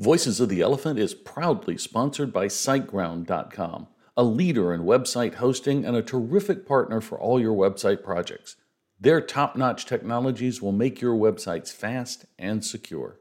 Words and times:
Voices 0.00 0.40
of 0.40 0.48
the 0.48 0.58
ElePHPant 0.58 0.98
is 0.98 1.14
proudly 1.14 1.78
sponsored 1.78 2.32
by 2.32 2.46
SiteGround.com, 2.46 3.86
a 4.16 4.24
leader 4.24 4.74
in 4.74 4.80
website 4.80 5.34
hosting 5.34 5.84
and 5.84 5.96
a 5.96 6.02
terrific 6.02 6.66
partner 6.66 7.00
for 7.00 7.16
all 7.16 7.38
your 7.38 7.54
website 7.54 8.02
projects. 8.02 8.56
Their 8.98 9.20
top 9.20 9.54
notch 9.54 9.86
technologies 9.86 10.60
will 10.60 10.72
make 10.72 11.00
your 11.00 11.14
websites 11.14 11.72
fast 11.72 12.24
and 12.40 12.64
secure. 12.64 13.20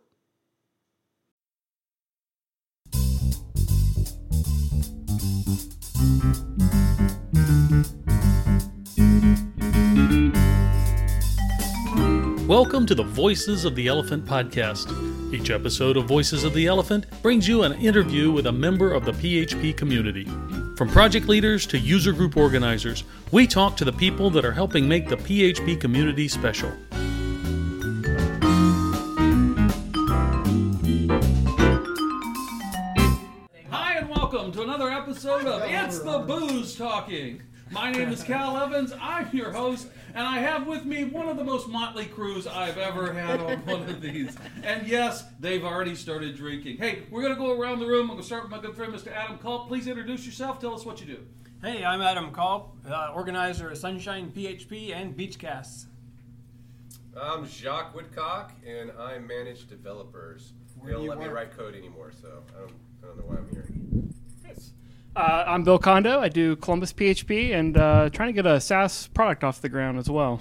Welcome 12.48 12.88
to 12.88 12.96
the 12.96 13.06
Voices 13.08 13.64
of 13.64 13.76
the 13.76 13.86
ElePHPant 13.86 14.26
podcast. 14.26 15.13
Each 15.34 15.50
episode 15.50 15.98
of 15.98 16.06
Voices 16.06 16.44
of 16.44 16.54
the 16.54 16.68
ElePHPant 16.68 17.06
brings 17.24 17.48
you 17.48 17.64
an 17.64 17.74
interview 17.82 18.32
with 18.32 18.46
a 18.46 18.52
member 18.52 18.94
of 18.94 19.04
the 19.04 19.14
PHP 19.14 19.76
community. 19.76 20.26
From 20.78 20.88
project 20.90 21.28
leaders 21.28 21.66
to 21.68 21.80
user 21.80 22.14
group 22.14 22.38
organizers, 22.38 23.04
we 23.32 23.48
talk 23.48 23.76
to 23.78 23.84
the 23.84 23.92
people 23.92 24.30
that 24.30 24.46
are 24.46 24.52
helping 24.52 24.88
make 24.88 25.10
the 25.10 25.18
PHP 25.18 25.82
community 25.82 26.28
special. 26.28 26.72
Hi, 33.72 33.98
and 33.98 34.10
welcome 34.10 34.52
to 34.52 34.62
another 34.62 34.92
episode 34.92 35.48
of 35.48 35.64
It's 35.66 35.98
the 35.98 36.20
Booze 36.20 36.76
Talking. 36.76 37.42
My 37.74 37.90
name 37.90 38.10
is 38.10 38.24
Cal 38.24 38.56
Evans. 38.56 38.94
I'm 39.02 39.28
your 39.36 39.52
host, 39.52 39.88
and 40.14 40.28
I 40.28 40.38
have 40.38 40.68
with 40.68 40.86
me 40.86 41.06
one 41.06 41.28
of 41.28 41.38
the 41.38 41.44
most 41.44 41.68
motley 41.68 42.06
crews 42.06 42.46
I've 42.46 42.78
ever 42.78 43.12
had 43.12 43.40
on 43.40 43.66
one 43.66 43.90
of 43.90 44.00
these. 44.00 44.38
And 44.64 44.86
yes, 44.86 45.24
they've 45.40 45.64
already 45.64 45.96
started 45.96 46.36
drinking. 46.36 46.78
Hey, 46.78 47.02
we're 47.10 47.24
going 47.24 47.34
to 47.34 47.40
go 47.40 47.60
around 47.60 47.80
the 47.80 47.88
room. 47.88 48.02
I'm 48.02 48.08
going 48.10 48.20
to 48.20 48.26
start 48.26 48.44
with 48.44 48.52
my 48.52 48.60
good 48.60 48.76
friend, 48.76 48.94
Mr. 48.94 49.12
Adam 49.12 49.40
Culp. 49.40 49.68
Please 49.68 49.88
introduce 49.88 50.24
yourself. 50.24 50.60
Tell 50.60 50.76
us 50.76 50.86
what 50.86 51.02
you 51.02 51.08
do. 51.08 51.20
Hey, 51.64 51.84
I'm 51.84 52.02
Adam 52.02 52.32
Culp, 52.32 52.78
uh, 52.88 53.12
organizer 53.16 53.72
of 53.72 53.78
Sunshine 53.80 54.32
PHP 54.36 54.94
and 54.96 55.18
Beachcasts. 55.18 55.88
I'm 57.20 57.48
Jacques 57.48 57.96
Woodcock, 57.96 58.52
and 58.68 58.92
I 59.00 59.18
manage 59.18 59.68
developers. 59.68 60.54
Where 60.78 60.90
they 60.90 60.92
don't 60.94 61.02
do 61.02 61.06
you 61.06 61.10
let 61.10 61.18
me 61.18 61.26
work? 61.26 61.36
write 61.36 61.58
code 61.58 61.74
anymore, 61.74 62.12
so 62.22 62.44
I 62.56 62.60
don't, 62.60 62.74
I 63.02 63.08
don't 63.08 63.18
know 63.18 63.24
why 63.26 63.38
I'm 63.38 63.50
here. 63.50 63.68
Uh, 65.16 65.44
I'm 65.46 65.64
Bill 65.64 65.78
Condo. 65.78 66.20
I 66.20 66.30
do 66.30 66.56
Columbus 66.56 66.92
PHP 66.92 67.54
and 67.54 67.78
uh, 67.78 68.10
trying 68.10 68.30
to 68.30 68.34
get 68.34 68.48
a 68.48 68.60
SaaS 68.60 69.08
product 69.08 69.44
off 69.44 69.62
the 69.62 69.70
ground 69.70 70.00
as 70.00 70.10
well. 70.10 70.40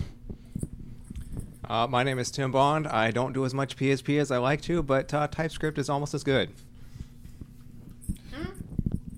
Uh, 1.69 1.87
my 1.87 2.03
name 2.03 2.19
is 2.19 2.31
Tim 2.31 2.51
Bond. 2.53 2.87
I 2.87 3.11
don't 3.11 3.35
do 3.35 3.45
as 3.45 3.53
much 3.53 3.77
PHP 3.77 4.19
as 4.19 4.31
I 4.31 4.39
like 4.39 4.63
to, 4.63 4.83
but 4.83 5.13
uh, 5.13 5.29
TypeScript 5.29 5.77
is 5.77 5.91
almost 5.91 6.15
as 6.15 6.25
good. 6.25 6.51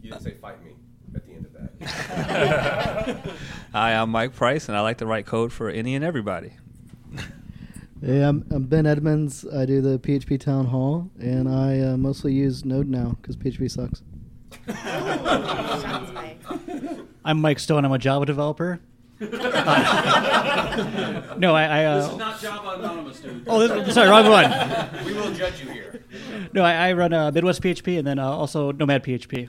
You 0.03 0.11
didn't 0.11 0.23
say 0.23 0.33
fight 0.33 0.63
me 0.65 0.73
at 1.15 1.25
the 1.25 1.33
end 1.35 1.47
of 1.47 1.53
that. 1.53 3.35
Hi, 3.73 3.95
I'm 3.95 4.11
Mike 4.11 4.35
Price, 4.35 4.69
and 4.69 4.77
I 4.77 4.81
like 4.81 4.99
to 4.99 5.07
write 5.07 5.25
code 5.25 5.53
for 5.53 5.71
any 5.71 5.95
and 5.95 6.05
everybody. 6.05 6.55
Hey, 8.05 8.23
I'm, 8.23 8.45
I'm 8.51 8.65
Ben 8.65 8.87
Edmonds. 8.87 9.47
I 9.55 9.67
do 9.67 9.81
the 9.81 10.01
PHP 10.01 10.41
Town 10.41 10.67
Hall, 10.67 11.11
and 11.19 11.49
I 11.49 11.79
uh, 11.81 11.97
mostly 11.97 12.33
use 12.33 12.65
Node 12.65 12.89
now 12.89 13.17
because 13.21 13.37
PHP 13.37 13.71
sucks. 13.71 14.03
I'm 17.25 17.41
Mike 17.41 17.59
Stone. 17.59 17.84
I'm 17.84 17.93
a 17.93 17.98
Java 17.98 18.27
developer. 18.27 18.81
Uh, 19.20 19.27
no, 21.39 21.55
I. 21.55 21.83
I 21.83 21.95
This 21.97 22.07
is 22.07 22.12
uh, 22.12 22.17
not 22.17 22.41
Java 22.41 22.70
Anonymous, 22.79 23.20
dude. 23.20 23.45
oh, 23.47 23.67
this, 23.67 23.95
sorry, 23.95 24.09
wrong 24.09 24.29
one. 24.29 24.51
we 25.05 25.15
will 25.15 25.33
judge 25.33 25.62
you 25.62 25.70
here. 25.70 26.03
No, 26.53 26.65
I, 26.65 26.89
I 26.89 26.92
run 26.92 27.12
uh, 27.12 27.31
Midwest 27.31 27.62
PHP 27.62 27.98
and 27.98 28.07
then 28.07 28.19
uh, 28.19 28.29
also 28.29 28.73
Nomad 28.73 29.05
PHP. 29.05 29.48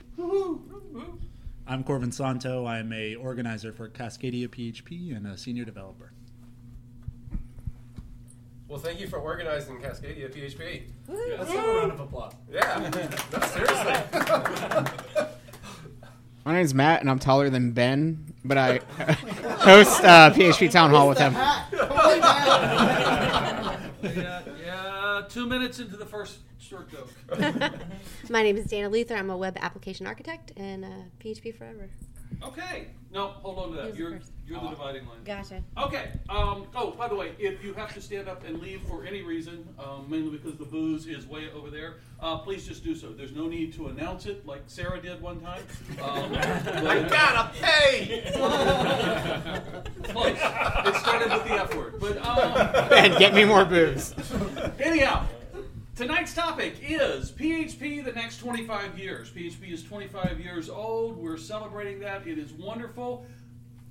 I'm 1.68 1.82
Corvin 1.82 2.12
Santo. 2.12 2.64
I'm 2.66 2.92
a 2.92 3.16
organizer 3.16 3.72
for 3.72 3.88
Cascadia 3.88 4.46
PHP 4.48 5.16
and 5.16 5.26
a 5.26 5.36
senior 5.36 5.64
developer. 5.64 6.12
Well, 8.68 8.80
thank 8.80 8.98
you 9.00 9.06
for 9.06 9.18
organizing 9.18 9.78
Cascadia 9.80 10.28
PHP. 10.28 10.82
Let's 11.08 11.52
have 11.52 11.64
a 11.64 11.68
round 11.76 11.92
of 11.92 12.00
applause. 12.00 12.32
Yeah, 12.50 12.90
no, 13.32 13.40
seriously. 13.46 13.94
My 16.44 16.52
name's 16.52 16.74
Matt, 16.74 17.00
and 17.00 17.08
I'm 17.10 17.20
taller 17.20 17.48
than 17.48 17.70
Ben, 17.72 18.34
but 18.44 18.58
I 18.58 18.78
host 19.58 20.02
uh, 20.02 20.32
PHP 20.32 20.70
Town 20.70 20.90
Hall 20.90 21.08
with 21.08 21.18
him. 21.18 21.32
yeah, 24.02 24.42
yeah, 24.64 25.22
two 25.28 25.46
minutes 25.46 25.78
into 25.78 25.96
the 25.96 26.06
first 26.06 26.38
short 26.58 26.90
joke. 26.90 27.10
My 28.28 28.42
name 28.42 28.56
is 28.56 28.66
Dana 28.66 28.88
Luther. 28.88 29.14
I'm 29.14 29.30
a 29.30 29.36
web 29.36 29.56
application 29.60 30.08
architect 30.08 30.52
and 30.56 30.84
uh, 30.84 30.88
PHP 31.20 31.56
Forever. 31.56 31.88
Okay. 32.42 32.88
No, 33.12 33.28
hold 33.28 33.58
on 33.58 33.70
to 33.70 33.76
that. 33.82 33.96
You're 33.96 34.18
first? 34.18 34.32
You're 34.46 34.60
the 34.60 34.68
dividing 34.68 35.06
line. 35.06 35.18
Gotcha. 35.24 35.62
Okay. 35.76 36.10
Um, 36.28 36.66
oh, 36.74 36.92
by 36.92 37.08
the 37.08 37.16
way, 37.16 37.32
if 37.38 37.64
you 37.64 37.74
have 37.74 37.92
to 37.94 38.00
stand 38.00 38.28
up 38.28 38.46
and 38.46 38.60
leave 38.60 38.80
for 38.82 39.04
any 39.04 39.22
reason, 39.22 39.66
um, 39.78 40.06
mainly 40.08 40.38
because 40.38 40.56
the 40.56 40.64
booze 40.64 41.06
is 41.06 41.26
way 41.26 41.50
over 41.54 41.68
there, 41.68 41.96
uh, 42.20 42.38
please 42.38 42.66
just 42.66 42.84
do 42.84 42.94
so. 42.94 43.08
There's 43.08 43.32
no 43.32 43.48
need 43.48 43.74
to 43.74 43.88
announce 43.88 44.26
it 44.26 44.46
like 44.46 44.62
Sarah 44.66 45.00
did 45.00 45.20
one 45.20 45.40
time. 45.40 45.62
Um, 46.00 46.32
I 46.36 47.06
gotta 47.08 47.50
pay. 47.60 48.22
Close. 50.04 50.36
It 50.36 50.96
started 50.96 51.32
with 51.32 51.44
the 51.44 51.54
F 51.54 51.74
word, 51.74 51.98
but 51.98 52.16
um, 52.24 52.88
Ben, 52.88 53.18
get 53.18 53.34
me 53.34 53.44
more 53.44 53.64
booze. 53.64 54.14
Anyhow, 54.78 55.26
tonight's 55.96 56.34
topic 56.34 56.76
is 56.82 57.32
PHP 57.32 58.04
the 58.04 58.12
next 58.12 58.38
25 58.38 58.98
years. 58.98 59.30
PHP 59.30 59.72
is 59.72 59.82
25 59.82 60.38
years 60.38 60.70
old. 60.70 61.16
We're 61.16 61.36
celebrating 61.36 61.98
that. 62.00 62.26
It 62.26 62.38
is 62.38 62.52
wonderful. 62.52 63.26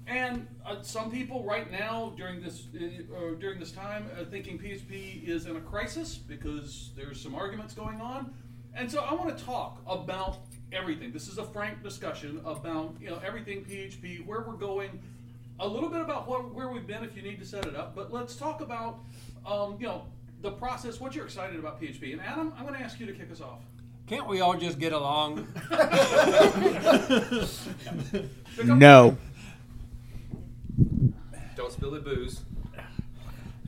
And 0.08 0.48
uh, 0.66 0.82
some 0.82 1.10
people 1.10 1.44
right 1.44 1.72
now 1.72 2.14
during 2.16 2.42
this 2.42 2.68
uh, 2.76 3.34
during 3.40 3.60
this 3.60 3.72
time 3.72 4.08
are 4.18 4.26
thinking 4.26 4.60
PHP 4.60 5.28
is 5.28 5.48
in 5.48 5.56
a 5.56 5.62
crisis 5.62 6.16
because 6.16 6.92
there's 6.96 7.20
some 7.20 7.34
arguments 7.34 7.74
going 7.74 8.00
on. 8.02 8.32
And 8.76 8.92
so 8.92 9.00
I 9.00 9.14
want 9.14 9.36
to 9.36 9.44
talk 9.44 9.82
about 9.88 10.38
everything. 10.72 11.12
This 11.12 11.28
is 11.28 11.40
a 11.40 11.44
frank 11.44 11.82
discussion 11.82 12.40
about 12.46 12.96
you 13.02 13.10
know 13.10 13.20
everything 13.26 13.66
PHP, 13.66 14.26
where 14.28 14.42
we're 14.42 14.54
going, 14.54 15.02
a 15.60 15.68
little 15.68 15.90
bit 15.90 16.02
about 16.02 16.28
what, 16.28 16.54
where 16.54 16.70
we've 16.70 16.86
been 16.86 17.04
if 17.04 17.16
you 17.16 17.24
need 17.24 17.40
to 17.40 17.46
set 17.46 17.66
it 17.66 17.76
up. 17.76 17.96
But 17.96 18.14
let's 18.14 18.36
talk 18.36 18.62
about 18.62 19.00
um, 19.46 19.78
you 19.80 19.88
know 19.88 20.04
the 20.42 20.52
process. 20.52 21.00
What 21.00 21.16
you're 21.16 21.26
excited 21.26 21.58
about 21.58 21.82
PHP. 21.82 22.12
And 22.14 22.22
Adam, 22.22 22.54
I'm 22.58 22.66
going 22.68 22.78
to 22.78 22.86
ask 22.86 23.00
you 23.00 23.08
to 23.08 23.14
kick 23.14 23.32
us 23.32 23.42
off. 23.42 23.62
Can't 24.06 24.28
we 24.28 24.42
all 24.42 24.56
just 24.56 24.78
get 24.78 24.94
along? 24.94 25.48
No. 28.64 29.18
Don't 31.56 31.72
spill 31.72 31.92
the 31.92 32.00
booze. 32.00 32.42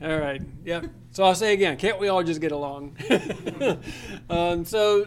all 0.02 0.18
right. 0.18 0.42
Yep. 0.64 0.86
So 1.10 1.24
I'll 1.24 1.34
say 1.34 1.52
again, 1.52 1.76
can't 1.76 1.98
we 1.98 2.08
all 2.08 2.22
just 2.22 2.40
get 2.40 2.52
along? 2.52 2.96
um, 4.30 4.64
so, 4.64 5.06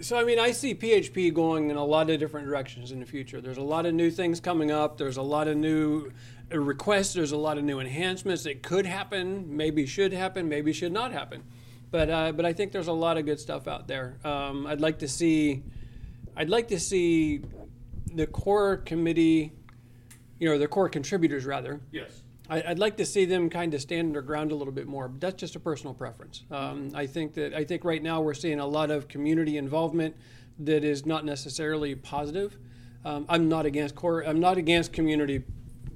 so 0.00 0.18
I 0.18 0.24
mean, 0.24 0.38
I 0.38 0.52
see 0.52 0.74
PHP 0.74 1.32
going 1.34 1.70
in 1.70 1.76
a 1.76 1.84
lot 1.84 2.10
of 2.10 2.18
different 2.18 2.46
directions 2.46 2.90
in 2.90 3.00
the 3.00 3.06
future. 3.06 3.40
There's 3.40 3.58
a 3.58 3.62
lot 3.62 3.86
of 3.86 3.94
new 3.94 4.10
things 4.10 4.40
coming 4.40 4.70
up. 4.70 4.96
There's 4.96 5.18
a 5.18 5.22
lot 5.22 5.46
of 5.46 5.56
new 5.56 6.10
requests. 6.50 7.12
There's 7.12 7.32
a 7.32 7.36
lot 7.36 7.58
of 7.58 7.64
new 7.64 7.80
enhancements 7.80 8.44
that 8.44 8.62
could 8.62 8.86
happen, 8.86 9.56
maybe 9.56 9.86
should 9.86 10.12
happen, 10.12 10.48
maybe 10.48 10.72
should 10.72 10.92
not 10.92 11.12
happen. 11.12 11.44
But 11.90 12.10
uh, 12.10 12.32
but 12.32 12.44
I 12.44 12.52
think 12.52 12.72
there's 12.72 12.88
a 12.88 12.92
lot 12.92 13.16
of 13.16 13.24
good 13.24 13.40
stuff 13.40 13.66
out 13.66 13.88
there. 13.88 14.18
Um, 14.24 14.66
I'd 14.66 14.80
like 14.80 14.98
to 14.98 15.08
see, 15.08 15.62
I'd 16.36 16.50
like 16.50 16.68
to 16.68 16.78
see 16.78 17.42
the 18.14 18.26
core 18.26 18.78
committee, 18.78 19.52
you 20.38 20.48
know, 20.48 20.58
their 20.58 20.68
core 20.68 20.88
contributors 20.88 21.44
rather, 21.46 21.80
Yes. 21.92 22.22
I- 22.50 22.62
I'd 22.68 22.78
like 22.78 22.96
to 22.96 23.04
see 23.04 23.24
them 23.26 23.50
kind 23.50 23.74
of 23.74 23.80
stand 23.82 24.06
on 24.06 24.12
their 24.12 24.22
ground 24.22 24.52
a 24.52 24.54
little 24.54 24.72
bit 24.72 24.86
more, 24.86 25.08
but 25.08 25.20
that's 25.20 25.36
just 25.36 25.54
a 25.56 25.60
personal 25.60 25.92
preference. 25.94 26.44
Um, 26.50 26.90
I 26.94 27.06
think 27.06 27.34
that 27.34 27.52
I 27.54 27.64
think 27.64 27.84
right 27.84 28.02
now 28.02 28.22
we're 28.22 28.32
seeing 28.34 28.58
a 28.60 28.66
lot 28.66 28.90
of 28.90 29.06
community 29.08 29.58
involvement 29.58 30.16
that 30.60 30.82
is 30.82 31.04
not 31.04 31.24
necessarily 31.24 31.94
positive. 31.94 32.58
Um, 33.04 33.26
I'm 33.28 33.48
not 33.48 33.66
against 33.66 33.94
core. 33.96 34.22
I'm 34.22 34.40
not 34.40 34.56
against 34.56 34.92
community 34.92 35.44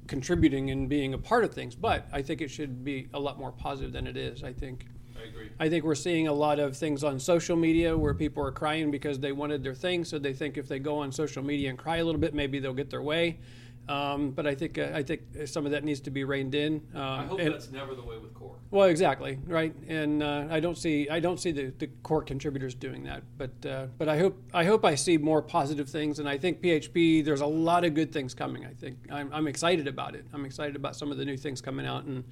contributing 0.07 0.69
and 0.69 0.87
being 0.87 1.13
a 1.13 1.17
part 1.17 1.43
of 1.43 1.53
things, 1.53 1.75
but 1.75 2.07
I 2.11 2.21
think 2.21 2.41
it 2.41 2.49
should 2.49 2.83
be 2.83 3.07
a 3.13 3.19
lot 3.19 3.39
more 3.39 3.51
positive 3.51 3.91
than 3.93 4.05
it 4.07 4.17
is. 4.17 4.43
I 4.43 4.53
think. 4.53 4.85
I 5.17 5.27
agree. 5.27 5.49
I 5.59 5.69
think 5.69 5.85
we're 5.85 5.95
seeing 5.95 6.27
a 6.27 6.33
lot 6.33 6.59
of 6.59 6.75
things 6.77 7.03
on 7.03 7.19
social 7.19 7.55
media 7.55 7.97
where 7.97 8.13
people 8.13 8.43
are 8.43 8.51
crying 8.51 8.91
because 8.91 9.19
they 9.19 9.31
wanted 9.31 9.63
their 9.63 9.73
thing, 9.75 10.03
so 10.03 10.19
they 10.19 10.33
think 10.33 10.57
if 10.57 10.67
they 10.67 10.79
go 10.79 10.97
on 10.99 11.11
social 11.11 11.43
media 11.43 11.69
and 11.69 11.77
cry 11.79 11.97
a 11.97 12.05
little 12.05 12.19
bit, 12.21 12.33
maybe 12.33 12.59
they'll 12.59 12.73
get 12.73 12.89
their 12.89 13.01
way. 13.01 13.39
Um, 13.87 14.31
but 14.31 14.47
I 14.47 14.55
think 14.55 14.77
uh, 14.77 14.91
I 14.93 15.03
think 15.03 15.21
some 15.45 15.65
of 15.65 15.71
that 15.73 15.83
needs 15.83 15.99
to 16.01 16.09
be 16.11 16.23
reined 16.23 16.55
in. 16.55 16.81
Um, 16.93 17.01
I 17.01 17.25
hope 17.25 17.39
and- 17.39 17.53
that's 17.53 17.69
never 17.71 17.95
the 17.95 18.01
way 18.01 18.17
with 18.17 18.33
core. 18.33 18.55
well, 18.71 18.87
exactly, 18.87 19.39
right, 19.45 19.73
and 19.89 20.23
uh, 20.23 20.47
I 20.49 20.59
don't 20.61 20.77
see 20.77 21.09
I 21.09 21.19
don't 21.19 21.39
see 21.39 21.51
the, 21.51 21.73
the 21.79 21.87
core 22.01 22.23
contributors 22.23 22.75
doing 22.75 23.03
that, 23.03 23.23
but 23.37 23.65
uh, 23.65 23.87
but 23.97 24.07
I 24.07 24.17
hope 24.17 24.41
I 24.53 24.63
hope 24.63 24.85
I 24.85 24.95
see 24.95 25.17
more 25.17 25.41
positive 25.41 25.89
things, 25.89 26.19
and 26.19 26.29
I 26.29 26.37
think 26.37 26.61
PHP 26.61 27.25
there's 27.25 27.41
a 27.41 27.45
lot 27.45 27.83
of 27.83 27.93
good 27.93 28.13
things 28.13 28.33
coming. 28.33 28.65
I 28.65 28.73
think 28.73 28.97
I'm, 29.11 29.29
I'm 29.33 29.47
excited 29.47 29.87
about 29.87 30.15
it. 30.15 30.25
I'm 30.33 30.45
excited 30.45 30.77
about 30.77 30.95
some 30.95 31.11
of 31.11 31.17
the 31.17 31.25
new 31.25 31.35
things 31.37 31.61
coming 31.61 31.85
out 31.85 32.05
in 32.05 32.23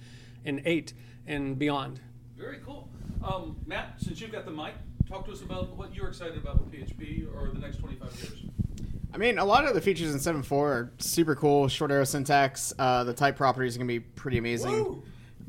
in 0.46 0.62
eight 0.66 0.94
and 1.28 1.60
beyond. 1.60 2.00
Very 2.38 2.60
cool. 2.66 2.88
Um, 3.24 3.58
Matt, 3.68 3.96
since 3.98 4.20
you've 4.22 4.32
got 4.32 4.46
the 4.46 4.52
mic, 4.52 4.74
talk 5.08 5.26
to 5.26 5.32
us 5.32 5.42
about 5.42 5.76
what 5.76 5.94
you're 5.94 6.08
excited 6.08 6.38
about 6.38 6.60
with 6.60 6.72
PHP 6.72 7.28
or 7.36 7.50
the 7.54 7.60
next 7.60 7.78
25 7.78 8.16
years. 8.16 8.46
I 9.14 9.18
mean, 9.18 9.38
a 9.38 9.46
lot 9.46 9.66
of 9.66 9.74
the 9.74 9.82
features 9.82 10.14
in 10.14 10.20
7.4 10.20 10.52
are 10.52 10.92
super 11.00 11.36
cool. 11.36 11.68
Short 11.68 11.92
arrow 11.92 12.06
syntax. 12.06 12.74
Uh, 12.80 13.04
the 13.04 13.14
type 13.14 13.36
properties 13.36 13.76
are 13.76 13.80
going 13.80 13.88
to 13.88 13.94
be 13.94 14.00
pretty 14.00 14.38
amazing. 14.38 14.72
Woo! 14.72 15.04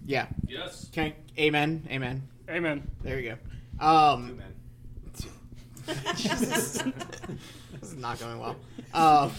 Yeah. 0.05 0.26
Yes. 0.49 0.88
Can 0.93 1.12
amen. 1.38 1.87
Amen. 1.91 2.29
Amen. 2.50 2.91
There 3.03 3.20
you 3.20 3.37
go. 3.81 3.85
Um, 3.85 4.41
Jesus. 6.17 6.73
this 7.81 7.93
is 7.93 7.97
not 7.97 8.19
going 8.19 8.38
well. 8.38 8.56
Um, 8.94 9.32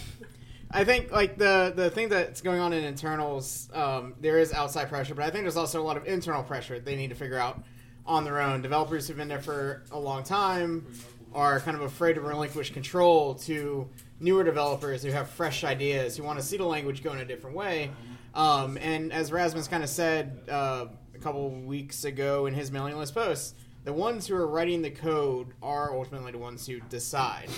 I 0.71 0.83
think 0.83 1.11
like 1.11 1.37
the 1.37 1.71
the 1.75 1.89
thing 1.89 2.09
that's 2.09 2.41
going 2.41 2.59
on 2.59 2.73
in 2.73 2.83
internals, 2.83 3.69
um, 3.73 4.15
there 4.19 4.39
is 4.39 4.51
outside 4.53 4.89
pressure, 4.89 5.13
but 5.13 5.23
I 5.23 5.29
think 5.29 5.43
there's 5.43 5.57
also 5.57 5.81
a 5.81 5.83
lot 5.83 5.97
of 5.97 6.05
internal 6.07 6.43
pressure 6.43 6.79
they 6.79 6.95
need 6.95 7.09
to 7.09 7.15
figure 7.15 7.37
out 7.37 7.63
on 8.05 8.23
their 8.23 8.41
own. 8.41 8.61
Developers 8.61 9.07
who've 9.07 9.17
been 9.17 9.27
there 9.27 9.41
for 9.41 9.83
a 9.91 9.99
long 9.99 10.23
time 10.23 10.87
are 11.33 11.59
kind 11.59 11.75
of 11.75 11.83
afraid 11.83 12.13
to 12.13 12.21
relinquish 12.21 12.71
control 12.71 13.35
to 13.35 13.87
newer 14.23 14.43
developers 14.43 15.03
who 15.03 15.11
have 15.11 15.29
fresh 15.29 15.63
ideas, 15.63 16.17
who 16.17 16.23
want 16.23 16.39
to 16.39 16.45
see 16.45 16.57
the 16.57 16.65
language 16.65 17.03
go 17.03 17.11
in 17.11 17.19
a 17.19 17.25
different 17.25 17.55
way. 17.55 17.91
Um, 18.33 18.77
and 18.77 19.11
as 19.11 19.31
Rasmus 19.31 19.67
kind 19.67 19.83
of 19.83 19.89
said 19.89 20.39
uh, 20.49 20.85
a 21.13 21.17
couple 21.19 21.49
weeks 21.49 22.05
ago 22.05 22.45
in 22.45 22.53
his 22.53 22.71
mailing 22.71 22.97
list 22.97 23.13
post, 23.13 23.55
the 23.83 23.93
ones 23.93 24.25
who 24.25 24.35
are 24.35 24.47
writing 24.47 24.81
the 24.81 24.89
code 24.89 25.47
are 25.61 25.93
ultimately 25.93 26.31
the 26.31 26.37
ones 26.37 26.65
who 26.65 26.79
decide. 26.89 27.49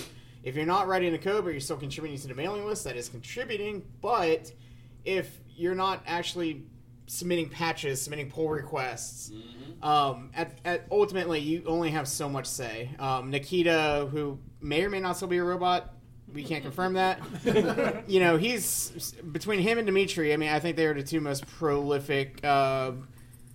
If 0.42 0.56
you're 0.56 0.66
not 0.66 0.88
writing 0.88 1.12
the 1.12 1.18
code, 1.18 1.44
but 1.44 1.50
you're 1.50 1.60
still 1.60 1.76
contributing 1.76 2.20
to 2.20 2.28
the 2.28 2.34
mailing 2.34 2.66
list, 2.66 2.84
that 2.84 2.96
is 2.96 3.08
contributing. 3.08 3.84
But 4.02 4.52
if 5.04 5.38
you're 5.54 5.74
not 5.74 6.02
actually 6.06 6.64
submitting 7.06 7.48
patches, 7.48 8.02
submitting 8.02 8.28
pull 8.28 8.48
requests, 8.48 9.30
um, 9.82 10.30
at, 10.34 10.58
at 10.64 10.86
ultimately 10.90 11.38
you 11.38 11.62
only 11.66 11.90
have 11.90 12.08
so 12.08 12.28
much 12.28 12.46
say. 12.46 12.90
Um, 12.98 13.30
Nikita, 13.30 14.08
who 14.10 14.40
may 14.60 14.84
or 14.84 14.90
may 14.90 14.98
not 14.98 15.16
still 15.16 15.28
be 15.28 15.38
a 15.38 15.44
robot, 15.44 15.92
we 16.32 16.44
can't 16.44 16.62
confirm 16.62 16.94
that. 16.94 17.20
you 18.08 18.20
know, 18.20 18.36
he's 18.36 19.12
between 19.32 19.60
him 19.60 19.78
and 19.78 19.86
Dimitri. 19.86 20.32
I 20.32 20.36
mean, 20.36 20.50
I 20.50 20.60
think 20.60 20.76
they 20.76 20.86
are 20.86 20.94
the 20.94 21.02
two 21.02 21.20
most 21.20 21.46
prolific 21.46 22.44
uh, 22.44 22.92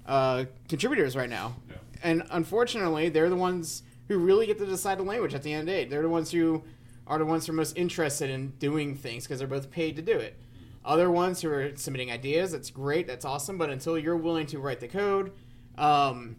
uh, 0.06 0.46
contributors 0.68 1.16
right 1.16 1.30
now. 1.30 1.56
And 2.04 2.24
unfortunately, 2.32 3.10
they're 3.10 3.30
the 3.30 3.36
ones 3.36 3.84
who 4.08 4.18
really 4.18 4.46
get 4.48 4.58
to 4.58 4.66
decide 4.66 4.98
the 4.98 5.04
language 5.04 5.34
at 5.34 5.44
the 5.44 5.54
end 5.54 5.62
of 5.62 5.66
the 5.68 5.72
day. 5.72 5.86
They're 5.86 6.02
the 6.02 6.10
ones 6.10 6.32
who 6.32 6.64
are 7.08 7.18
the 7.18 7.26
ones 7.26 7.46
who 7.46 7.54
are 7.54 7.56
most 7.56 7.78
interested 7.78 8.30
in 8.30 8.50
doing 8.60 8.96
things 8.96 9.24
because 9.24 9.40
they're 9.40 9.48
both 9.48 9.70
paid 9.70 9.96
to 9.98 10.02
do 10.02 10.18
it. 10.18 10.38
Other 10.84 11.12
ones 11.12 11.42
who 11.42 11.50
are 11.52 11.76
submitting 11.76 12.12
ideas, 12.12 12.52
that's 12.52 12.72
great, 12.72 13.06
that's 13.06 13.26
awesome, 13.26 13.58
but 13.58 13.70
until 13.70 13.98
you're 14.00 14.18
willing 14.18 14.48
to 14.48 14.60
write 14.60 14.80
the 14.80 14.88
code, 14.88 15.32
um, 15.78 16.38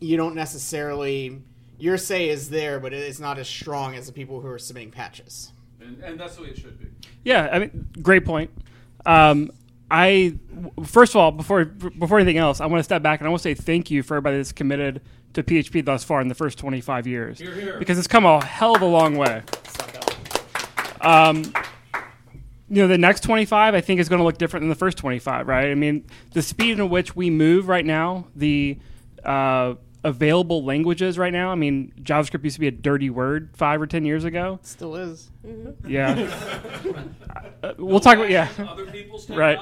you 0.00 0.16
don't 0.16 0.34
necessarily. 0.34 1.42
Your 1.78 1.98
say 1.98 2.28
is 2.28 2.48
there, 2.48 2.78
but 2.78 2.92
it 2.92 3.02
is 3.02 3.18
not 3.18 3.38
as 3.38 3.48
strong 3.48 3.96
as 3.96 4.06
the 4.06 4.12
people 4.12 4.40
who 4.40 4.46
are 4.46 4.58
submitting 4.58 4.92
patches. 4.92 5.51
And, 5.84 6.02
and 6.02 6.20
that's 6.20 6.36
the 6.36 6.42
way 6.42 6.48
it 6.48 6.58
should 6.58 6.78
be. 6.78 6.86
Yeah, 7.24 7.48
I 7.52 7.58
mean, 7.58 7.88
great 8.02 8.24
point. 8.24 8.50
Um, 9.06 9.50
I 9.90 10.34
first 10.84 11.12
of 11.12 11.16
all, 11.16 11.30
before 11.32 11.64
before 11.64 12.18
anything 12.18 12.38
else, 12.38 12.60
I 12.60 12.66
want 12.66 12.80
to 12.80 12.84
step 12.84 13.02
back 13.02 13.20
and 13.20 13.26
I 13.26 13.30
want 13.30 13.42
to 13.42 13.48
say 13.48 13.54
thank 13.54 13.90
you 13.90 14.02
for 14.02 14.14
everybody 14.16 14.38
that's 14.38 14.52
committed 14.52 15.02
to 15.34 15.42
PHP 15.42 15.84
thus 15.84 16.04
far 16.04 16.20
in 16.20 16.28
the 16.28 16.34
first 16.34 16.58
25 16.58 17.06
years, 17.06 17.38
Hear, 17.38 17.54
hear. 17.54 17.78
because 17.78 17.98
it's 17.98 18.06
come 18.06 18.24
a 18.24 18.44
hell 18.44 18.76
of 18.76 18.82
a 18.82 18.86
long 18.86 19.16
way. 19.16 19.42
Um, 21.00 21.42
you 22.68 22.80
know, 22.82 22.88
the 22.88 22.98
next 22.98 23.20
25, 23.22 23.74
I 23.74 23.80
think, 23.80 24.00
is 24.00 24.08
going 24.08 24.18
to 24.20 24.24
look 24.24 24.38
different 24.38 24.62
than 24.62 24.68
the 24.70 24.74
first 24.74 24.96
25, 24.98 25.46
right? 25.46 25.70
I 25.70 25.74
mean, 25.74 26.06
the 26.32 26.42
speed 26.42 26.78
in 26.78 26.88
which 26.88 27.14
we 27.16 27.28
move 27.28 27.68
right 27.68 27.84
now, 27.84 28.28
the 28.36 28.78
uh, 29.24 29.74
available 30.04 30.64
languages 30.64 31.18
right 31.18 31.32
now. 31.32 31.50
I 31.50 31.54
mean, 31.54 31.92
JavaScript 32.00 32.42
used 32.44 32.54
to 32.54 32.60
be 32.60 32.66
a 32.66 32.72
dirty 32.72 33.10
word 33.10 33.50
five 33.54 33.80
or 33.80 33.86
ten 33.86 34.04
years 34.04 34.24
ago. 34.24 34.58
Still 34.62 34.96
is. 34.96 35.30
Yeah. 35.86 36.30
Uh, 37.62 37.74
we'll 37.78 38.00
talk 38.00 38.16
about 38.16 38.28
yeah. 38.28 38.48
Other 38.58 38.86
people's 38.86 39.30
Right. 39.30 39.56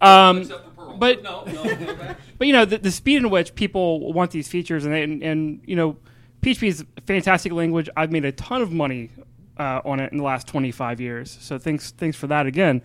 Um, 0.00 0.42
except 0.42 0.64
for 0.64 0.70
Perl. 0.70 0.96
but 0.96 1.24
no, 1.24 1.42
no, 1.44 1.64
but 2.38 2.46
you 2.46 2.52
know 2.52 2.64
the, 2.64 2.78
the 2.78 2.92
speed 2.92 3.16
in 3.16 3.30
which 3.30 3.56
people 3.56 4.12
want 4.12 4.30
these 4.30 4.46
features 4.46 4.84
and, 4.84 4.94
they, 4.94 5.02
and 5.02 5.22
and 5.24 5.60
you 5.66 5.74
know 5.74 5.96
PHP 6.40 6.68
is 6.68 6.84
a 6.96 7.00
fantastic 7.00 7.50
language. 7.50 7.88
I've 7.96 8.12
made 8.12 8.24
a 8.24 8.30
ton 8.30 8.62
of 8.62 8.70
money 8.70 9.10
uh, 9.58 9.80
on 9.84 9.98
it 9.98 10.12
in 10.12 10.18
the 10.18 10.24
last 10.24 10.46
25 10.46 11.00
years. 11.00 11.36
So 11.40 11.58
thanks 11.58 11.90
thanks 11.90 12.16
for 12.16 12.28
that 12.28 12.46
again. 12.46 12.80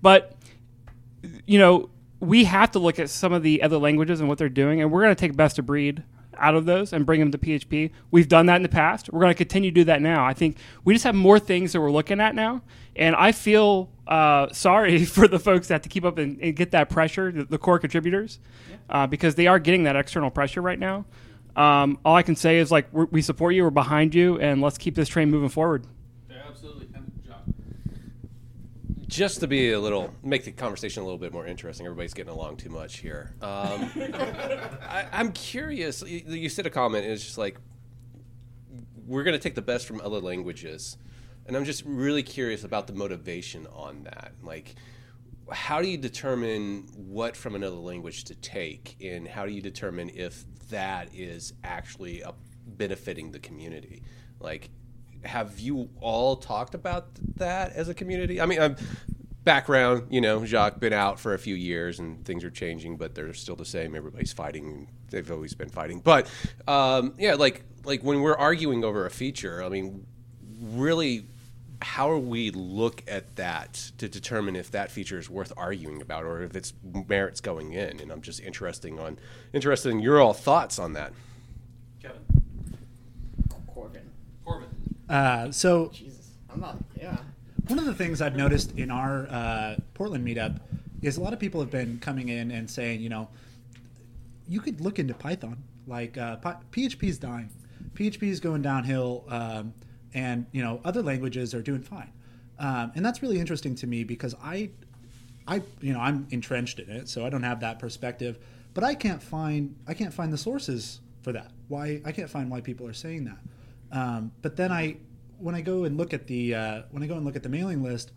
But 0.00 0.36
you 1.46 1.58
know 1.58 1.90
we 2.20 2.44
have 2.44 2.70
to 2.72 2.78
look 2.78 3.00
at 3.00 3.10
some 3.10 3.32
of 3.32 3.42
the 3.42 3.60
other 3.62 3.78
languages 3.78 4.20
and 4.20 4.28
what 4.28 4.38
they're 4.38 4.48
doing, 4.48 4.80
and 4.80 4.92
we're 4.92 5.02
going 5.02 5.14
to 5.14 5.20
take 5.20 5.36
best 5.36 5.58
of 5.58 5.66
breed 5.66 6.04
out 6.38 6.54
of 6.54 6.66
those 6.66 6.92
and 6.92 7.06
bring 7.06 7.20
them 7.20 7.30
to 7.32 7.38
PHP. 7.38 7.90
We've 8.10 8.28
done 8.28 8.46
that 8.46 8.56
in 8.56 8.62
the 8.62 8.68
past. 8.68 9.12
We're 9.12 9.20
going 9.20 9.32
to 9.32 9.36
continue 9.36 9.70
to 9.70 9.74
do 9.74 9.84
that 9.84 10.02
now. 10.02 10.24
I 10.24 10.34
think 10.34 10.56
we 10.84 10.94
just 10.94 11.04
have 11.04 11.14
more 11.14 11.38
things 11.38 11.72
that 11.72 11.80
we're 11.80 11.90
looking 11.90 12.20
at 12.20 12.34
now, 12.34 12.62
and 12.94 13.14
I 13.16 13.32
feel 13.32 13.90
uh, 14.06 14.48
sorry 14.52 15.04
for 15.04 15.28
the 15.28 15.38
folks 15.38 15.68
that 15.68 15.74
have 15.74 15.82
to 15.82 15.88
keep 15.88 16.04
up 16.04 16.18
and, 16.18 16.38
and 16.40 16.56
get 16.56 16.70
that 16.72 16.88
pressure, 16.90 17.32
the, 17.32 17.44
the 17.44 17.58
core 17.58 17.78
contributors, 17.78 18.38
uh, 18.90 19.06
because 19.06 19.34
they 19.34 19.46
are 19.46 19.58
getting 19.58 19.84
that 19.84 19.96
external 19.96 20.30
pressure 20.30 20.62
right 20.62 20.78
now. 20.78 21.04
Um, 21.56 21.98
all 22.04 22.14
I 22.14 22.22
can 22.22 22.36
say 22.36 22.58
is 22.58 22.70
like 22.70 22.92
we're, 22.92 23.06
we 23.06 23.22
support 23.22 23.54
you, 23.54 23.64
we're 23.64 23.70
behind 23.70 24.14
you, 24.14 24.38
and 24.38 24.60
let's 24.60 24.78
keep 24.78 24.94
this 24.94 25.08
train 25.08 25.30
moving 25.30 25.48
forward. 25.48 25.86
Yeah, 26.28 26.42
absolutely. 26.48 26.86
Just 29.16 29.40
to 29.40 29.46
be 29.46 29.72
a 29.72 29.80
little 29.80 30.12
make 30.22 30.44
the 30.44 30.52
conversation 30.52 31.02
a 31.02 31.06
little 31.06 31.18
bit 31.18 31.32
more 31.32 31.46
interesting. 31.46 31.86
Everybody's 31.86 32.12
getting 32.12 32.34
along 32.34 32.58
too 32.58 32.68
much 32.68 32.98
here. 32.98 33.34
Um, 33.40 33.90
I, 33.96 35.06
i'm 35.10 35.32
curious 35.32 36.02
you, 36.02 36.22
you 36.26 36.48
said 36.50 36.66
a 36.66 36.70
comment 36.70 37.04
and 37.04 37.14
it's 37.14 37.24
just 37.24 37.38
like 37.38 37.56
we're 39.06 39.22
going 39.22 39.32
to 39.32 39.38
take 39.38 39.54
the 39.54 39.62
best 39.62 39.86
from 39.86 40.02
other 40.02 40.20
languages. 40.20 40.98
And 41.46 41.56
i'm 41.56 41.64
just 41.64 41.82
really 41.86 42.22
curious 42.22 42.62
about 42.62 42.88
the 42.88 42.92
motivation 42.92 43.66
on 43.68 44.02
that. 44.04 44.34
Like 44.42 44.74
how 45.50 45.80
do 45.80 45.88
you 45.88 45.96
determine 45.96 46.86
what 46.94 47.38
from 47.38 47.54
another 47.54 47.76
language 47.76 48.24
to 48.24 48.34
take? 48.34 48.98
And 49.02 49.26
how 49.26 49.46
do 49.46 49.52
you 49.52 49.62
determine 49.62 50.10
if 50.10 50.44
that 50.68 51.08
is 51.14 51.54
actually 51.64 52.22
uh 52.22 52.32
benefiting 52.66 53.30
the 53.30 53.38
community? 53.38 54.02
Like 54.40 54.68
have 55.24 55.58
you 55.58 55.88
all 56.00 56.36
talked 56.36 56.74
about 56.74 57.06
that 57.36 57.72
as 57.72 57.88
a 57.88 57.94
community 57.94 58.40
i 58.40 58.46
mean 58.46 58.60
I'm, 58.60 58.76
background 59.44 60.08
you 60.10 60.20
know 60.20 60.44
jacques 60.44 60.80
been 60.80 60.92
out 60.92 61.20
for 61.20 61.32
a 61.32 61.38
few 61.38 61.54
years 61.54 62.00
and 62.00 62.24
things 62.24 62.42
are 62.42 62.50
changing 62.50 62.96
but 62.96 63.14
they're 63.14 63.32
still 63.32 63.54
the 63.54 63.64
same 63.64 63.94
everybody's 63.94 64.32
fighting 64.32 64.88
they've 65.10 65.30
always 65.30 65.54
been 65.54 65.68
fighting 65.68 66.00
but 66.00 66.28
um, 66.66 67.14
yeah 67.16 67.34
like 67.34 67.62
like 67.84 68.02
when 68.02 68.22
we're 68.22 68.34
arguing 68.36 68.84
over 68.84 69.06
a 69.06 69.10
feature 69.10 69.62
i 69.62 69.68
mean 69.68 70.04
really 70.72 71.26
how 71.80 72.10
are 72.10 72.18
we 72.18 72.50
look 72.50 73.04
at 73.06 73.36
that 73.36 73.74
to 73.98 74.08
determine 74.08 74.56
if 74.56 74.72
that 74.72 74.90
feature 74.90 75.18
is 75.18 75.30
worth 75.30 75.52
arguing 75.56 76.02
about 76.02 76.24
or 76.24 76.42
if 76.42 76.56
it's 76.56 76.72
merits 77.06 77.40
going 77.40 77.72
in 77.72 78.00
and 78.00 78.10
i'm 78.10 78.22
just 78.22 78.40
interesting 78.40 78.98
on 78.98 79.16
interested 79.52 79.90
in 79.90 80.00
your 80.00 80.20
all 80.20 80.34
thoughts 80.34 80.76
on 80.76 80.94
that 80.94 81.12
Kevin. 82.02 82.20
Corbin. 83.68 84.10
Corbin. 84.44 84.68
Uh, 85.08 85.50
so 85.50 85.90
Jesus. 85.92 86.30
I'm 86.52 86.60
not. 86.60 86.76
Yeah. 86.96 87.16
one 87.68 87.78
of 87.78 87.84
the 87.84 87.94
things 87.94 88.20
I've 88.20 88.36
noticed 88.36 88.76
in 88.76 88.90
our 88.90 89.26
uh, 89.30 89.76
Portland 89.94 90.26
meetup 90.26 90.60
is 91.02 91.16
a 91.16 91.20
lot 91.20 91.32
of 91.32 91.38
people 91.38 91.60
have 91.60 91.70
been 91.70 91.98
coming 92.00 92.28
in 92.28 92.50
and 92.50 92.68
saying, 92.68 93.00
you 93.00 93.08
know, 93.08 93.28
you 94.48 94.60
could 94.60 94.80
look 94.80 94.98
into 94.98 95.14
Python. 95.14 95.62
Like 95.86 96.18
uh, 96.18 96.36
PHP 96.72 97.04
is 97.04 97.18
dying, 97.18 97.50
PHP 97.94 98.24
is 98.24 98.40
going 98.40 98.62
downhill, 98.62 99.24
um, 99.28 99.72
and 100.14 100.46
you 100.50 100.62
know 100.62 100.80
other 100.84 101.02
languages 101.02 101.54
are 101.54 101.62
doing 101.62 101.80
fine. 101.80 102.12
Um, 102.58 102.92
and 102.94 103.04
that's 103.04 103.22
really 103.22 103.38
interesting 103.38 103.74
to 103.76 103.86
me 103.86 104.02
because 104.02 104.34
I, 104.42 104.70
I 105.46 105.62
you 105.80 105.92
know 105.92 106.00
I'm 106.00 106.26
entrenched 106.30 106.80
in 106.80 106.90
it, 106.90 107.08
so 107.08 107.24
I 107.24 107.30
don't 107.30 107.44
have 107.44 107.60
that 107.60 107.78
perspective. 107.78 108.38
But 108.74 108.82
I 108.82 108.94
can't 108.94 109.22
find 109.22 109.76
I 109.86 109.94
can't 109.94 110.12
find 110.12 110.32
the 110.32 110.38
sources 110.38 111.00
for 111.22 111.32
that. 111.32 111.52
Why 111.68 112.02
I 112.04 112.10
can't 112.10 112.30
find 112.30 112.50
why 112.50 112.60
people 112.60 112.86
are 112.88 112.92
saying 112.92 113.26
that. 113.26 113.38
Um, 113.92 114.32
but 114.42 114.56
then 114.56 114.72
I 114.72 114.96
when 115.38 115.54
I 115.54 115.60
go 115.60 115.84
and 115.84 115.96
look 115.96 116.14
at 116.14 116.26
the 116.26 116.54
uh, 116.54 116.82
when 116.90 117.02
I 117.02 117.06
go 117.06 117.14
and 117.14 117.24
look 117.24 117.36
at 117.36 117.42
the 117.42 117.48
mailing 117.48 117.82
list, 117.82 118.12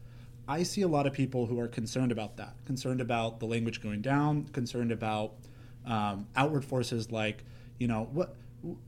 I 0.48 0.64
see 0.64 0.82
a 0.82 0.88
lot 0.88 1.06
of 1.06 1.14
people 1.14 1.46
who 1.46 1.60
are 1.60 1.68
concerned 1.68 2.12
about 2.12 2.38
that, 2.38 2.56
concerned 2.66 3.02
about 3.02 3.40
the 3.40 3.46
language 3.46 3.82
going 3.82 4.02
down, 4.02 4.46
concerned 4.46 4.92
about 4.92 5.34
um, 5.86 6.28
outward 6.36 6.66
forces 6.66 7.12
like 7.12 7.44
you 7.78 7.88
know 7.88 8.10
what 8.12 8.36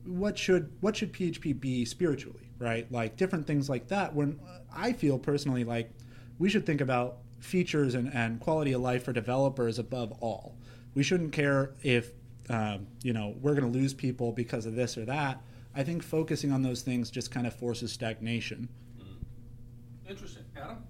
what 0.04 0.36
should 0.36 0.70
what 0.80 0.96
should 0.96 1.12
PHP 1.12 1.58
be 1.58 1.84
spiritually, 1.84 2.50
right? 2.58 2.90
Like 2.90 3.16
different 3.16 3.46
things 3.46 3.68
like 3.68 3.88
that. 3.88 4.14
When 4.14 4.40
I 4.74 4.92
feel 4.92 5.18
personally 5.18 5.64
like 5.64 5.90
we 6.38 6.48
should 6.48 6.66
think 6.66 6.80
about 6.80 7.18
features 7.40 7.94
and, 7.94 8.12
and 8.14 8.40
quality 8.40 8.72
of 8.72 8.80
life 8.80 9.04
for 9.04 9.12
developers 9.12 9.78
above 9.78 10.12
all. 10.20 10.56
We 10.94 11.02
shouldn't 11.02 11.32
care 11.32 11.72
if 11.82 12.10
um, 12.48 12.86
you 13.02 13.12
know 13.12 13.34
we're 13.40 13.54
going 13.54 13.70
to 13.70 13.78
lose 13.78 13.94
people 13.94 14.32
because 14.32 14.66
of 14.66 14.74
this 14.74 14.96
or 14.98 15.04
that. 15.06 15.42
I 15.74 15.82
think 15.82 16.02
focusing 16.02 16.52
on 16.52 16.62
those 16.62 16.82
things 16.82 17.10
just 17.10 17.30
kind 17.30 17.46
of 17.46 17.54
forces 17.54 17.92
stagnation. 17.92 18.68
Mm-hmm. 18.98 20.10
Interesting. 20.10 20.44
Adam? 20.56 20.84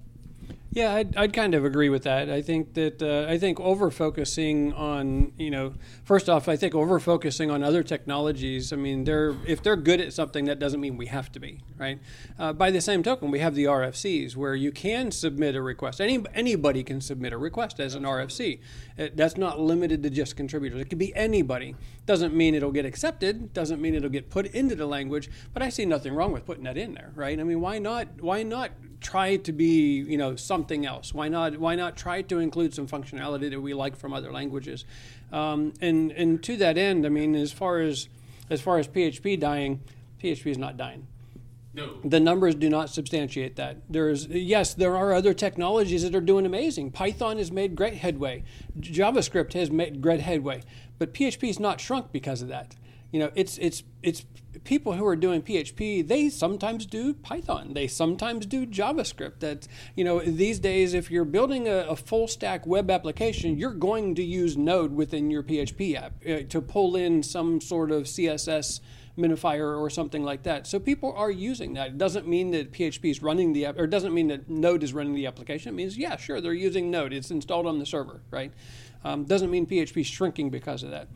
Yeah, 0.75 0.95
I'd, 0.95 1.15
I'd 1.19 1.33
kind 1.35 1.55
of 1.55 1.67
agree 1.67 1.91
with 1.91 2.05
that. 2.05 2.31
I 2.31 2.41
think 2.41 2.73
that 2.75 3.03
uh, 3.03 3.31
I 3.31 3.37
think 3.37 3.61
over 3.61 3.91
focusing 3.91 4.73
on 4.73 5.33
you 5.37 5.51
know 5.51 5.75
first 6.03 6.31
off, 6.31 6.49
I 6.49 6.57
think 6.57 6.75
over 6.75 6.99
focusing 6.99 7.51
on 7.51 7.63
other 7.63 7.83
technologies. 7.83 8.73
I 8.73 8.77
mean, 8.77 9.05
they're 9.05 9.37
if 9.47 9.63
they're 9.63 9.77
good 9.77 10.01
at 10.01 10.15
something, 10.15 10.47
that 10.47 10.59
doesn't 10.59 10.81
mean 10.81 10.97
we 10.97 11.07
have 11.07 11.31
to 11.33 11.41
be 11.41 11.61
right. 11.77 11.99
Uh, 12.39 12.55
by 12.55 12.71
the 12.71 12.81
same 12.81 13.03
token, 13.03 13.31
we 13.31 13.41
have 13.41 13.55
the 13.55 13.65
RFCs 13.65 14.35
where 14.35 14.55
you 14.55 14.73
can 14.73 15.11
submit 15.11 15.57
a 15.57 15.61
request. 15.61 16.01
Any 16.01 16.25
anybody 16.33 16.83
can 16.83 17.03
submit 17.03 17.35
a 17.35 17.39
request 17.39 17.79
as 17.79 17.95
an 17.95 18.05
RFC. 18.05 18.61
It, 18.97 19.15
that's 19.15 19.37
not 19.37 19.61
limited 19.61 20.03
to 20.05 20.09
just 20.09 20.37
contributors. 20.37 20.81
It 20.81 20.87
could 20.87 20.99
be 20.99 21.15
anybody. 21.15 21.77
Doesn't 22.07 22.35
mean 22.35 22.55
it'll 22.55 22.73
get 22.73 22.87
accepted. 22.87 23.53
Doesn't 23.53 23.81
mean 23.83 23.95
it'll 23.95 24.09
get 24.09 24.31
put 24.31 24.47
into 24.47 24.75
the 24.75 24.87
language. 24.87 25.29
But 25.53 25.63
I 25.63 25.69
see 25.69 25.85
nothing 25.85 26.15
wrong 26.15 26.33
with 26.33 26.47
putting 26.47 26.65
that 26.65 26.79
in 26.79 26.95
there, 26.95 27.13
right? 27.15 27.39
I 27.39 27.43
mean, 27.43 27.61
why 27.61 27.79
not? 27.79 28.23
Why 28.23 28.43
not 28.43 28.71
try 29.03 29.37
to 29.37 29.53
be 29.53 29.97
you 29.97 30.17
know 30.17 30.35
something 30.37 30.62
else? 30.71 31.13
Why 31.13 31.29
not? 31.29 31.59
Why 31.59 31.75
not 31.75 31.97
try 31.97 32.23
to 32.23 32.39
include 32.39 32.75
some 32.75 32.87
functionality 32.87 33.51
that 33.51 33.61
we 33.61 33.75
like 33.75 33.97
from 33.97 34.13
other 34.13 34.33
languages? 34.33 34.85
Um, 35.33 35.73
and 35.81 36.13
and 36.13 36.43
to 36.45 36.57
that 36.59 36.79
end, 36.79 37.07
I 37.07 37.09
mean, 37.09 37.35
as 37.35 37.53
far 37.53 37.81
as 37.81 38.09
as 38.51 38.61
far 38.61 38.79
as 38.79 38.89
PHP 38.89 39.39
dying, 39.39 39.81
PHP 40.23 40.47
is 40.47 40.59
not 40.59 40.77
dying. 40.77 41.07
No. 41.75 41.97
The 42.05 42.21
numbers 42.21 42.55
do 42.55 42.69
not 42.69 42.91
substantiate 42.91 43.57
that. 43.57 43.79
There's 43.89 44.27
yes, 44.27 44.75
there 44.75 44.97
are 44.97 45.15
other 45.15 45.33
technologies 45.33 46.03
that 46.03 46.15
are 46.15 46.21
doing 46.21 46.45
amazing. 46.45 46.91
Python 46.91 47.39
has 47.39 47.51
made 47.51 47.77
great 47.77 47.95
headway. 47.95 48.45
JavaScript 48.79 49.55
has 49.55 49.71
made 49.71 50.03
great 50.03 50.21
headway, 50.21 50.63
but 50.99 51.15
PHP 51.15 51.47
has 51.47 51.59
not 51.59 51.81
shrunk 51.81 52.13
because 52.13 52.43
of 52.43 52.49
that. 52.49 52.77
You 53.11 53.21
know, 53.21 53.31
it's 53.35 53.57
it's 53.59 53.85
it's 54.03 54.27
people 54.65 54.95
who 54.95 55.07
are 55.07 55.17
doing 55.17 55.43
PHP. 55.43 56.07
They 56.07 56.29
sometimes 56.29 56.87
do 56.87 57.15
Python. 57.15 57.75
They 57.75 57.87
sometimes 57.87 58.47
do 58.47 58.67
JavaScript. 58.67 59.41
That 59.41 59.67
you 59.95 60.05
know, 60.05 60.21
these 60.21 60.59
days, 60.59 60.95
if 60.95 61.11
you're 61.11 61.25
building 61.25 61.69
a, 61.69 61.87
a 61.89 61.97
full 61.97 62.29
stack 62.29 62.67
web 62.67 62.91
application, 62.91 63.59
you're 63.59 63.71
going 63.71 64.15
to 64.17 64.23
use 64.23 64.57
Node 64.57 64.93
within 64.93 65.31
your 65.31 65.43
PHP 65.43 65.97
app 65.97 66.13
uh, 66.29 66.41
to 66.49 66.61
pull 66.61 66.97
in 66.97 67.23
some 67.23 67.61
sort 67.61 67.91
of 67.91 68.05
CSS 68.05 68.81
minifier 69.17 69.79
or 69.79 69.91
something 69.91 70.25
like 70.25 70.43
that. 70.45 70.67
So 70.67 70.79
people 70.79 71.13
are 71.17 71.31
using 71.31 71.75
that. 71.75 71.89
It 71.89 71.99
doesn't 71.99 72.27
mean 72.27 72.51
that 72.53 72.73
PHP 72.73 73.11
is 73.11 73.23
running 73.23 73.53
the 73.53 73.67
app, 73.67 73.79
or 73.79 73.85
it 73.85 73.91
doesn't 73.91 74.15
mean 74.15 74.29
that 74.29 74.49
Node 74.49 74.83
is 74.83 74.95
running 74.95 75.15
the 75.15 75.27
application. 75.27 75.75
It 75.75 75.77
means, 75.77 75.99
yeah, 75.99 76.17
sure, 76.17 76.41
they're 76.41 76.55
using 76.55 76.91
Node. 76.91 77.13
It's 77.13 77.31
installed 77.31 77.67
on 77.67 77.79
the 77.79 77.87
server, 77.87 78.23
right? 78.31 78.53
Um, 79.05 79.25
doesn't 79.25 79.51
mean 79.51 79.67
PHP 79.67 80.01
is 80.01 80.07
shrinking 80.07 80.51
because 80.51 80.83
of 80.83 80.91
that. 80.91 81.09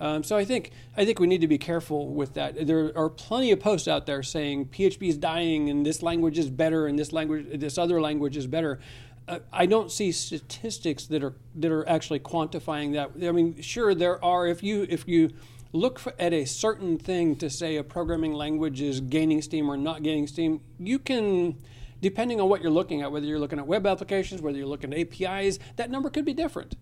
Um, 0.00 0.22
so 0.22 0.36
I 0.36 0.44
think 0.44 0.70
I 0.96 1.04
think 1.04 1.18
we 1.18 1.26
need 1.26 1.40
to 1.40 1.48
be 1.48 1.58
careful 1.58 2.08
with 2.08 2.34
that. 2.34 2.66
There 2.66 2.96
are 2.96 3.08
plenty 3.08 3.50
of 3.50 3.60
posts 3.60 3.88
out 3.88 4.06
there 4.06 4.22
saying 4.22 4.66
PHP 4.66 5.08
is 5.08 5.16
dying 5.16 5.68
and 5.68 5.84
this 5.84 6.02
language 6.02 6.38
is 6.38 6.50
better 6.50 6.86
and 6.86 6.98
this 6.98 7.12
language 7.12 7.46
this 7.58 7.78
other 7.78 8.00
language 8.00 8.36
is 8.36 8.46
better. 8.46 8.78
Uh, 9.26 9.40
I 9.52 9.66
don't 9.66 9.90
see 9.90 10.12
statistics 10.12 11.06
that 11.06 11.22
are 11.22 11.34
that 11.56 11.70
are 11.70 11.86
actually 11.88 12.20
quantifying 12.20 12.92
that. 12.92 13.10
I 13.26 13.32
mean, 13.32 13.60
sure 13.60 13.94
there 13.94 14.24
are. 14.24 14.46
If 14.46 14.62
you 14.62 14.86
if 14.88 15.06
you 15.08 15.30
look 15.72 15.98
for, 15.98 16.14
at 16.18 16.32
a 16.32 16.44
certain 16.44 16.98
thing 16.98 17.36
to 17.36 17.50
say 17.50 17.76
a 17.76 17.84
programming 17.84 18.32
language 18.32 18.80
is 18.80 19.00
gaining 19.00 19.42
steam 19.42 19.68
or 19.68 19.76
not 19.76 20.02
gaining 20.02 20.26
steam, 20.26 20.60
you 20.78 20.98
can, 20.98 21.58
depending 22.00 22.40
on 22.40 22.48
what 22.48 22.62
you're 22.62 22.70
looking 22.70 23.02
at, 23.02 23.12
whether 23.12 23.26
you're 23.26 23.38
looking 23.38 23.58
at 23.58 23.66
web 23.66 23.86
applications, 23.86 24.40
whether 24.40 24.56
you're 24.56 24.66
looking 24.66 24.92
at 24.94 24.98
APIs, 24.98 25.58
that 25.76 25.90
number 25.90 26.08
could 26.08 26.24
be 26.24 26.32
different. 26.32 26.76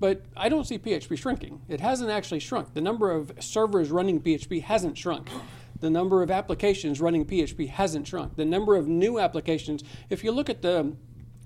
But 0.00 0.22
I 0.36 0.48
don't 0.48 0.64
see 0.64 0.78
PHP 0.78 1.18
shrinking. 1.18 1.62
It 1.68 1.80
hasn't 1.80 2.10
actually 2.10 2.40
shrunk. 2.40 2.74
The 2.74 2.80
number 2.80 3.10
of 3.10 3.32
servers 3.40 3.90
running 3.90 4.20
PHP 4.20 4.62
hasn't 4.62 4.96
shrunk. 4.96 5.28
The 5.80 5.90
number 5.90 6.22
of 6.22 6.30
applications 6.30 7.00
running 7.00 7.24
PHP 7.24 7.68
hasn't 7.68 8.06
shrunk. 8.06 8.36
The 8.36 8.44
number 8.44 8.76
of 8.76 8.86
new 8.86 9.18
applications, 9.18 9.82
if 10.10 10.22
you 10.22 10.32
look 10.32 10.48
at 10.48 10.62
the 10.62 10.96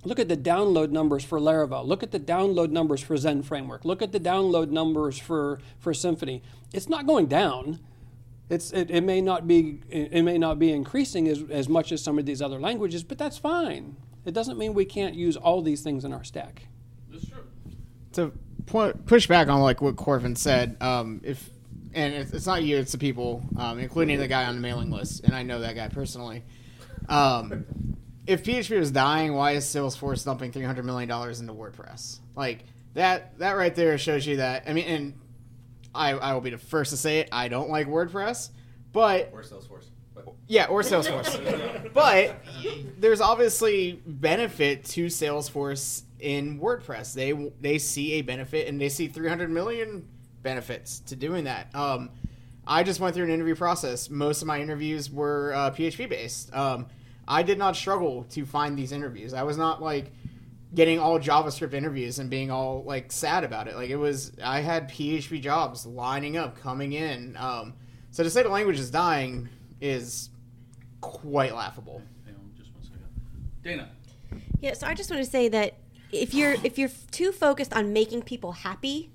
Look 0.05 0.19
at 0.19 0.29
the 0.29 0.37
download 0.37 0.91
numbers 0.91 1.25
for 1.25 1.39
Laravel. 1.39 1.87
Look 1.87 2.03
at 2.03 2.11
the 2.11 2.19
download 2.19 2.71
numbers 2.71 3.01
for 3.03 3.17
Zend 3.17 3.47
Framework. 3.47 3.85
Look 3.85 4.03
at 4.03 4.11
the 4.11 4.19
download 4.19 4.71
numbers 4.71 5.17
for, 5.17 5.61
for 5.79 5.93
Symfony. 5.93 6.43
It's 6.73 6.89
not 6.89 7.07
going 7.07 7.27
down. 7.27 7.79
It's, 8.51 8.73
it, 8.73 8.91
it 8.91 9.03
may 9.03 9.21
not 9.21 9.47
be 9.47 9.81
it 9.89 10.25
may 10.25 10.39
not 10.39 10.59
be 10.59 10.73
increasing 10.73 11.29
as, 11.29 11.45
as 11.49 11.69
much 11.69 11.93
as 11.93 12.03
some 12.03 12.19
of 12.19 12.27
these 12.27 12.43
other 12.43 12.61
languages, 12.61 13.05
but 13.05 13.17
that's 13.17 13.39
fine. 13.39 13.97
It 14.25 14.35
doesn't 14.35 14.59
mean 14.59 14.75
we 14.75 14.85
can't 14.85 15.15
use 15.15 15.37
all 15.37 15.63
these 15.63 15.83
things 15.83 16.05
in 16.05 16.13
our 16.13 16.25
stack. 16.25 16.67
To 18.15 18.33
pu- 18.67 18.93
push 19.07 19.27
back 19.27 19.49
on 19.49 19.61
like 19.61 19.81
what 19.81 19.97
Corvin 19.97 20.37
said, 20.37 20.77
um, 20.81 21.21
if 21.25 21.51
and 21.95 22.15
it's, 22.15 22.33
it's 22.33 22.47
not 22.47 22.63
you, 22.63 22.79
it's 22.79 22.93
the 22.93 22.99
people, 22.99 23.43
um, 23.57 23.79
including 23.79 24.19
the 24.19 24.29
guy 24.29 24.45
on 24.45 24.55
the 24.55 24.61
mailing 24.61 24.91
list, 24.91 25.25
and 25.25 25.35
I 25.35 25.43
know 25.43 25.61
that 25.61 25.75
guy 25.75 25.89
personally. 25.89 26.43
Um, 27.09 27.65
if 28.27 28.45
PHP 28.45 28.79
was 28.79 28.91
dying, 28.91 29.35
why 29.35 29.53
is 29.53 29.65
Salesforce 29.65 30.25
dumping 30.25 30.53
three 30.53 30.65
hundred 30.65 30.85
million 30.85 31.09
dollars 31.09 31.41
into 31.41 31.53
WordPress? 31.53 32.19
Like 32.37 32.65
that, 32.95 33.39
that 33.39 33.53
right 33.53 33.75
there 33.75 33.99
shows 33.99 34.27
you 34.27 34.37
that. 34.37 34.65
I 34.67 34.73
mean, 34.73 34.85
and 34.85 35.21
I, 35.95 36.13
I 36.13 36.35
will 36.35 36.41
be 36.41 36.51
the 36.51 36.59
first 36.59 36.91
to 36.91 36.97
say 36.97 37.21
it. 37.21 37.29
I 37.33 37.49
don't 37.49 37.69
like 37.69 37.89
WordPress, 37.89 38.51
but 38.93 39.31
Or 39.33 39.43
Salesforce. 39.43 39.87
But 40.15 40.29
yeah, 40.47 40.67
or 40.67 40.83
Salesforce. 40.83 41.93
but 41.95 42.37
there's 42.99 43.21
obviously 43.21 44.01
benefit 44.07 44.85
to 44.87 45.07
Salesforce 45.07 46.03
in 46.23 46.61
WordPress. 46.61 47.13
They 47.15 47.33
they 47.61 47.79
see 47.79 48.15
a 48.15 48.23
benefit 48.23 48.69
and 48.69 48.81
they 48.81 48.89
see 48.89 49.09
300 49.09 49.51
million 49.51 50.09
benefits 50.43 51.01
to 51.01 51.17
doing 51.17 51.45
that. 51.45 51.75
Um, 51.75 52.11
I 52.67 52.85
just 52.85 53.01
went 53.01 53.15
through 53.15 53.25
an 53.25 53.31
interview 53.31 53.57
process. 53.57 54.09
Most 54.09 54.41
of 54.41 54.49
my 54.49 54.61
interviews 54.61 55.11
were 55.11 55.53
uh, 55.55 55.71
PHP 55.73 56.09
based. 56.09 56.55
Um, 56.55 56.87
I 57.27 57.43
did 57.43 57.59
not 57.59 57.77
struggle 57.77 58.25
to 58.31 58.47
find 58.47 58.79
these 58.79 58.93
interviews. 58.93 59.35
I 59.35 59.43
was 59.43 59.57
not 59.57 59.83
like 59.83 60.13
getting 60.75 60.99
all 60.99 61.19
JavaScript 61.19 61.75
interviews 61.75 62.19
and 62.19 62.31
being 62.31 62.51
all 62.51 62.83
like 62.85 63.13
sad 63.13 63.45
about 63.45 63.69
it. 63.69 63.75
Like 63.75 63.91
it 63.91 63.97
was, 63.97 64.33
I 64.43 64.61
had 64.61 64.89
PHP 64.89 65.41
jobs 65.43 65.85
lining 65.85 66.37
up, 66.37 66.59
coming 66.61 66.93
in. 66.93 67.37
Um, 67.37 67.75
so 68.11 68.23
to 68.23 68.31
say 68.31 68.43
the 68.43 68.49
language 68.49 68.79
is 68.79 68.91
dying 68.91 69.49
is 69.81 70.31
quite 71.01 71.55
laughable. 71.55 72.01
Hang 72.25 72.37
on 72.37 72.53
just 72.57 72.73
one 72.75 72.85
second. 72.85 73.09
Dana. 73.63 73.91
Yeah, 74.61 74.75
so 74.75 74.87
I 74.87 74.95
just 74.95 75.11
want 75.11 75.23
to 75.23 75.29
say 75.31 75.49
that 75.49 75.75
if 76.13 76.35
you're 76.35 76.57
if 76.63 76.79
you're 76.79 76.91
too 77.11 77.33
focused 77.33 77.73
on 77.73 77.93
making 77.93 78.23
people 78.23 78.53
happy, 78.53 79.11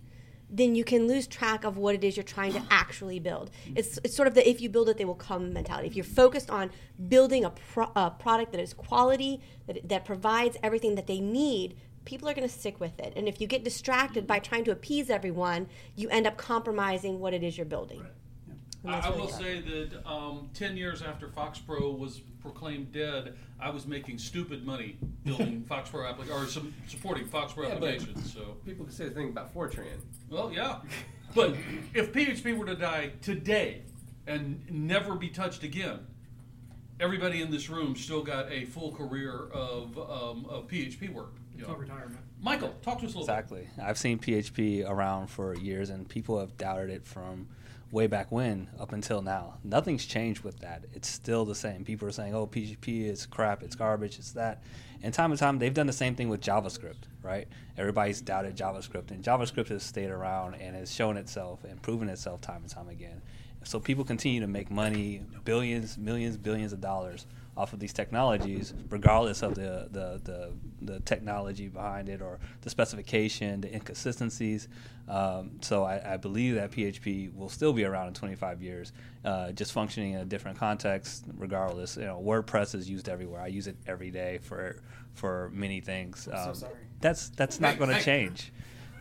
then 0.49 0.75
you 0.75 0.83
can 0.83 1.07
lose 1.07 1.27
track 1.27 1.63
of 1.63 1.77
what 1.77 1.95
it 1.95 2.03
is 2.03 2.17
you're 2.17 2.23
trying 2.23 2.53
to 2.53 2.63
actually 2.71 3.19
build. 3.19 3.51
It's, 3.75 3.99
it's 4.03 4.15
sort 4.15 4.27
of 4.27 4.33
the 4.33 4.47
if 4.47 4.61
you 4.61 4.69
build 4.69 4.89
it, 4.89 4.97
they 4.97 5.05
will 5.05 5.15
come 5.15 5.53
mentality. 5.53 5.87
If 5.87 5.95
you're 5.95 6.05
focused 6.05 6.49
on 6.49 6.71
building 7.07 7.45
a, 7.45 7.49
pro, 7.51 7.91
a 7.95 8.11
product 8.11 8.51
that 8.53 8.61
is 8.61 8.73
quality, 8.73 9.41
that, 9.67 9.87
that 9.89 10.05
provides 10.05 10.57
everything 10.63 10.95
that 10.95 11.07
they 11.07 11.19
need, 11.19 11.75
people 12.05 12.29
are 12.29 12.33
going 12.33 12.47
to 12.47 12.53
stick 12.53 12.79
with 12.79 12.97
it. 12.99 13.13
And 13.15 13.27
if 13.27 13.41
you 13.41 13.47
get 13.47 13.63
distracted 13.63 14.25
by 14.25 14.39
trying 14.39 14.63
to 14.65 14.71
appease 14.71 15.09
everyone, 15.09 15.67
you 15.95 16.07
end 16.09 16.25
up 16.25 16.37
compromising 16.37 17.19
what 17.19 17.33
it 17.33 17.43
is 17.43 17.57
you're 17.57 17.65
building. 17.65 17.99
And 17.99 18.07
I, 18.85 18.99
I 18.99 19.09
will 19.09 19.27
say 19.27 19.59
that 19.61 20.05
um, 20.07 20.49
10 20.53 20.77
years 20.77 21.01
after 21.01 21.27
FoxPro 21.27 21.97
was 21.97 22.21
proclaimed 22.41 22.91
dead, 22.91 23.35
I 23.59 23.69
was 23.69 23.87
making 23.87 24.17
stupid 24.19 24.65
money 24.65 24.97
building 25.25 25.65
FoxPro 25.69 26.11
applic- 26.13 26.31
or 26.31 26.45
some, 26.47 26.73
supporting 26.87 27.25
FoxPro 27.25 27.67
Yeah, 27.67 27.75
applications. 27.75 28.33
So, 28.33 28.57
people 28.65 28.85
can 28.85 28.93
say 28.93 29.05
the 29.05 29.15
thing 29.15 29.29
about 29.29 29.53
Fortran. 29.53 29.85
well, 30.29 30.51
yeah. 30.51 30.77
But 31.35 31.55
if 31.93 32.13
PHP 32.13 32.57
were 32.57 32.65
to 32.65 32.75
die 32.75 33.11
today 33.21 33.81
and 34.25 34.63
never 34.71 35.13
be 35.13 35.27
touched 35.27 35.61
again, 35.63 35.99
everybody 37.01 37.41
in 37.41 37.51
this 37.51 37.69
room 37.69 37.95
still 37.97 38.23
got 38.23 38.49
a 38.51 38.63
full 38.65 38.93
career 38.93 39.33
of, 39.51 39.97
um, 39.99 40.45
of 40.49 40.67
PHP 40.67 41.11
work. 41.13 41.33
you 41.55 41.67
know. 41.67 41.75
retirement. 41.75 42.21
Michael, 42.41 42.73
talk 42.81 42.99
to 42.99 43.05
us 43.07 43.13
a 43.13 43.19
little 43.19 43.21
Exactly. 43.23 43.67
I've 43.81 43.97
seen 43.97 44.19
PHP 44.19 44.89
around 44.89 45.27
for 45.27 45.53
years, 45.55 45.89
and 45.89 46.07
people 46.07 46.39
have 46.39 46.55
doubted 46.57 46.89
it 46.91 47.05
from 47.05 47.47
way 47.91 48.07
back 48.07 48.31
when 48.31 48.69
up 48.79 48.91
until 48.91 49.21
now. 49.21 49.57
Nothing's 49.63 50.05
changed 50.05 50.43
with 50.43 50.59
that. 50.59 50.85
It's 50.93 51.07
still 51.07 51.45
the 51.45 51.55
same. 51.55 51.85
People 51.85 52.07
are 52.07 52.11
saying, 52.11 52.35
"Oh, 52.35 52.45
PHP 52.45 53.05
is 53.05 53.25
crap. 53.25 53.63
It's 53.63 53.75
garbage. 53.75 54.19
It's 54.19 54.31
that." 54.33 54.61
And 55.01 55.13
time 55.13 55.31
and 55.31 55.39
time, 55.39 55.59
they've 55.59 55.73
done 55.73 55.87
the 55.87 55.93
same 55.93 56.15
thing 56.15 56.27
with 56.27 56.41
JavaScript, 56.41 57.03
right? 57.21 57.47
Everybody's 57.77 58.21
doubted 58.21 58.55
JavaScript, 58.55 59.11
and 59.11 59.23
JavaScript 59.23 59.69
has 59.69 59.83
stayed 59.83 60.09
around 60.09 60.55
and 60.55 60.75
has 60.75 60.93
shown 60.93 61.17
itself 61.17 61.63
and 61.63 61.81
proven 61.81 62.09
itself 62.09 62.41
time 62.41 62.63
and 62.63 62.69
time 62.69 62.89
again. 62.89 63.21
So 63.63 63.79
people 63.79 64.03
continue 64.03 64.39
to 64.41 64.47
make 64.47 64.71
money, 64.71 65.23
billions, 65.43 65.97
millions, 65.97 66.37
billions 66.37 66.73
of 66.73 66.81
dollars 66.81 67.25
off 67.57 67.73
of 67.73 67.79
these 67.79 67.91
technologies, 67.91 68.73
regardless 68.89 69.41
of 69.41 69.55
the, 69.55 69.87
the, 69.91 70.21
the, 70.23 70.53
the 70.81 70.99
technology 71.01 71.67
behind 71.67 72.07
it 72.07 72.21
or 72.21 72.39
the 72.61 72.69
specification, 72.69 73.61
the 73.61 73.73
inconsistencies. 73.73 74.67
Um, 75.07 75.51
so 75.61 75.83
I, 75.83 76.13
I 76.13 76.17
believe 76.17 76.55
that 76.55 76.71
PHP 76.71 77.33
will 77.33 77.49
still 77.49 77.73
be 77.73 77.83
around 77.83 78.09
in 78.09 78.13
25 78.13 78.61
years, 78.61 78.93
uh, 79.25 79.51
just 79.51 79.71
functioning 79.71 80.13
in 80.13 80.19
a 80.19 80.25
different 80.25 80.57
context, 80.57 81.25
regardless. 81.35 81.97
You 81.97 82.05
know, 82.05 82.21
WordPress 82.23 82.75
is 82.75 82.89
used 82.89 83.09
everywhere. 83.09 83.41
I 83.41 83.47
use 83.47 83.67
it 83.67 83.77
every 83.87 84.11
day 84.11 84.39
for 84.43 84.81
for 85.15 85.49
many 85.51 85.81
things. 85.81 86.29
Um, 86.31 86.53
sorry. 86.53 86.73
That's 87.01 87.29
that's 87.29 87.59
not 87.59 87.79
going 87.79 87.89
to 87.95 88.01
change. 88.01 88.53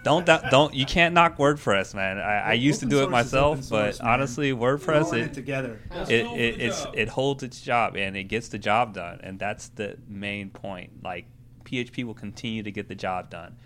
Don't 0.06 0.24
doubt- 0.24 0.50
don't 0.52 0.72
you 0.72 0.86
can't 0.86 1.14
knock 1.14 1.36
WordPress, 1.36 1.92
man. 1.92 2.18
I, 2.18 2.38
I 2.38 2.52
used 2.52 2.78
to 2.78 2.86
do 2.86 3.02
it 3.02 3.10
myself, 3.10 3.64
source, 3.64 3.98
but 3.98 4.04
man. 4.04 4.14
honestly, 4.14 4.52
WordPress 4.52 5.12
it, 5.12 5.20
it 5.24 5.34
together. 5.34 5.80
That's 5.90 6.08
it, 6.08 6.26
it 6.26 6.60
it's 6.60 6.86
it 6.94 7.08
holds 7.08 7.42
its 7.42 7.60
job 7.60 7.96
and 7.96 8.16
it 8.16 8.24
gets 8.24 8.46
the 8.46 8.58
job 8.58 8.94
done, 8.94 9.18
and 9.24 9.36
that's 9.36 9.66
the 9.70 9.98
main 10.06 10.50
point. 10.50 11.02
Like 11.02 11.26
PHP 11.64 12.04
will 12.04 12.14
continue 12.14 12.62
to 12.62 12.70
get 12.70 12.86
the 12.86 12.94
job 12.94 13.30
done. 13.30 13.56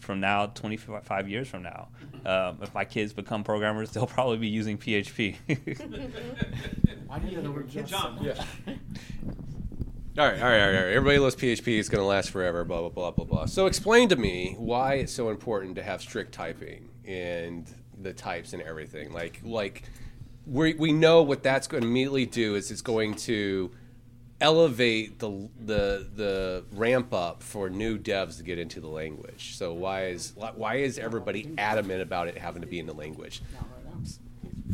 From 0.00 0.18
now, 0.18 0.46
25 0.46 1.28
years 1.30 1.48
from 1.48 1.62
now, 1.62 1.88
um, 2.26 2.58
if 2.60 2.74
my 2.74 2.84
kids 2.84 3.12
become 3.12 3.44
programmers, 3.44 3.90
they'll 3.92 4.06
probably 4.06 4.36
be 4.38 4.48
using 4.48 4.76
PHP. 4.76 5.36
Why 7.06 7.18
do 7.20 7.28
you 7.28 7.36
know 7.36 7.42
the 7.42 7.50
word 7.52 7.68
kids? 7.70 7.88
John. 7.88 8.18
All 10.16 10.24
right, 10.24 10.40
all 10.40 10.48
right, 10.48 10.60
all 10.60 10.68
right. 10.68 10.92
Everybody 10.94 11.18
loves 11.18 11.34
PHP. 11.34 11.76
It's 11.76 11.88
going 11.88 12.00
to 12.00 12.06
last 12.06 12.30
forever. 12.30 12.64
Blah 12.64 12.82
blah 12.82 12.88
blah 12.88 13.10
blah 13.10 13.24
blah. 13.24 13.46
So 13.46 13.66
explain 13.66 14.08
to 14.10 14.16
me 14.16 14.54
why 14.58 14.94
it's 14.94 15.12
so 15.12 15.28
important 15.28 15.74
to 15.74 15.82
have 15.82 16.00
strict 16.00 16.32
typing 16.32 16.88
and 17.04 17.66
the 18.00 18.12
types 18.12 18.52
and 18.52 18.62
everything. 18.62 19.12
Like 19.12 19.40
like 19.42 19.82
we 20.46 20.74
we 20.74 20.92
know 20.92 21.22
what 21.22 21.42
that's 21.42 21.66
going 21.66 21.82
to 21.82 21.88
immediately 21.88 22.26
do 22.26 22.54
is 22.54 22.70
it's 22.70 22.80
going 22.80 23.16
to 23.16 23.72
elevate 24.40 25.18
the 25.18 25.48
the 25.58 26.06
the 26.14 26.64
ramp 26.70 27.12
up 27.12 27.42
for 27.42 27.68
new 27.68 27.98
devs 27.98 28.36
to 28.36 28.44
get 28.44 28.56
into 28.56 28.80
the 28.80 28.86
language. 28.86 29.56
So 29.56 29.72
why 29.72 30.06
is 30.06 30.32
why 30.36 30.76
is 30.76 30.96
everybody 30.96 31.52
adamant 31.58 32.02
about 32.02 32.28
it 32.28 32.38
having 32.38 32.62
to 32.62 32.68
be 32.68 32.78
in 32.78 32.86
the 32.86 32.94
language? 32.94 33.42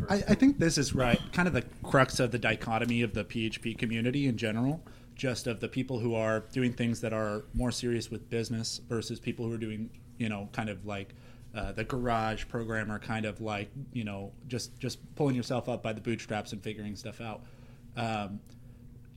I, 0.09 0.17
I 0.17 0.35
think 0.35 0.59
this 0.59 0.77
is 0.77 0.95
right, 0.95 1.21
kind 1.33 1.49
of 1.49 1.55
the 1.55 1.65
crux 1.83 2.21
of 2.21 2.31
the 2.31 2.39
dichotomy 2.39 3.03
of 3.03 3.15
the 3.15 3.25
PHP 3.25 3.77
community 3.79 4.27
in 4.27 4.37
general, 4.37 4.83
just 5.21 5.47
of 5.47 5.61
the 5.61 5.69
people 5.69 5.99
who 5.99 6.15
are 6.15 6.41
doing 6.51 6.73
things 6.73 6.99
that 7.03 7.13
are 7.13 7.45
more 7.53 7.71
serious 7.71 8.11
with 8.11 8.31
business 8.31 8.81
versus 8.89 9.21
people 9.21 9.47
who 9.47 9.53
are 9.53 9.59
doing, 9.59 9.91
you 10.17 10.31
know, 10.31 10.49
kind 10.53 10.71
of 10.71 10.87
like 10.87 11.15
uh, 11.55 11.73
the 11.73 11.85
garage 11.85 12.47
programmer, 12.49 12.99
kind 12.99 13.27
of 13.27 13.39
like, 13.43 13.69
you 13.93 14.03
know, 14.03 14.33
just 14.49 14.79
just 14.79 14.99
pulling 15.17 15.37
yourself 15.37 15.69
up 15.69 15.83
by 15.83 15.93
the 15.93 16.01
bootstraps 16.01 16.55
and 16.55 16.63
figuring 16.63 16.97
stuff 16.97 17.21
out. 17.21 17.43
Um, 17.99 18.41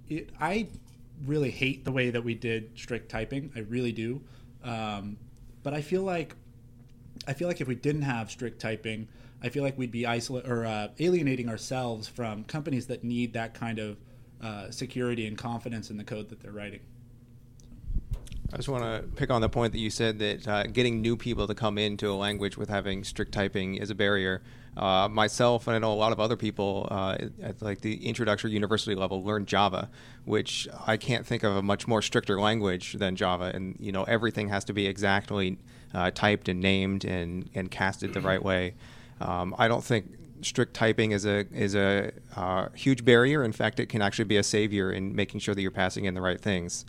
it, 0.10 0.32
I 0.42 0.68
really 1.26 1.52
hate 1.52 1.86
the 1.86 1.92
way 1.94 2.10
that 2.10 2.22
we 2.22 2.36
did 2.36 2.78
strict 2.78 3.08
typing. 3.08 3.50
I 3.56 3.60
really 3.60 3.94
do. 3.94 4.20
Um, 4.62 5.16
but 5.64 5.74
I 5.74 5.82
feel 5.82 6.02
like 6.02 6.36
I 7.30 7.32
feel 7.32 7.48
like 7.48 7.62
if 7.62 7.68
we 7.70 7.76
didn't 7.76 8.02
have 8.02 8.30
strict 8.30 8.60
typing, 8.60 9.08
I 9.42 9.48
feel 9.48 9.64
like 9.64 9.78
we'd 9.78 9.90
be 9.90 10.06
isolate 10.06 10.50
or 10.50 10.66
uh, 10.66 10.90
alienating 11.00 11.48
ourselves 11.48 12.10
from 12.10 12.44
companies 12.44 12.88
that 12.88 13.06
need 13.06 13.32
that 13.36 13.54
kind 13.54 13.80
of 13.80 13.96
uh, 14.44 14.70
security 14.70 15.26
and 15.26 15.38
confidence 15.38 15.90
in 15.90 15.98
the 15.98 16.04
code 16.04 16.30
that 16.30 16.42
they're 16.42 16.52
writing. 16.52 16.82
I 18.52 18.58
just 18.58 18.70
want 18.70 18.84
to 18.84 19.08
pick 19.16 19.32
on 19.32 19.42
the 19.42 19.50
point 19.50 19.74
that 19.74 19.80
you 19.80 19.90
said 19.90 20.20
that 20.20 20.48
uh, 20.48 20.64
getting 20.68 21.02
new 21.02 21.18
people 21.18 21.48
to 21.48 21.56
come 21.56 21.80
into 21.80 22.12
a 22.12 22.14
language 22.14 22.56
with 22.56 22.70
having 22.70 23.04
strict 23.04 23.32
typing 23.32 23.76
is 23.76 23.90
a 23.90 23.96
barrier. 23.96 24.44
Uh, 24.78 25.08
myself 25.08 25.68
and 25.68 25.76
I 25.76 25.80
know 25.80 25.92
a 25.92 25.96
lot 25.96 26.12
of 26.12 26.20
other 26.20 26.36
people 26.36 26.88
uh, 26.92 27.18
at 27.42 27.64
like 27.64 27.82
the 27.82 28.06
introductory 28.06 28.52
university 28.52 28.94
level 28.96 29.24
learn 29.24 29.48
Java, 29.48 29.90
which 30.26 30.68
I 30.86 30.98
can't 30.98 31.26
think 31.26 31.42
of 31.44 31.56
a 31.56 31.64
much 31.64 31.88
more 31.88 32.02
stricter 32.04 32.40
language 32.40 32.94
than 32.94 33.16
Java. 33.16 33.52
And 33.54 33.76
you 33.80 33.92
know 33.92 34.04
everything 34.04 34.50
has 34.50 34.64
to 34.66 34.74
be 34.74 34.86
exactly 34.86 35.58
uh, 35.94 36.12
typed 36.12 36.48
and 36.48 36.60
named 36.60 37.06
and 37.06 37.50
and 37.56 37.72
casted 37.72 38.14
the 38.14 38.22
right 38.22 38.44
way. 38.44 38.76
Um, 39.20 39.56
I 39.58 39.68
don't 39.68 39.84
think 39.84 40.12
strict 40.44 40.74
typing 40.74 41.12
is 41.12 41.26
a 41.26 41.46
is 41.54 41.76
a 41.76 42.12
uh, 42.36 42.70
huge 42.76 43.06
barrier. 43.06 43.44
In 43.44 43.52
fact, 43.52 43.80
it 43.80 43.88
can 43.88 44.02
actually 44.02 44.26
be 44.26 44.38
a 44.38 44.44
savior 44.44 44.92
in 44.92 45.16
making 45.16 45.40
sure 45.40 45.56
that 45.56 45.62
you're 45.62 45.72
passing 45.72 46.06
in 46.06 46.14
the 46.14 46.22
right 46.22 46.40
things. 46.40 46.86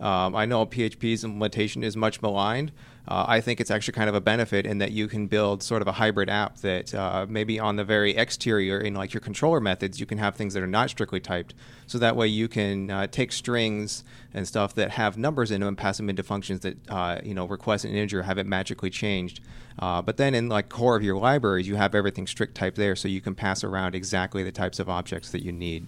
Um, 0.00 0.36
I 0.36 0.44
know 0.44 0.66
PHP's 0.66 1.24
implementation 1.24 1.82
is 1.82 1.96
much 1.96 2.20
maligned. 2.20 2.72
Uh, 3.08 3.24
I 3.28 3.40
think 3.40 3.60
it's 3.60 3.70
actually 3.70 3.92
kind 3.92 4.08
of 4.08 4.16
a 4.16 4.20
benefit 4.20 4.66
in 4.66 4.78
that 4.78 4.90
you 4.90 5.06
can 5.06 5.28
build 5.28 5.62
sort 5.62 5.80
of 5.80 5.86
a 5.86 5.92
hybrid 5.92 6.28
app 6.28 6.58
that 6.58 6.92
uh, 6.92 7.26
maybe 7.28 7.60
on 7.60 7.76
the 7.76 7.84
very 7.84 8.16
exterior 8.16 8.80
in 8.80 8.94
like 8.94 9.14
your 9.14 9.20
controller 9.20 9.60
methods, 9.60 10.00
you 10.00 10.06
can 10.06 10.18
have 10.18 10.34
things 10.34 10.54
that 10.54 10.62
are 10.62 10.66
not 10.66 10.90
strictly 10.90 11.20
typed. 11.20 11.54
So 11.86 11.98
that 11.98 12.16
way 12.16 12.26
you 12.26 12.48
can 12.48 12.90
uh, 12.90 13.06
take 13.06 13.30
strings 13.30 14.02
and 14.34 14.46
stuff 14.46 14.74
that 14.74 14.92
have 14.92 15.16
numbers 15.16 15.52
in 15.52 15.60
them 15.60 15.68
and 15.68 15.78
pass 15.78 15.98
them 15.98 16.10
into 16.10 16.24
functions 16.24 16.60
that 16.60 16.76
uh, 16.90 17.20
you 17.22 17.34
know 17.34 17.46
request 17.46 17.84
an 17.84 17.92
integer, 17.92 18.24
have 18.24 18.38
it 18.38 18.46
magically 18.46 18.90
changed. 18.90 19.40
Uh, 19.78 20.02
but 20.02 20.16
then 20.16 20.34
in 20.34 20.48
like 20.48 20.68
core 20.68 20.96
of 20.96 21.02
your 21.02 21.16
libraries, 21.16 21.68
you 21.68 21.76
have 21.76 21.94
everything 21.94 22.26
strict 22.26 22.56
typed 22.56 22.76
there, 22.76 22.96
so 22.96 23.06
you 23.06 23.20
can 23.20 23.34
pass 23.34 23.62
around 23.62 23.94
exactly 23.94 24.42
the 24.42 24.52
types 24.52 24.80
of 24.80 24.88
objects 24.88 25.30
that 25.30 25.44
you 25.44 25.52
need. 25.52 25.86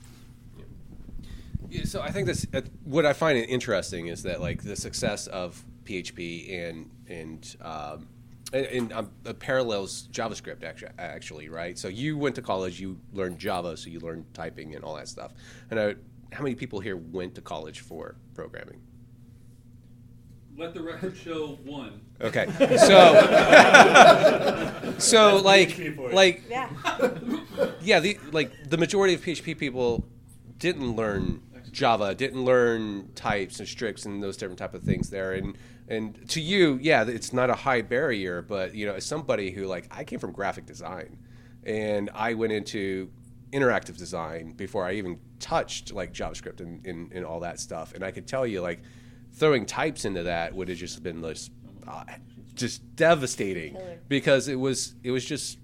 Yeah, 1.69 1.85
so 1.85 2.01
I 2.01 2.11
think 2.11 2.27
that's 2.27 2.47
uh, 2.55 2.63
what 2.85 3.05
I 3.05 3.13
find 3.13 3.39
interesting 3.39 4.07
is 4.07 4.23
that 4.23 4.41
like 4.41 4.63
the 4.63 4.77
success 4.77 5.27
of 5.27 5.65
PHP 5.85 6.69
and 6.69 6.91
and 7.09 7.57
um, 7.61 8.09
and, 8.53 8.67
and 8.67 8.93
um, 8.93 9.11
uh, 9.27 9.33
parallels 9.35 10.09
JavaScript 10.13 10.65
actually, 10.65 10.91
actually, 10.99 11.49
right? 11.49 11.79
So 11.79 11.89
you 11.89 12.17
went 12.17 12.35
to 12.37 12.43
college, 12.43 12.81
you 12.81 12.99
learned 13.13 13.39
Java, 13.39 13.77
so 13.77 13.91
you 13.91 14.01
learned 14.01 14.33
typing 14.35 14.75
and 14.75 14.85
all 14.85 14.97
that 14.97 15.09
stuff. 15.09 15.33
And 15.71 15.79
uh, 15.79 15.95
how 16.33 16.43
many 16.43 16.55
people 16.55 16.81
here 16.81 16.97
went 16.97 17.35
to 17.35 17.41
college 17.41 17.81
for 17.81 18.17
programming? 18.35 18.81
Let 20.57 20.75
the 20.75 20.83
record 20.83 21.17
show 21.17 21.59
one. 21.65 22.01
Okay, 22.21 22.47
so 22.79 23.05
so 24.99 25.37
like 25.37 25.79
like 26.13 26.43
Yeah. 26.49 26.69
yeah, 27.81 28.01
the 28.01 28.19
like 28.33 28.69
the 28.69 28.77
majority 28.77 29.15
of 29.15 29.21
PHP 29.21 29.57
people 29.57 30.05
didn't 30.59 30.97
learn 30.97 31.43
Java, 31.71 32.15
didn't 32.15 32.45
learn 32.45 33.11
types 33.15 33.61
and 33.61 33.69
stricts 33.69 34.05
and 34.05 34.21
those 34.21 34.37
different 34.37 34.59
type 34.59 34.75
of 34.75 34.83
things 34.83 35.11
there. 35.11 35.35
And 35.35 35.57
and 35.89 36.29
to 36.31 36.41
you, 36.41 36.79
yeah, 36.83 37.05
it's 37.05 37.33
not 37.33 37.51
a 37.51 37.55
high 37.55 37.83
barrier, 37.83 38.43
but 38.43 38.75
you 38.75 38.87
know, 38.87 38.95
as 38.95 39.07
somebody 39.07 39.51
who 39.51 39.67
like 39.67 39.89
I 39.91 40.05
came 40.05 40.19
from 40.19 40.33
graphic 40.33 40.67
design, 40.67 41.17
and 41.65 42.11
I 42.15 42.35
went 42.35 42.53
into 42.53 43.11
interactive 43.53 43.97
design 43.97 44.53
before 44.53 44.85
I 44.85 44.95
even 44.95 45.19
touched 45.41 45.93
like 45.93 46.13
JavaScript 46.13 46.61
and, 46.61 46.85
and, 46.87 47.13
and 47.13 47.25
all 47.25 47.41
that 47.41 47.59
stuff. 47.59 47.95
And 47.95 48.05
I 48.05 48.11
could 48.11 48.27
tell 48.27 48.47
you 48.47 48.61
like 48.61 48.81
throwing 49.33 49.65
types 49.65 50.05
into 50.05 50.25
that 50.25 50.55
would 50.55 50.69
have 50.69 50.79
just 50.79 51.03
been 51.03 51.23
just 51.23 51.51
uh, 51.87 52.05
just 52.55 52.97
devastating 52.97 53.75
Killer. 53.75 53.99
because 54.09 54.49
it 54.49 54.57
was 54.57 54.95
it 55.03 55.11
was 55.11 55.25
just 55.25 55.59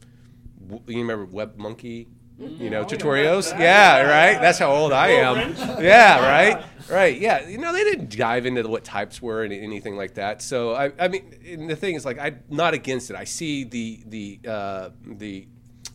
you 0.86 0.98
remember 0.98 1.26
WebMonkey? 1.26 2.08
Mm-hmm. 2.40 2.62
you 2.62 2.68
know 2.70 2.84
tutorials? 2.84 3.56
Yeah. 3.60 4.02
Right? 4.02 4.40
That's 4.40 4.58
how 4.58 4.72
old 4.72 4.92
i 4.92 5.08
am. 5.08 5.54
yeah 5.80 6.18
right 6.18 6.64
right 6.88 7.20
yeah 7.20 7.46
you 7.48 7.58
know 7.58 7.72
they 7.72 7.84
didn't 7.84 8.16
dive 8.16 8.46
into 8.46 8.66
what 8.68 8.84
types 8.84 9.22
were 9.22 9.42
and 9.42 9.52
anything 9.52 9.96
like 9.96 10.14
that 10.14 10.42
so 10.42 10.74
i, 10.74 10.92
I 10.98 11.08
mean 11.08 11.66
the 11.66 11.76
thing 11.76 11.94
is 11.94 12.04
like 12.04 12.18
i'm 12.18 12.40
not 12.48 12.74
against 12.74 13.10
it 13.10 13.16
i 13.16 13.24
see 13.24 13.64
the 13.64 14.02
the 14.06 14.40
uh, 14.48 14.90
the 15.04 15.48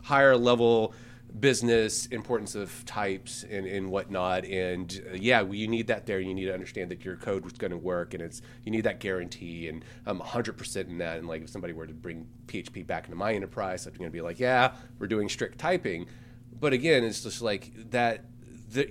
higher 0.04 0.36
level 0.36 0.94
business 1.40 2.08
importance 2.08 2.56
of 2.56 2.84
types 2.86 3.46
and, 3.48 3.68
and 3.68 3.90
whatnot 3.90 4.46
and 4.46 5.04
uh, 5.12 5.16
yeah 5.16 5.42
well, 5.42 5.54
you 5.54 5.68
need 5.68 5.86
that 5.88 6.08
there 6.08 6.20
you 6.20 6.34
need 6.34 6.46
to 6.46 6.54
understand 6.54 6.90
that 6.90 7.06
your 7.06 7.16
code 7.18 7.46
is 7.46 7.54
going 7.54 7.70
to 7.70 7.78
work 7.78 8.16
and 8.16 8.24
it's 8.24 8.42
you 8.64 8.72
need 8.72 8.82
that 8.82 9.00
guarantee 9.00 9.68
and 9.68 9.86
i'm 10.08 10.20
100% 10.20 10.88
in 10.88 10.98
that 10.98 11.20
and 11.20 11.28
like 11.28 11.44
if 11.44 11.50
somebody 11.50 11.72
were 11.72 11.86
to 11.86 11.94
bring 11.94 12.28
php 12.48 12.86
back 12.88 13.06
into 13.06 13.16
my 13.16 13.32
enterprise 13.34 13.86
i'm 13.86 13.94
going 13.94 14.10
to 14.10 14.12
be 14.12 14.22
like 14.22 14.40
yeah 14.40 14.72
we're 14.98 15.08
doing 15.08 15.30
strict 15.30 15.60
typing. 15.60 16.08
But 16.60 16.74
again 16.74 17.04
it's 17.04 17.22
just 17.22 17.42
like 17.42 17.72
that 17.92 18.26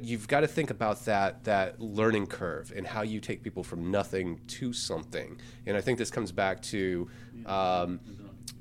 you've 0.03 0.29
got 0.29 0.41
to 0.41 0.47
think 0.47 0.71
about 0.71 1.05
that 1.05 1.45
that 1.45 1.81
learning 1.81 2.27
curve 2.27 2.73
and 2.75 2.87
how 2.87 3.03
you 3.03 3.21
take 3.21 3.43
people 3.43 3.63
from 3.63 3.91
nothing 3.91 4.41
to 4.47 4.73
something. 4.73 5.39
And 5.67 5.77
i 5.77 5.81
think 5.81 5.99
this 5.99 6.11
comes 6.11 6.33
back 6.33 6.63
to 6.63 7.09
um, 7.47 8.01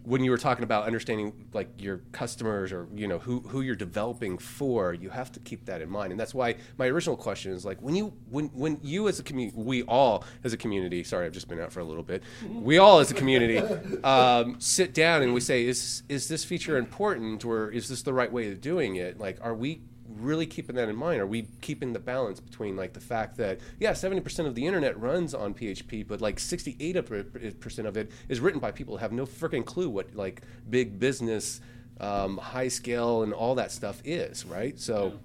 when 0.07 0.23
you 0.23 0.31
were 0.31 0.37
talking 0.37 0.63
about 0.63 0.85
understanding 0.85 1.33
like 1.51 1.67
your 1.77 1.97
customers 2.13 2.71
or 2.71 2.87
you 2.95 3.07
know 3.07 3.19
who, 3.19 3.41
who 3.41 3.59
you're 3.59 3.75
developing 3.75 4.37
for 4.37 4.93
you 4.93 5.09
have 5.09 5.33
to 5.33 5.39
keep 5.41 5.65
that 5.65 5.81
in 5.81 5.89
mind. 5.89 6.11
And 6.11 6.19
that's 6.19 6.33
why 6.33 6.55
my 6.77 6.87
original 6.87 7.17
question 7.17 7.51
is 7.51 7.65
like 7.65 7.81
when 7.81 7.93
you 7.93 8.13
when 8.29 8.45
when 8.47 8.79
you 8.81 9.09
as 9.09 9.19
a 9.19 9.23
community 9.23 9.57
we 9.57 9.83
all 9.83 10.23
as 10.45 10.53
a 10.53 10.57
community 10.57 11.03
sorry 11.03 11.25
i've 11.25 11.33
just 11.33 11.49
been 11.49 11.59
out 11.59 11.73
for 11.73 11.81
a 11.81 11.83
little 11.83 12.03
bit. 12.03 12.23
We 12.49 12.77
all 12.77 12.99
as 12.99 13.11
a 13.11 13.13
community 13.13 13.57
um, 14.03 14.55
sit 14.59 14.93
down 14.93 15.23
and 15.23 15.33
we 15.33 15.41
say 15.41 15.65
is 15.65 16.03
is 16.07 16.29
this 16.29 16.45
feature 16.45 16.77
important 16.77 17.43
or 17.43 17.69
is 17.69 17.89
this 17.89 18.01
the 18.01 18.13
right 18.13 18.31
way 18.31 18.49
of 18.51 18.61
doing 18.61 18.95
it? 18.95 19.19
Like 19.19 19.39
are 19.41 19.53
we 19.53 19.81
really 20.21 20.45
keeping 20.45 20.75
that 20.75 20.89
in 20.89 20.95
mind? 20.95 21.21
Are 21.21 21.27
we 21.27 21.47
keeping 21.61 21.93
the 21.93 21.99
balance 21.99 22.39
between 22.39 22.75
like 22.75 22.93
the 22.93 22.99
fact 22.99 23.37
that 23.37 23.59
yeah, 23.79 23.93
seventy 23.93 24.21
percent 24.21 24.47
of 24.47 24.55
the 24.55 24.65
internet 24.65 24.99
runs 24.99 25.33
on 25.33 25.53
PHP, 25.53 26.07
but 26.07 26.21
like 26.21 26.39
sixty-eight 26.39 27.59
percent 27.59 27.87
of 27.87 27.97
it 27.97 28.11
is 28.29 28.39
written 28.39 28.59
by 28.59 28.71
people 28.71 28.95
who 28.95 28.99
have 28.99 29.11
no 29.11 29.25
freaking 29.25 29.65
clue 29.65 29.89
what 29.89 30.15
like 30.15 30.41
big 30.69 30.99
business, 30.99 31.61
um, 31.99 32.37
high 32.37 32.67
scale, 32.67 33.23
and 33.23 33.33
all 33.33 33.55
that 33.55 33.71
stuff 33.71 34.01
is, 34.05 34.45
right? 34.45 34.79
So, 34.79 35.19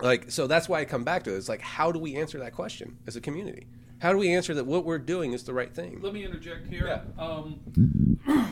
like, 0.00 0.30
so 0.30 0.46
that's 0.46 0.68
why 0.68 0.80
I 0.80 0.84
come 0.84 1.04
back 1.04 1.24
to 1.24 1.34
it. 1.34 1.36
It's 1.36 1.48
like, 1.48 1.60
how 1.60 1.92
do 1.92 1.98
we 1.98 2.16
answer 2.16 2.38
that 2.38 2.52
question 2.52 2.98
as 3.06 3.16
a 3.16 3.20
community? 3.20 3.66
How 4.04 4.12
do 4.12 4.18
we 4.18 4.34
answer 4.34 4.52
that 4.52 4.66
what 4.66 4.84
we're 4.84 4.98
doing 4.98 5.32
is 5.32 5.44
the 5.44 5.54
right 5.54 5.74
thing? 5.74 5.98
Let 6.02 6.12
me 6.12 6.26
interject 6.26 6.66
here. 6.66 7.00
Um, 7.18 7.58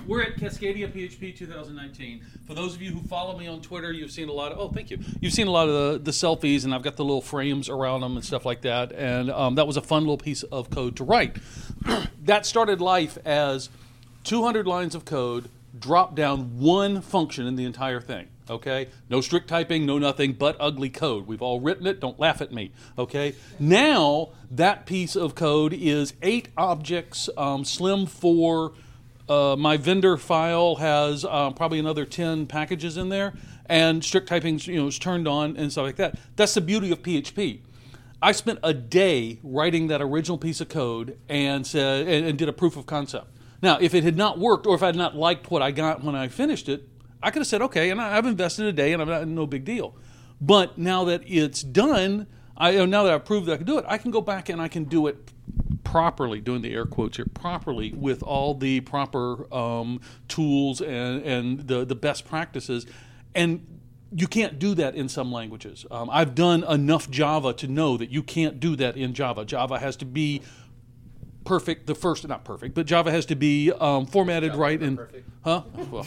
we're 0.06 0.22
at 0.22 0.36
Cascadia 0.36 0.90
PHP 0.90 1.36
2019. 1.36 2.22
For 2.46 2.54
those 2.54 2.74
of 2.74 2.80
you 2.80 2.90
who 2.90 3.06
follow 3.06 3.38
me 3.38 3.46
on 3.48 3.60
Twitter, 3.60 3.92
you've 3.92 4.12
seen 4.12 4.30
a 4.30 4.32
lot 4.32 4.52
of. 4.52 4.58
Oh, 4.58 4.70
thank 4.70 4.90
you. 4.90 4.98
You've 5.20 5.34
seen 5.34 5.48
a 5.48 5.50
lot 5.50 5.68
of 5.68 5.74
the, 5.74 5.98
the 6.04 6.10
selfies, 6.10 6.64
and 6.64 6.74
I've 6.74 6.80
got 6.82 6.96
the 6.96 7.04
little 7.04 7.20
frames 7.20 7.68
around 7.68 8.00
them 8.00 8.16
and 8.16 8.24
stuff 8.24 8.46
like 8.46 8.62
that. 8.62 8.92
And 8.92 9.30
um, 9.30 9.56
that 9.56 9.66
was 9.66 9.76
a 9.76 9.82
fun 9.82 10.04
little 10.04 10.16
piece 10.16 10.42
of 10.44 10.70
code 10.70 10.96
to 10.96 11.04
write. 11.04 11.36
that 12.24 12.46
started 12.46 12.80
life 12.80 13.18
as 13.26 13.68
200 14.24 14.66
lines 14.66 14.94
of 14.94 15.04
code, 15.04 15.50
drop 15.78 16.14
down 16.14 16.60
one 16.60 17.02
function 17.02 17.46
in 17.46 17.56
the 17.56 17.66
entire 17.66 18.00
thing. 18.00 18.28
Okay? 18.50 18.88
No 19.08 19.20
strict 19.20 19.48
typing, 19.48 19.86
no 19.86 19.98
nothing 19.98 20.32
but 20.32 20.56
ugly 20.58 20.90
code. 20.90 21.26
We've 21.26 21.42
all 21.42 21.60
written 21.60 21.86
it, 21.86 22.00
don't 22.00 22.18
laugh 22.18 22.40
at 22.40 22.52
me. 22.52 22.72
Okay? 22.98 23.34
Now, 23.58 24.30
that 24.50 24.86
piece 24.86 25.16
of 25.16 25.34
code 25.34 25.72
is 25.72 26.14
eight 26.22 26.48
objects, 26.56 27.28
um, 27.36 27.64
Slim 27.64 28.06
4. 28.06 28.72
Uh, 29.28 29.56
my 29.56 29.76
vendor 29.76 30.16
file 30.16 30.76
has 30.76 31.24
um, 31.24 31.54
probably 31.54 31.78
another 31.78 32.04
10 32.04 32.46
packages 32.46 32.96
in 32.96 33.08
there, 33.08 33.32
and 33.66 34.04
strict 34.04 34.28
typing 34.28 34.58
you 34.64 34.76
know, 34.76 34.88
is 34.88 34.98
turned 34.98 35.28
on 35.28 35.56
and 35.56 35.70
stuff 35.70 35.84
like 35.84 35.96
that. 35.96 36.18
That's 36.36 36.54
the 36.54 36.60
beauty 36.60 36.90
of 36.90 37.02
PHP. 37.02 37.60
I 38.20 38.32
spent 38.32 38.60
a 38.62 38.72
day 38.72 39.40
writing 39.42 39.88
that 39.88 40.00
original 40.00 40.38
piece 40.38 40.60
of 40.60 40.68
code 40.68 41.18
and 41.28 41.66
said 41.66 42.06
and, 42.06 42.24
and 42.24 42.38
did 42.38 42.48
a 42.48 42.52
proof 42.52 42.76
of 42.76 42.86
concept. 42.86 43.26
Now, 43.60 43.78
if 43.80 43.94
it 43.94 44.04
had 44.04 44.16
not 44.16 44.38
worked, 44.38 44.66
or 44.66 44.74
if 44.74 44.82
I 44.82 44.86
had 44.86 44.96
not 44.96 45.16
liked 45.16 45.50
what 45.50 45.62
I 45.62 45.70
got 45.72 46.04
when 46.04 46.14
I 46.14 46.28
finished 46.28 46.68
it, 46.68 46.88
I 47.22 47.30
could 47.30 47.40
have 47.40 47.46
said, 47.46 47.62
okay, 47.62 47.90
and 47.90 48.00
I, 48.00 48.16
I've 48.16 48.26
invested 48.26 48.66
a 48.66 48.72
day, 48.72 48.92
and 48.92 49.00
I'm 49.00 49.08
not 49.08 49.28
no 49.28 49.46
big 49.46 49.64
deal. 49.64 49.96
But 50.40 50.76
now 50.76 51.04
that 51.04 51.22
it's 51.26 51.62
done, 51.62 52.26
I 52.56 52.84
now 52.84 53.04
that 53.04 53.12
I've 53.12 53.24
proved 53.24 53.46
that 53.46 53.54
I 53.54 53.56
can 53.58 53.66
do 53.66 53.78
it, 53.78 53.84
I 53.88 53.98
can 53.98 54.10
go 54.10 54.20
back 54.20 54.48
and 54.48 54.60
I 54.60 54.68
can 54.68 54.84
do 54.84 55.06
it 55.06 55.32
properly, 55.84 56.40
doing 56.40 56.62
the 56.62 56.72
air 56.72 56.86
quotes 56.86 57.16
here, 57.16 57.26
properly 57.32 57.92
with 57.92 58.22
all 58.22 58.54
the 58.54 58.80
proper 58.80 59.52
um, 59.54 60.00
tools 60.26 60.80
and, 60.80 61.22
and 61.22 61.68
the, 61.68 61.84
the 61.84 61.94
best 61.94 62.26
practices. 62.26 62.86
And 63.34 63.66
you 64.14 64.26
can't 64.26 64.58
do 64.58 64.74
that 64.74 64.94
in 64.94 65.08
some 65.08 65.32
languages. 65.32 65.86
Um, 65.90 66.10
I've 66.10 66.34
done 66.34 66.64
enough 66.64 67.10
Java 67.10 67.52
to 67.54 67.68
know 67.68 67.96
that 67.96 68.10
you 68.10 68.22
can't 68.22 68.60
do 68.60 68.76
that 68.76 68.96
in 68.96 69.14
Java. 69.14 69.44
Java 69.44 69.78
has 69.78 69.96
to 69.96 70.04
be 70.04 70.42
perfect. 71.44 71.86
The 71.86 71.94
first, 71.94 72.26
not 72.26 72.44
perfect, 72.44 72.74
but 72.74 72.86
Java 72.86 73.10
has 73.10 73.26
to 73.26 73.34
be 73.34 73.72
um, 73.72 74.06
formatted 74.06 74.54
right 74.54 74.80
and 74.80 74.98
huh? 75.44 75.62
Well, 75.90 76.06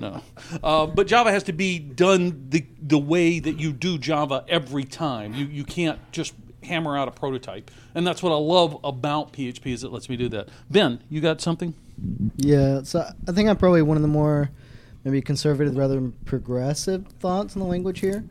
no, 0.00 0.22
uh, 0.62 0.86
but 0.86 1.06
Java 1.06 1.30
has 1.30 1.42
to 1.44 1.52
be 1.52 1.78
done 1.78 2.46
the 2.48 2.64
the 2.80 2.98
way 2.98 3.38
that 3.38 3.58
you 3.58 3.72
do 3.72 3.98
Java 3.98 4.44
every 4.48 4.84
time. 4.84 5.34
You 5.34 5.46
you 5.46 5.64
can't 5.64 5.98
just 6.12 6.34
hammer 6.62 6.96
out 6.96 7.08
a 7.08 7.10
prototype, 7.10 7.70
and 7.94 8.06
that's 8.06 8.22
what 8.22 8.32
I 8.32 8.36
love 8.36 8.78
about 8.84 9.32
PHP 9.32 9.72
is 9.72 9.84
it 9.84 9.92
lets 9.92 10.08
me 10.08 10.16
do 10.16 10.28
that. 10.30 10.48
Ben, 10.70 11.02
you 11.10 11.20
got 11.20 11.40
something? 11.40 11.74
Yeah, 12.36 12.82
so 12.82 13.06
I 13.28 13.32
think 13.32 13.48
I'm 13.48 13.56
probably 13.56 13.82
one 13.82 13.96
of 13.96 14.02
the 14.02 14.08
more 14.08 14.50
maybe 15.04 15.20
conservative 15.20 15.76
rather 15.76 15.94
than 15.94 16.12
progressive 16.24 17.06
thoughts 17.20 17.56
on 17.56 17.60
the 17.60 17.68
language 17.68 18.00
here. 18.00 18.24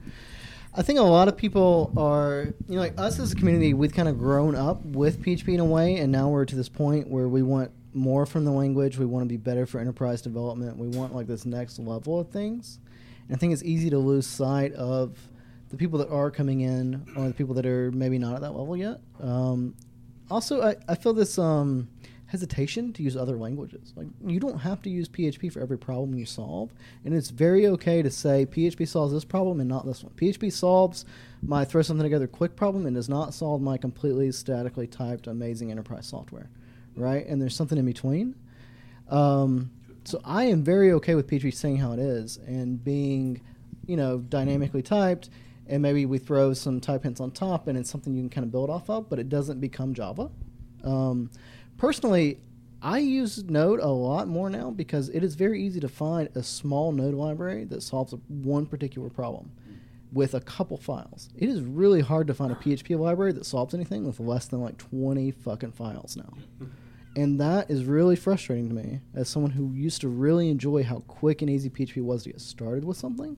I 0.73 0.83
think 0.83 0.99
a 0.99 1.03
lot 1.03 1.27
of 1.27 1.35
people 1.35 1.91
are, 1.97 2.53
you 2.69 2.75
know, 2.75 2.81
like 2.81 2.97
us 2.97 3.19
as 3.19 3.33
a 3.33 3.35
community, 3.35 3.73
we've 3.73 3.93
kind 3.93 4.07
of 4.07 4.17
grown 4.17 4.55
up 4.55 4.85
with 4.85 5.21
PHP 5.21 5.53
in 5.53 5.59
a 5.59 5.65
way, 5.65 5.97
and 5.97 6.11
now 6.11 6.29
we're 6.29 6.45
to 6.45 6.55
this 6.55 6.69
point 6.69 7.09
where 7.09 7.27
we 7.27 7.41
want 7.41 7.71
more 7.93 8.25
from 8.25 8.45
the 8.45 8.51
language. 8.51 8.97
We 8.97 9.05
want 9.05 9.25
to 9.25 9.27
be 9.27 9.35
better 9.35 9.65
for 9.65 9.79
enterprise 9.79 10.21
development. 10.21 10.77
We 10.77 10.87
want 10.87 11.13
like 11.13 11.27
this 11.27 11.45
next 11.45 11.77
level 11.77 12.21
of 12.21 12.29
things. 12.29 12.79
And 13.27 13.35
I 13.35 13.39
think 13.39 13.51
it's 13.51 13.63
easy 13.63 13.89
to 13.89 13.97
lose 13.97 14.25
sight 14.25 14.71
of 14.73 15.17
the 15.69 15.75
people 15.75 15.99
that 15.99 16.09
are 16.09 16.31
coming 16.31 16.61
in 16.61 17.05
or 17.17 17.27
the 17.27 17.33
people 17.33 17.53
that 17.55 17.65
are 17.65 17.91
maybe 17.91 18.17
not 18.17 18.35
at 18.35 18.41
that 18.41 18.51
level 18.51 18.77
yet. 18.77 19.01
Um, 19.21 19.75
also, 20.29 20.61
I, 20.61 20.75
I 20.87 20.95
feel 20.95 21.13
this 21.13 21.37
um, 21.37 21.89
hesitation 22.31 22.93
to 22.93 23.03
use 23.03 23.17
other 23.17 23.37
languages. 23.37 23.91
Like 23.97 24.07
you 24.25 24.39
don't 24.39 24.59
have 24.59 24.81
to 24.83 24.89
use 24.89 25.09
PHP 25.09 25.51
for 25.51 25.59
every 25.59 25.77
problem 25.77 26.17
you 26.17 26.25
solve, 26.25 26.73
and 27.03 27.13
it's 27.13 27.29
very 27.29 27.67
okay 27.67 28.01
to 28.01 28.09
say 28.09 28.45
PHP 28.45 28.87
solves 28.87 29.11
this 29.11 29.25
problem 29.25 29.59
and 29.59 29.67
not 29.67 29.85
this 29.85 30.01
one. 30.01 30.13
PHP 30.13 30.51
solves 30.53 31.03
my 31.43 31.65
throw 31.65 31.81
something 31.81 32.03
together 32.05 32.27
quick 32.27 32.55
problem 32.55 32.85
and 32.85 32.95
does 32.95 33.09
not 33.09 33.33
solve 33.33 33.61
my 33.61 33.77
completely 33.77 34.31
statically 34.31 34.87
typed 34.87 35.27
amazing 35.27 35.71
enterprise 35.71 36.07
software, 36.07 36.49
right? 36.95 37.27
And 37.27 37.41
there's 37.41 37.55
something 37.55 37.77
in 37.77 37.85
between. 37.85 38.35
Um, 39.09 39.69
so 40.05 40.21
I 40.23 40.45
am 40.45 40.63
very 40.63 40.93
okay 40.93 41.15
with 41.15 41.27
PHP 41.27 41.53
saying 41.53 41.77
how 41.77 41.91
it 41.91 41.99
is 41.99 42.37
and 42.37 42.81
being, 42.81 43.41
you 43.85 43.97
know, 43.97 44.19
dynamically 44.19 44.81
typed. 44.81 45.29
And 45.67 45.81
maybe 45.81 46.05
we 46.05 46.17
throw 46.17 46.53
some 46.53 46.79
type 46.79 47.03
hints 47.03 47.19
on 47.19 47.31
top, 47.31 47.67
and 47.67 47.77
it's 47.77 47.89
something 47.89 48.13
you 48.13 48.21
can 48.21 48.29
kind 48.29 48.45
of 48.45 48.51
build 48.51 48.69
off 48.69 48.89
of, 48.89 49.09
but 49.09 49.19
it 49.19 49.29
doesn't 49.29 49.59
become 49.59 49.93
Java. 49.93 50.29
Um, 50.83 51.29
personally, 51.77 52.39
I 52.81 52.99
use 52.99 53.43
Node 53.43 53.79
a 53.79 53.87
lot 53.87 54.27
more 54.27 54.49
now 54.49 54.71
because 54.71 55.09
it 55.09 55.23
is 55.23 55.35
very 55.35 55.61
easy 55.61 55.79
to 55.79 55.87
find 55.87 56.29
a 56.35 56.43
small 56.43 56.91
Node 56.91 57.13
library 57.13 57.65
that 57.65 57.83
solves 57.83 58.13
one 58.27 58.65
particular 58.65 59.09
problem 59.09 59.51
with 60.11 60.33
a 60.33 60.41
couple 60.41 60.77
files. 60.77 61.29
It 61.37 61.47
is 61.47 61.61
really 61.61 62.01
hard 62.01 62.27
to 62.27 62.33
find 62.33 62.51
a 62.51 62.55
PHP 62.55 62.99
library 62.99 63.33
that 63.33 63.45
solves 63.45 63.73
anything 63.73 64.05
with 64.05 64.19
less 64.19 64.47
than 64.47 64.61
like 64.61 64.77
20 64.77 65.31
fucking 65.31 65.71
files 65.71 66.17
now. 66.17 66.33
And 67.13 67.41
that 67.41 67.69
is 67.69 67.83
really 67.83 68.15
frustrating 68.15 68.69
to 68.69 68.75
me 68.75 69.01
as 69.13 69.27
someone 69.27 69.51
who 69.51 69.73
used 69.73 69.99
to 69.99 70.07
really 70.07 70.49
enjoy 70.49 70.83
how 70.83 70.99
quick 70.99 71.41
and 71.41 71.51
easy 71.51 71.69
PHP 71.69 72.01
was 72.01 72.23
to 72.23 72.31
get 72.31 72.39
started 72.39 72.85
with 72.85 72.95
something. 72.95 73.35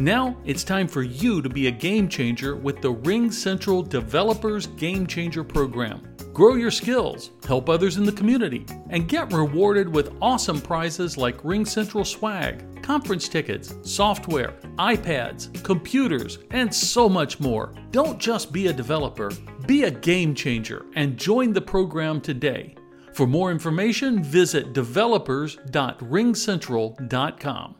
Now 0.00 0.36
it's 0.44 0.62
time 0.62 0.86
for 0.86 1.02
you 1.02 1.42
to 1.42 1.48
be 1.48 1.66
a 1.66 1.72
game 1.72 2.08
changer 2.08 2.54
with 2.54 2.80
the 2.80 2.94
RingCentral 2.94 3.88
Developers 3.88 4.68
Game 4.68 5.08
Changer 5.08 5.42
program. 5.42 6.06
Grow 6.32 6.54
your 6.54 6.70
skills, 6.70 7.32
help 7.48 7.68
others 7.68 7.96
in 7.96 8.04
the 8.04 8.12
community, 8.12 8.64
and 8.90 9.08
get 9.08 9.32
rewarded 9.32 9.92
with 9.92 10.14
awesome 10.22 10.60
prizes 10.60 11.16
like 11.16 11.42
RingCentral 11.42 12.06
swag, 12.06 12.80
conference 12.80 13.28
tickets, 13.28 13.74
software, 13.82 14.54
iPads, 14.78 15.64
computers, 15.64 16.38
and 16.52 16.72
so 16.72 17.08
much 17.08 17.40
more. 17.40 17.74
Don't 17.90 18.20
just 18.20 18.52
be 18.52 18.68
a 18.68 18.72
developer, 18.72 19.32
be 19.66 19.82
a 19.82 19.90
game 19.90 20.32
changer 20.32 20.86
and 20.94 21.16
join 21.16 21.52
the 21.52 21.60
program 21.60 22.20
today. 22.20 22.76
For 23.14 23.26
more 23.26 23.50
information, 23.50 24.22
visit 24.22 24.74
developers.ringcentral.com. 24.74 27.74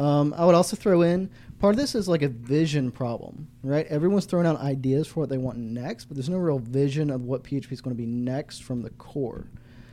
Um, 0.00 0.34
I 0.34 0.46
would 0.46 0.54
also 0.54 0.76
throw 0.76 1.02
in 1.02 1.28
part 1.58 1.74
of 1.74 1.78
this 1.78 1.94
is 1.94 2.08
like 2.08 2.22
a 2.22 2.28
vision 2.28 2.90
problem, 2.90 3.48
right? 3.62 3.86
Everyone's 3.88 4.24
throwing 4.24 4.46
out 4.46 4.58
ideas 4.58 5.06
for 5.06 5.20
what 5.20 5.28
they 5.28 5.36
want 5.36 5.58
next, 5.58 6.06
but 6.06 6.16
there's 6.16 6.30
no 6.30 6.38
real 6.38 6.58
vision 6.58 7.10
of 7.10 7.26
what 7.26 7.44
PHP 7.44 7.70
is 7.70 7.82
going 7.82 7.94
to 7.94 8.00
be 8.00 8.06
next 8.06 8.64
from 8.64 8.80
the 8.80 8.88
core. 8.90 9.46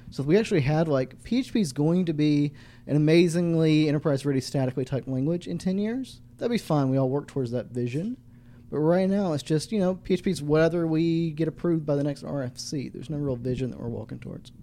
So 0.10 0.24
if 0.24 0.28
we 0.28 0.38
actually 0.38 0.62
had 0.62 0.88
like 0.88 1.22
PHP 1.24 1.60
is 1.60 1.74
going 1.74 2.06
to 2.06 2.14
be 2.14 2.54
an 2.88 2.96
amazingly 2.96 3.90
enterprise 3.90 4.26
ready 4.26 4.40
statically 4.40 4.86
typed 4.86 5.10
language 5.10 5.46
in 5.46 5.58
10 5.58 5.78
years, 5.78 6.22
that'd 6.38 6.50
be 6.50 6.58
fine. 6.58 6.90
We 6.90 6.96
all 6.96 7.10
work 7.10 7.28
towards 7.28 7.52
that 7.52 7.68
vision. 7.68 8.16
But 8.70 8.80
right 8.80 9.10
now, 9.10 9.34
it's 9.34 9.44
just, 9.44 9.74
you 9.74 9.80
know, 9.80 9.96
PHP 9.96 10.28
is 10.28 10.42
whether 10.42 10.88
we 10.88 11.32
get 11.32 11.50
approved 11.50 11.86
by 11.86 11.96
the 11.96 12.04
next 12.04 12.24
RFC. 12.24 12.94
There's 12.94 13.10
no 13.10 13.18
real 13.18 13.36
vision 13.36 13.72
that 13.72 13.80
we're 13.80 13.90
walking 13.90 14.20
towards. 14.20 14.54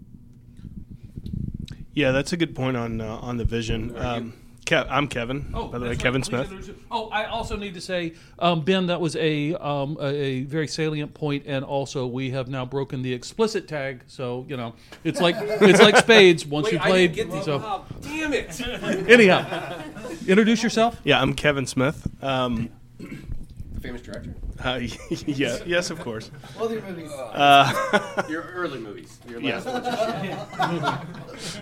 Yeah, 1.92 2.12
that's 2.12 2.33
a 2.33 2.38
good 2.38 2.54
point 2.57 2.76
on 2.76 3.00
uh, 3.00 3.16
on 3.16 3.37
the 3.37 3.44
vision. 3.44 3.96
Um, 3.96 4.35
Kev, 4.64 4.87
I'm 4.90 5.09
Kevin. 5.09 5.50
Oh, 5.55 5.68
by 5.68 5.79
the 5.79 5.85
way, 5.85 5.90
that's 5.90 6.03
Kevin 6.03 6.20
right. 6.22 6.27
Smith. 6.27 6.50
Introduce- 6.53 6.77
Oh, 6.90 7.09
I 7.09 7.24
also 7.27 7.57
need 7.57 7.74
to 7.74 7.81
say, 7.81 8.14
um, 8.38 8.62
Ben, 8.64 8.87
that 8.87 9.00
was 9.00 9.16
a, 9.16 9.55
um, 9.55 9.96
a 10.00 10.07
a 10.07 10.42
very 10.44 10.66
salient 10.68 11.12
point, 11.12 11.44
and 11.46 11.64
also 11.64 12.07
we 12.07 12.31
have 12.31 12.48
now 12.48 12.64
broken 12.64 13.03
the 13.03 13.12
explicit 13.12 13.66
tag. 13.68 14.03
So 14.07 14.46
you 14.48 14.57
know, 14.57 14.74
it's 15.03 15.20
like 15.20 15.37
it's 15.38 15.81
like 15.81 15.96
spades. 15.96 16.46
Once 16.55 16.64
Wait, 16.66 16.74
you 16.74 16.79
I 16.79 16.88
played, 16.88 17.12
didn't 17.14 17.33
get 17.35 17.44
so 17.44 17.61
oh, 17.64 17.85
damn 18.00 18.33
it. 18.33 18.61
Anyhow, 19.11 19.83
introduce 20.27 20.62
yourself. 20.62 21.00
Yeah, 21.05 21.20
I'm 21.20 21.35
Kevin 21.35 21.66
Smith. 21.66 22.07
Um, 22.22 22.70
The 22.98 23.81
famous 23.81 24.03
director. 24.03 24.35
uh, 24.64 24.81
yeah, 25.27 25.59
yes, 25.66 25.90
of 25.90 25.98
course. 26.00 26.31
All 26.59 26.70
your 26.72 26.81
movies. 26.83 27.11
Uh, 27.12 28.22
Your 28.31 28.42
early 28.55 28.79
movies. 28.79 29.18
Your 29.29 29.40
Yeah. 29.40 29.59
last 29.61 31.05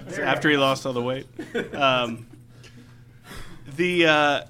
It's 0.07 0.19
after 0.19 0.51
he 0.51 0.57
lost 0.57 0.85
all 0.87 0.93
the 0.93 1.03
weight. 1.03 1.27
Um, 1.75 2.27
the 3.77 4.07
uh, 4.07 4.41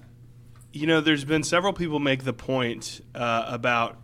you 0.73 0.87
know, 0.87 1.01
there's 1.01 1.25
been 1.25 1.43
several 1.43 1.73
people 1.73 1.99
make 1.99 2.25
the 2.25 2.33
point 2.33 3.01
uh, 3.15 3.45
about 3.49 3.99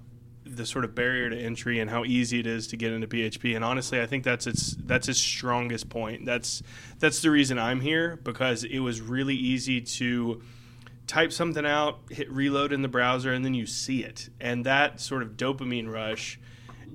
the 0.44 0.64
sort 0.64 0.84
of 0.84 0.94
barrier 0.94 1.28
to 1.30 1.36
entry 1.36 1.78
and 1.78 1.90
how 1.90 2.04
easy 2.04 2.40
it 2.40 2.46
is 2.46 2.68
to 2.68 2.76
get 2.76 2.92
into 2.92 3.06
PHP. 3.06 3.54
And 3.54 3.64
honestly, 3.64 4.00
I 4.00 4.06
think 4.06 4.24
that's 4.24 4.46
its 4.46 4.76
that's 4.84 5.08
its 5.08 5.18
strongest 5.18 5.88
point. 5.88 6.24
That's 6.24 6.62
that's 6.98 7.20
the 7.22 7.30
reason 7.30 7.58
I'm 7.58 7.80
here 7.80 8.18
because 8.22 8.64
it 8.64 8.78
was 8.80 9.00
really 9.00 9.34
easy 9.34 9.80
to 9.80 10.42
type 11.06 11.32
something 11.32 11.64
out, 11.64 12.00
hit 12.10 12.30
reload 12.30 12.72
in 12.72 12.82
the 12.82 12.88
browser, 12.88 13.32
and 13.32 13.44
then 13.44 13.54
you 13.54 13.66
see 13.66 14.04
it. 14.04 14.28
And 14.40 14.64
that 14.66 15.00
sort 15.00 15.22
of 15.22 15.36
dopamine 15.36 15.90
rush, 15.90 16.38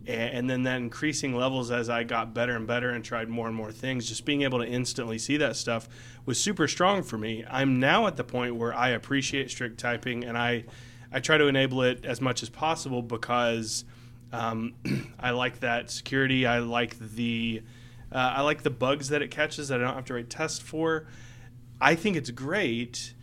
and 0.08 0.50
then 0.50 0.64
that 0.64 0.78
increasing 0.78 1.36
levels 1.36 1.72
as 1.72 1.90
I 1.90 2.04
got 2.04 2.34
better 2.34 2.56
and 2.56 2.68
better 2.68 2.90
and 2.90 3.04
tried 3.04 3.30
more 3.30 3.48
and 3.48 3.56
more 3.56 3.72
things, 3.72 4.08
just 4.08 4.26
being 4.26 4.42
able 4.42 4.60
to 4.60 4.66
instantly 4.66 5.18
see 5.18 5.38
that 5.38 5.56
stuff 5.56 5.88
was 6.26 6.42
super 6.42 6.68
strong 6.68 7.04
for 7.04 7.18
me. 7.18 7.46
I'm 7.50 7.80
now 7.80 8.08
at 8.08 8.18
the 8.18 8.24
point 8.24 8.56
where 8.56 8.74
I 8.74 8.90
appreciate 8.90 9.52
strict 9.52 9.80
typing, 9.80 10.24
and 10.24 10.38
I 10.38 10.66
I 11.12 11.20
try 11.20 11.38
to 11.38 11.48
enable 11.48 11.84
it 11.84 12.06
as 12.06 12.22
much 12.22 12.44
as 12.44 12.50
possible 12.50 13.02
because 13.02 13.86
um, 14.32 14.74
I 15.20 15.32
like 15.32 15.60
that 15.60 15.92
security. 15.92 16.46
I 16.46 16.60
like 16.60 16.98
the 17.00 17.62
uh, 18.12 18.34
I 18.38 18.42
like 18.42 18.64
the 18.64 18.70
bugs 18.70 19.10
that 19.10 19.22
it 19.22 19.32
catches 19.32 19.70
that 19.70 19.80
I 19.80 19.84
don't 19.84 19.96
have 19.96 20.06
to 20.06 20.14
write 20.14 20.30
tests 20.30 20.60
for. 20.60 21.08
I 21.80 21.96
think 21.96 22.16
it's 22.16 22.30
great 22.30 23.14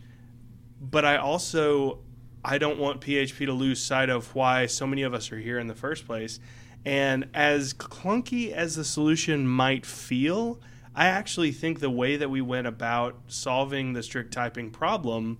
but 0.81 1.05
I 1.05 1.17
also 1.17 1.99
I 2.43 2.57
don't 2.57 2.79
want 2.79 3.01
PHP 3.01 3.45
to 3.45 3.53
lose 3.53 3.81
sight 3.81 4.09
of 4.09 4.33
why 4.33 4.65
so 4.65 4.87
many 4.87 5.03
of 5.03 5.13
us 5.13 5.31
are 5.31 5.37
here 5.37 5.59
in 5.59 5.67
the 5.67 5.75
first 5.75 6.07
place. 6.07 6.39
And 6.85 7.29
as 7.33 7.73
clunky 7.73 8.51
as 8.51 8.75
the 8.75 8.83
solution 8.83 9.47
might 9.47 9.85
feel, 9.85 10.59
I 10.95 11.07
actually 11.07 11.51
think 11.51 11.79
the 11.79 11.89
way 11.89 12.17
that 12.17 12.29
we 12.29 12.41
went 12.41 12.67
about 12.67 13.19
solving 13.27 13.93
the 13.93 14.03
strict 14.03 14.33
typing 14.33 14.71
problem 14.71 15.37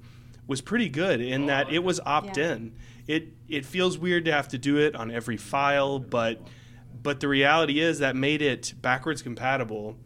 was 0.47 0.61
pretty 0.61 0.89
good 0.89 1.21
in 1.21 1.45
that 1.47 1.67
oh, 1.67 1.73
it 1.73 1.83
was 1.83 1.99
opt 2.05 2.37
in. 2.37 2.73
It 3.07 3.33
it 3.47 3.65
feels 3.65 3.97
weird 3.97 4.25
to 4.25 4.31
have 4.31 4.47
to 4.49 4.57
do 4.57 4.77
it 4.77 4.95
on 4.95 5.11
every 5.11 5.37
file, 5.37 5.99
but 5.99 6.41
but 7.01 7.19
the 7.19 7.27
reality 7.27 7.79
is 7.79 7.99
that 7.99 8.15
made 8.15 8.41
it 8.41 8.73
backwards 8.81 9.21
compatible 9.21 9.97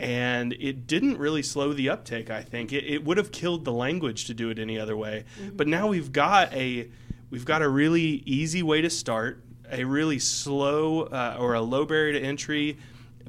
and 0.00 0.52
it 0.54 0.86
didn't 0.88 1.16
really 1.18 1.42
slow 1.42 1.72
the 1.72 1.88
uptake 1.88 2.28
i 2.28 2.42
think. 2.42 2.72
It, 2.72 2.84
it 2.84 3.04
would 3.04 3.18
have 3.18 3.30
killed 3.30 3.64
the 3.64 3.72
language 3.72 4.24
to 4.26 4.34
do 4.34 4.50
it 4.50 4.58
any 4.58 4.78
other 4.78 4.96
way. 4.96 5.24
Mm-hmm. 5.40 5.56
But 5.56 5.68
now 5.68 5.86
we've 5.86 6.12
got 6.12 6.52
a 6.52 6.90
we've 7.30 7.44
got 7.44 7.62
a 7.62 7.68
really 7.68 8.22
easy 8.26 8.62
way 8.62 8.80
to 8.80 8.90
start 8.90 9.44
a 9.72 9.84
really 9.84 10.18
slow 10.18 11.04
uh, 11.04 11.36
or 11.38 11.54
a 11.54 11.60
low 11.60 11.84
barrier 11.84 12.12
to 12.12 12.20
entry. 12.20 12.76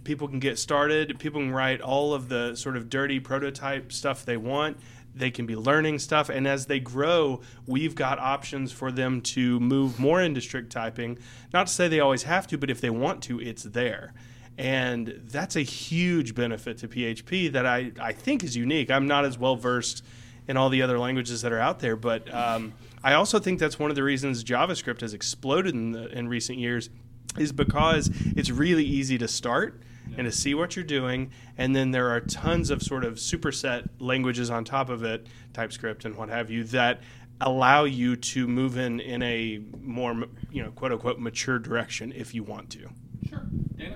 People 0.04 0.28
can 0.28 0.40
get 0.40 0.60
started. 0.60 1.18
People 1.18 1.40
can 1.40 1.52
write 1.52 1.80
all 1.80 2.14
of 2.14 2.28
the 2.28 2.56
sort 2.56 2.76
of 2.76 2.90
dirty 2.90 3.20
prototype 3.20 3.92
stuff 3.94 4.26
they 4.26 4.36
want. 4.36 4.78
They 5.16 5.32
can 5.32 5.46
be 5.46 5.56
learning 5.56 6.00
stuff. 6.00 6.30
And 6.30 6.48
as 6.48 6.66
they 6.66 6.80
grow 6.80 7.42
we've 7.66 7.96
got 7.96 8.20
options 8.20 8.72
for 8.72 8.92
them 8.92 9.22
to 9.22 9.60
move 9.60 10.00
more 10.00 10.22
into 10.22 10.42
strict 10.42 10.72
typing. 10.72 11.18
Not 11.54 11.68
to 11.68 11.74
say 11.74 11.88
they 11.88 12.02
always 12.02 12.24
have 12.24 12.48
to 12.48 12.58
but 12.58 12.70
if 12.70 12.82
they 12.82 12.90
want 12.90 13.24
to 13.24 13.40
it's 13.40 13.64
there. 13.64 14.14
And 14.58 15.22
that's 15.24 15.56
a 15.56 15.62
huge 15.62 16.36
benefit 16.36 16.78
to 16.80 16.88
php 16.88 17.52
that 17.54 17.66
i, 17.66 17.92
I 18.00 18.12
think 18.12 18.44
is 18.44 18.58
unique. 18.58 18.92
I'm 18.92 19.08
not 19.08 19.24
as 19.24 19.38
well 19.38 19.56
versed 19.56 20.04
in 20.48 20.58
all 20.58 20.70
the 20.70 20.82
other 20.82 21.00
languages 21.00 21.44
that 21.44 21.54
are 21.54 21.60
out 21.60 21.80
there 21.80 21.96
but 21.96 22.32
um, 22.34 22.74
i 23.04 23.14
also 23.14 23.40
think 23.40 23.60
that's 23.60 23.80
one 23.80 23.90
of 23.90 23.96
the 23.96 24.04
reasons 24.04 24.44
javascript 24.44 25.02
has 25.02 25.14
exploded 25.14 25.74
in, 25.74 25.92
the, 25.92 26.08
in 26.18 26.28
recent 26.28 26.58
years 26.58 26.90
is 27.38 27.52
because 27.52 28.10
it's 28.36 28.52
really 28.52 28.86
easy 28.86 29.18
to 29.18 29.28
start 29.28 29.82
and 30.18 30.26
to 30.26 30.32
see 30.32 30.54
what 30.54 30.76
you're 30.76 30.86
doing. 30.86 31.32
And 31.58 31.76
then 31.76 31.92
there 31.92 32.10
are 32.10 32.20
tons 32.20 32.70
of 32.70 32.82
sort 32.82 33.04
of 33.04 33.16
superset 33.16 33.90
languages 34.00 34.50
on 34.50 34.66
top 34.66 34.90
of 34.90 35.04
it, 35.04 35.28
TypeScript 35.54 36.06
and 36.06 36.16
what 36.16 36.30
have 36.30 36.50
you, 36.50 36.64
that 36.66 37.02
allow 37.42 37.84
you 37.84 38.16
to 38.16 38.48
move 38.48 38.78
in 38.78 39.00
in 39.00 39.22
a 39.24 39.60
more, 39.82 40.26
you 40.52 40.64
know, 40.64 40.72
quote 40.72 40.92
unquote 40.92 41.20
mature 41.20 41.60
direction 41.60 42.14
if 42.16 42.34
you 42.34 42.44
want 42.44 42.70
to. 42.72 42.90
Sure. 43.28 43.46
Dana? 43.76 43.96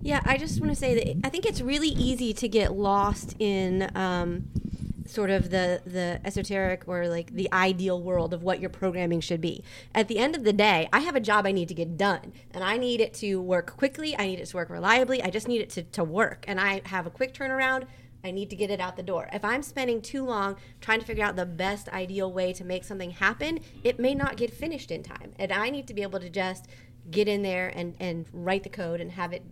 Yeah, 0.00 0.20
I 0.24 0.36
just 0.36 0.60
want 0.60 0.70
to 0.70 0.76
say 0.76 0.94
that 0.94 1.26
I 1.26 1.28
think 1.28 1.44
it's 1.44 1.60
really 1.60 1.88
easy 1.88 2.32
to 2.34 2.48
get 2.48 2.72
lost 2.72 3.34
in 3.40 3.90
um, 3.96 4.48
sort 5.08 5.30
of 5.30 5.50
the 5.50 5.80
the 5.84 6.20
esoteric 6.24 6.86
or 6.86 7.08
like 7.08 7.34
the 7.34 7.50
ideal 7.52 8.00
world 8.02 8.34
of 8.34 8.42
what 8.42 8.60
your 8.60 8.70
programming 8.70 9.20
should 9.20 9.40
be. 9.40 9.64
At 9.94 10.08
the 10.08 10.18
end 10.18 10.36
of 10.36 10.44
the 10.44 10.52
day, 10.52 10.88
I 10.92 11.00
have 11.00 11.16
a 11.16 11.20
job 11.20 11.46
I 11.46 11.52
need 11.52 11.68
to 11.68 11.74
get 11.74 11.96
done, 11.96 12.32
and 12.52 12.62
I 12.62 12.76
need 12.76 13.00
it 13.00 13.14
to 13.14 13.40
work 13.40 13.76
quickly. 13.76 14.16
I 14.18 14.26
need 14.26 14.40
it 14.40 14.46
to 14.46 14.56
work 14.56 14.70
reliably. 14.70 15.22
I 15.22 15.30
just 15.30 15.48
need 15.48 15.60
it 15.60 15.70
to, 15.70 15.82
to 15.82 16.04
work, 16.04 16.44
and 16.46 16.60
I 16.60 16.82
have 16.86 17.06
a 17.06 17.10
quick 17.10 17.34
turnaround. 17.34 17.86
I 18.24 18.32
need 18.32 18.50
to 18.50 18.56
get 18.56 18.70
it 18.70 18.80
out 18.80 18.96
the 18.96 19.02
door. 19.04 19.28
If 19.32 19.44
I'm 19.44 19.62
spending 19.62 20.02
too 20.02 20.24
long 20.24 20.56
trying 20.80 20.98
to 20.98 21.06
figure 21.06 21.24
out 21.24 21.36
the 21.36 21.46
best 21.46 21.88
ideal 21.90 22.32
way 22.32 22.52
to 22.52 22.64
make 22.64 22.84
something 22.84 23.12
happen, 23.12 23.60
it 23.84 24.00
may 24.00 24.12
not 24.14 24.36
get 24.36 24.52
finished 24.52 24.90
in 24.90 25.04
time. 25.04 25.32
And 25.38 25.52
I 25.52 25.70
need 25.70 25.86
to 25.86 25.94
be 25.94 26.02
able 26.02 26.18
to 26.18 26.28
just 26.28 26.66
get 27.10 27.28
in 27.28 27.42
there 27.42 27.68
and, 27.68 27.94
and 28.00 28.26
write 28.32 28.64
the 28.64 28.68
code 28.68 29.00
and 29.00 29.12
have 29.12 29.32
it 29.32 29.44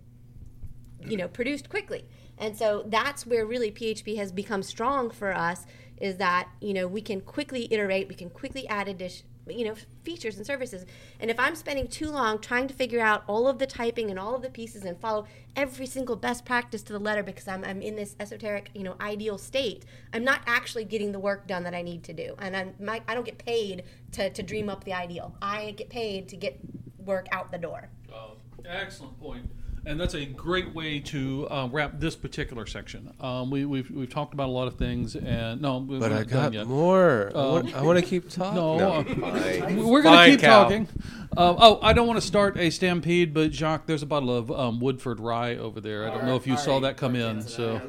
you 1.06 1.16
know 1.16 1.28
produced 1.28 1.68
quickly 1.68 2.04
and 2.38 2.56
so 2.56 2.84
that's 2.86 3.26
where 3.26 3.46
really 3.46 3.70
php 3.70 4.16
has 4.16 4.32
become 4.32 4.62
strong 4.62 5.10
for 5.10 5.34
us 5.34 5.66
is 6.00 6.16
that 6.16 6.48
you 6.60 6.74
know 6.74 6.86
we 6.86 7.00
can 7.00 7.20
quickly 7.20 7.68
iterate 7.72 8.08
we 8.08 8.14
can 8.14 8.30
quickly 8.30 8.66
add 8.68 8.88
addition 8.88 9.26
you 9.48 9.64
know 9.64 9.74
features 10.02 10.36
and 10.36 10.46
services. 10.46 10.84
And 11.20 11.30
if 11.30 11.38
i'm 11.38 11.54
spending 11.54 11.88
too 11.88 12.10
long 12.10 12.38
trying 12.40 12.68
to 12.68 12.74
figure 12.74 13.00
out 13.00 13.24
all 13.26 13.48
of 13.48 13.58
the 13.58 13.66
typing 13.66 14.10
and 14.10 14.18
all 14.18 14.34
of 14.34 14.42
the 14.42 14.50
pieces 14.50 14.84
and 14.84 14.98
follow 14.98 15.26
every 15.54 15.86
single 15.86 16.16
best 16.16 16.44
practice 16.44 16.82
to 16.82 16.92
the 16.92 16.98
letter 16.98 17.22
because 17.22 17.48
i'm, 17.48 17.64
I'm 17.64 17.82
in 17.82 17.96
this 17.96 18.16
esoteric 18.18 18.70
you 18.74 18.82
know 18.82 18.96
ideal 19.00 19.38
state 19.38 19.84
i'm 20.12 20.24
not 20.24 20.40
actually 20.46 20.84
getting 20.84 21.12
the 21.12 21.18
work 21.18 21.46
done 21.46 21.64
that 21.64 21.74
i 21.74 21.82
need 21.82 22.02
to 22.04 22.12
do. 22.12 22.34
And 22.38 22.56
I'm, 22.56 22.74
my, 22.80 23.02
i 23.08 23.14
don't 23.14 23.24
get 23.24 23.38
paid 23.38 23.84
to, 24.12 24.30
to 24.30 24.42
dream 24.42 24.68
up 24.68 24.84
the 24.84 24.92
ideal. 24.92 25.34
I 25.42 25.72
get 25.72 25.90
paid 25.90 26.28
to 26.28 26.36
get 26.36 26.58
work 26.98 27.26
out 27.30 27.50
the 27.50 27.58
door. 27.58 27.88
Oh, 28.12 28.36
excellent 28.64 29.18
point. 29.20 29.48
And 29.88 30.00
that's 30.00 30.14
a 30.14 30.26
great 30.26 30.74
way 30.74 30.98
to 30.98 31.46
uh, 31.48 31.68
wrap 31.70 32.00
this 32.00 32.16
particular 32.16 32.66
section. 32.66 33.12
Um, 33.20 33.52
we, 33.52 33.64
we've, 33.64 33.88
we've 33.88 34.10
talked 34.10 34.34
about 34.34 34.48
a 34.48 34.52
lot 34.52 34.66
of 34.66 34.74
things, 34.74 35.14
and 35.14 35.62
no, 35.62 35.78
we're 35.78 36.00
But 36.00 36.10
not 36.10 36.20
I 36.20 36.24
done 36.24 36.42
got 36.42 36.52
yet. 36.54 36.66
more. 36.66 37.30
I 37.32 37.38
Um, 37.38 37.52
want- 37.52 37.74
I 37.76 37.82
wanna 37.82 38.02
keep 38.02 38.28
talking. 38.28 38.56
No, 38.56 38.78
No, 38.78 38.90
uh, 38.98 39.84
we're 39.86 40.02
going 40.02 40.18
to 40.18 40.26
keep 40.32 40.40
Cal. 40.40 40.64
talking. 40.64 40.88
Uh, 41.36 41.54
oh, 41.56 41.78
I 41.82 41.92
don't 41.92 42.08
want 42.08 42.20
to 42.20 42.26
start 42.26 42.58
a 42.58 42.68
stampede, 42.70 43.32
but 43.32 43.52
Jacques, 43.52 43.86
there's 43.86 44.02
a 44.02 44.06
bottle 44.06 44.36
of 44.36 44.50
um, 44.50 44.80
Woodford 44.80 45.20
Rye 45.20 45.54
over 45.56 45.80
there. 45.80 46.10
I 46.10 46.14
don't 46.14 46.26
know 46.26 46.34
if 46.34 46.48
you 46.48 46.56
saw 46.56 46.80
that 46.80 46.96
come 46.96 47.14
in. 47.14 47.42
So, 47.42 47.74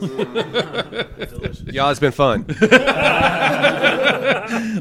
Y'all, 1.72 1.90
it's 1.90 2.00
been 2.00 2.12
fun. 2.12 2.46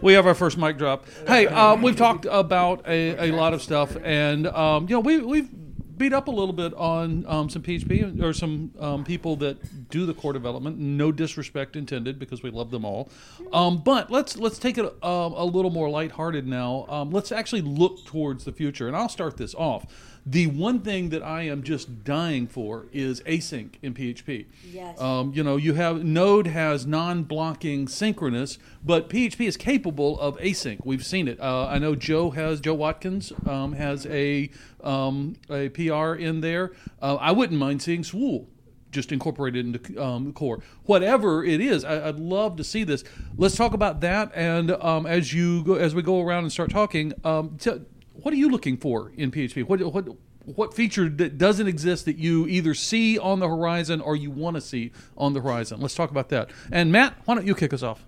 we 0.03 0.13
have 0.13 0.27
our 0.27 0.35
first 0.35 0.59
mic 0.59 0.77
drop. 0.77 1.07
Hey, 1.27 1.47
um, 1.47 1.81
we've 1.81 1.97
talked 1.97 2.27
about 2.29 2.87
a, 2.87 3.31
a 3.31 3.33
lot 3.33 3.55
of 3.55 3.63
stuff, 3.63 3.97
and 4.03 4.47
um, 4.49 4.83
you 4.89 4.97
know 4.97 5.01
we 5.01 5.19
we've 5.19 5.49
beat 5.97 6.13
up 6.13 6.29
a 6.29 6.31
little 6.31 6.53
bit 6.53 6.75
on 6.75 7.25
um, 7.27 7.49
some 7.49 7.63
PHP 7.63 8.23
or 8.23 8.33
some 8.33 8.73
um, 8.79 9.05
people 9.05 9.37
that 9.37 9.89
do 9.91 10.07
the 10.07 10.15
core 10.15 10.33
development. 10.33 10.79
No 10.79 11.13
disrespect 11.13 11.77
intended, 11.77 12.19
because 12.19 12.43
we 12.43 12.51
love 12.51 12.71
them 12.71 12.85
all. 12.85 13.11
Um, 13.53 13.79
but 13.79 14.11
let's 14.11 14.37
let's 14.37 14.59
take 14.59 14.79
it 14.79 14.85
um, 15.03 15.33
a 15.33 15.45
little 15.45 15.71
more 15.71 15.89
lighthearted 15.89 16.47
now. 16.47 16.87
Um, 16.89 17.11
let's 17.11 17.33
actually 17.33 17.63
look 17.63 18.05
towards 18.05 18.45
the 18.45 18.53
future, 18.53 18.87
and 18.87 18.97
I'll 18.97 19.09
start 19.09 19.37
this 19.37 19.55
off. 19.55 19.87
The 20.29 20.49
one 20.49 20.81
thing 20.81 21.11
that 21.11 21.23
I 21.23 21.43
am 21.43 21.63
just 21.63 22.03
dying 22.03 22.49
for 22.49 22.87
is 22.93 23.21
async 23.21 23.75
in 23.81 23.95
PHP. 23.95 24.47
Yes. 24.73 25.01
Um, 25.01 25.33
you 25.33 25.45
know, 25.45 25.57
you 25.57 25.75
have 25.75 26.03
Node 26.03 26.49
has 26.49 26.85
non-blocking 26.85 27.87
synchronous, 27.87 28.59
but 28.85 29.09
PHP 29.09 29.47
is 29.47 29.57
capable 29.57 30.19
of 30.19 30.37
async. 30.39 30.85
We've 30.85 31.07
seen 31.07 31.29
it. 31.29 31.39
Uh, 31.39 31.69
I 31.69 31.79
know 31.79 31.95
Joe 31.95 32.31
has 32.31 32.61
Joe 32.61 32.75
Watkins 32.75 33.33
um, 33.47 33.75
has 33.75 34.05
a 34.07 34.51
um, 34.83 35.37
a 35.49 35.69
PR 35.69 36.15
in 36.15 36.41
there. 36.41 36.73
Uh, 37.01 37.15
I 37.17 37.31
wouldn't 37.31 37.61
mind 37.61 37.83
seeing 37.83 38.03
Swoole 38.03 38.47
just 38.91 39.13
incorporated 39.13 39.65
into 39.67 40.03
um, 40.03 40.33
core. 40.33 40.61
Whatever 40.87 41.45
it 41.45 41.61
is, 41.61 41.85
I, 41.85 42.09
I'd 42.09 42.19
love 42.19 42.57
to 42.57 42.65
see 42.65 42.83
this. 42.83 43.05
Let's 43.37 43.55
talk 43.55 43.75
about 43.75 44.01
that. 44.01 44.33
And 44.35 44.73
um, 44.73 45.07
as 45.07 45.33
you 45.33 45.63
go, 45.63 45.75
as 45.75 45.95
we 45.95 46.03
go 46.03 46.21
around 46.21 46.45
and 46.45 46.53
start 46.53 46.71
talking, 46.71 47.13
um, 47.23 47.57
t- 47.59 47.81
what 48.23 48.33
are 48.35 48.37
you 48.37 48.49
looking 48.49 48.77
for 48.77 49.13
in 49.17 49.31
PHP? 49.31 49.65
What 49.69 49.81
what 49.93 50.09
what 50.45 50.75
feature 50.75 51.09
that 51.09 51.39
doesn't 51.39 51.67
exist 51.67 52.05
that 52.05 52.17
you 52.19 52.47
either 52.47 52.73
see 52.75 53.19
on 53.19 53.41
the 53.41 53.49
horizon 53.49 54.01
or 54.01 54.15
you 54.15 54.31
want 54.31 54.55
to 54.57 54.61
see 54.61 54.93
on 55.17 55.33
the 55.33 55.41
horizon? 55.41 55.81
Let's 55.81 55.95
talk 55.95 56.11
about 56.11 56.29
that. 56.29 56.51
And 56.71 56.93
Matt, 56.93 57.15
why 57.25 57.35
don't 57.35 57.47
you 57.47 57.55
kick 57.55 57.73
us 57.73 57.83
off? 57.83 58.05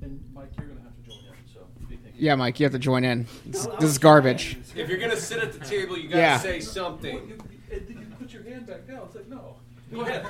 And 0.00 0.22
Mike, 0.34 0.48
you're 0.56 0.66
going 0.68 0.78
to 0.78 0.84
have 0.84 0.94
to 0.96 1.02
join 1.10 1.18
in. 1.18 1.52
So 1.52 1.60
Yeah, 2.16 2.34
Mike, 2.34 2.58
you 2.60 2.64
have 2.64 2.72
to 2.72 2.78
join 2.78 3.04
in. 3.04 3.26
This, 3.46 3.66
this 3.78 3.90
is 3.90 3.98
garbage. 3.98 4.56
If 4.74 4.88
you're 4.88 4.98
gonna 4.98 5.16
sit 5.16 5.38
at 5.42 5.52
the 5.52 5.58
table, 5.64 5.98
you 5.98 6.08
gotta 6.08 6.18
Yeah. 6.22 6.38
say 6.38 6.60
something. 6.60 7.28
you 7.28 7.36
put 8.18 8.32
your 8.32 8.42
hand 8.44 8.66
back 8.66 8.86
down. 8.88 9.02
It's 9.06 9.14
like 9.16 9.28
no. 9.28 9.56
Go 9.92 10.00
ahead. 10.00 10.26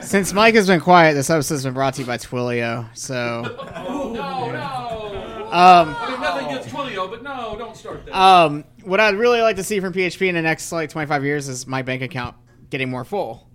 Since 0.00 0.32
Mike 0.32 0.54
has 0.54 0.66
been 0.66 0.80
quiet, 0.80 1.14
this 1.14 1.28
episode's 1.28 1.64
been 1.64 1.74
brought 1.74 1.94
to 1.94 2.02
you 2.02 2.06
by 2.06 2.16
Twilio. 2.18 2.88
So, 2.96 3.56
Oh 3.74 4.12
no, 4.14 4.50
no. 4.52 5.46
Um, 5.46 5.94
I 5.98 6.10
mean, 6.10 6.20
nothing 6.20 6.46
against 6.46 6.68
Twilio, 6.68 7.08
but 7.10 7.22
no, 7.22 7.56
don't 7.58 7.76
start 7.76 8.04
that. 8.06 8.16
um, 8.18 8.64
what 8.84 9.00
I'd 9.00 9.14
really 9.16 9.40
like 9.40 9.56
to 9.56 9.64
see 9.64 9.80
from 9.80 9.92
PHP 9.92 10.28
in 10.28 10.34
the 10.34 10.42
next 10.42 10.70
like 10.72 10.90
25 10.90 11.24
years 11.24 11.48
is 11.48 11.66
my 11.66 11.82
bank 11.82 12.02
account 12.02 12.36
getting 12.70 12.90
more 12.90 13.04
full. 13.04 13.48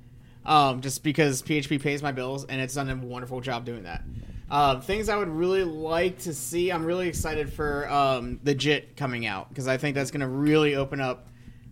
Um, 0.45 0.81
just 0.81 1.03
because 1.03 1.41
PHP 1.43 1.81
pays 1.81 2.01
my 2.01 2.11
bills 2.11 2.45
and 2.45 2.59
it's 2.59 2.73
done 2.73 2.89
a 2.89 2.95
wonderful 2.95 3.41
job 3.41 3.63
doing 3.65 3.83
that. 3.83 4.03
Um, 4.49 4.81
things 4.81 5.07
I 5.07 5.15
would 5.15 5.29
really 5.29 5.63
like 5.63 6.19
to 6.19 6.33
see. 6.33 6.71
I'm 6.71 6.83
really 6.85 7.07
excited 7.07 7.53
for 7.53 7.89
um, 7.89 8.39
the 8.43 8.53
JIT 8.55 8.97
coming 8.97 9.25
out 9.25 9.49
because 9.49 9.67
I 9.67 9.77
think 9.77 9.95
that's 9.95 10.11
going 10.11 10.21
to 10.21 10.27
really 10.27 10.75
open 10.75 10.99
up 10.99 11.27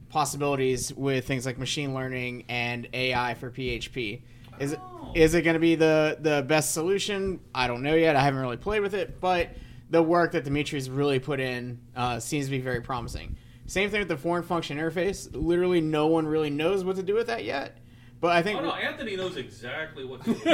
possibilities 0.09 0.93
with 0.93 1.25
things 1.25 1.45
like 1.45 1.57
machine 1.57 1.93
learning 1.93 2.45
and 2.49 2.87
AI 2.93 3.33
for 3.35 3.51
PHP. 3.51 4.21
Is 4.59 4.73
it 4.73 4.79
is 5.15 5.33
it 5.33 5.41
going 5.43 5.53
to 5.53 5.59
be 5.59 5.75
the 5.75 6.17
the 6.19 6.43
best 6.47 6.73
solution? 6.73 7.39
I 7.55 7.67
don't 7.67 7.81
know 7.81 7.95
yet. 7.95 8.15
I 8.15 8.21
haven't 8.21 8.41
really 8.41 8.57
played 8.57 8.81
with 8.81 8.93
it, 8.93 9.19
but 9.19 9.49
the 9.89 10.03
work 10.03 10.33
that 10.33 10.43
Dimitri's 10.43 10.89
really 10.89 11.19
put 11.19 11.39
in 11.39 11.79
uh, 11.95 12.19
seems 12.19 12.45
to 12.45 12.51
be 12.51 12.59
very 12.59 12.81
promising. 12.81 13.35
Same 13.65 13.89
thing 13.89 13.99
with 13.99 14.07
the 14.07 14.17
foreign 14.17 14.43
function 14.43 14.77
interface. 14.77 15.29
Literally, 15.31 15.81
no 15.81 16.07
one 16.07 16.27
really 16.27 16.49
knows 16.49 16.83
what 16.83 16.95
to 16.97 17.03
do 17.03 17.13
with 17.13 17.27
that 17.27 17.43
yet. 17.43 17.77
But 18.21 18.35
I 18.35 18.41
think 18.41 18.59
oh 18.59 18.63
no, 18.63 18.71
Anthony 18.73 19.15
knows 19.15 19.37
exactly 19.37 20.03
what 20.03 20.23
to 20.25 20.33
do. 20.33 20.49
and, 20.49 20.51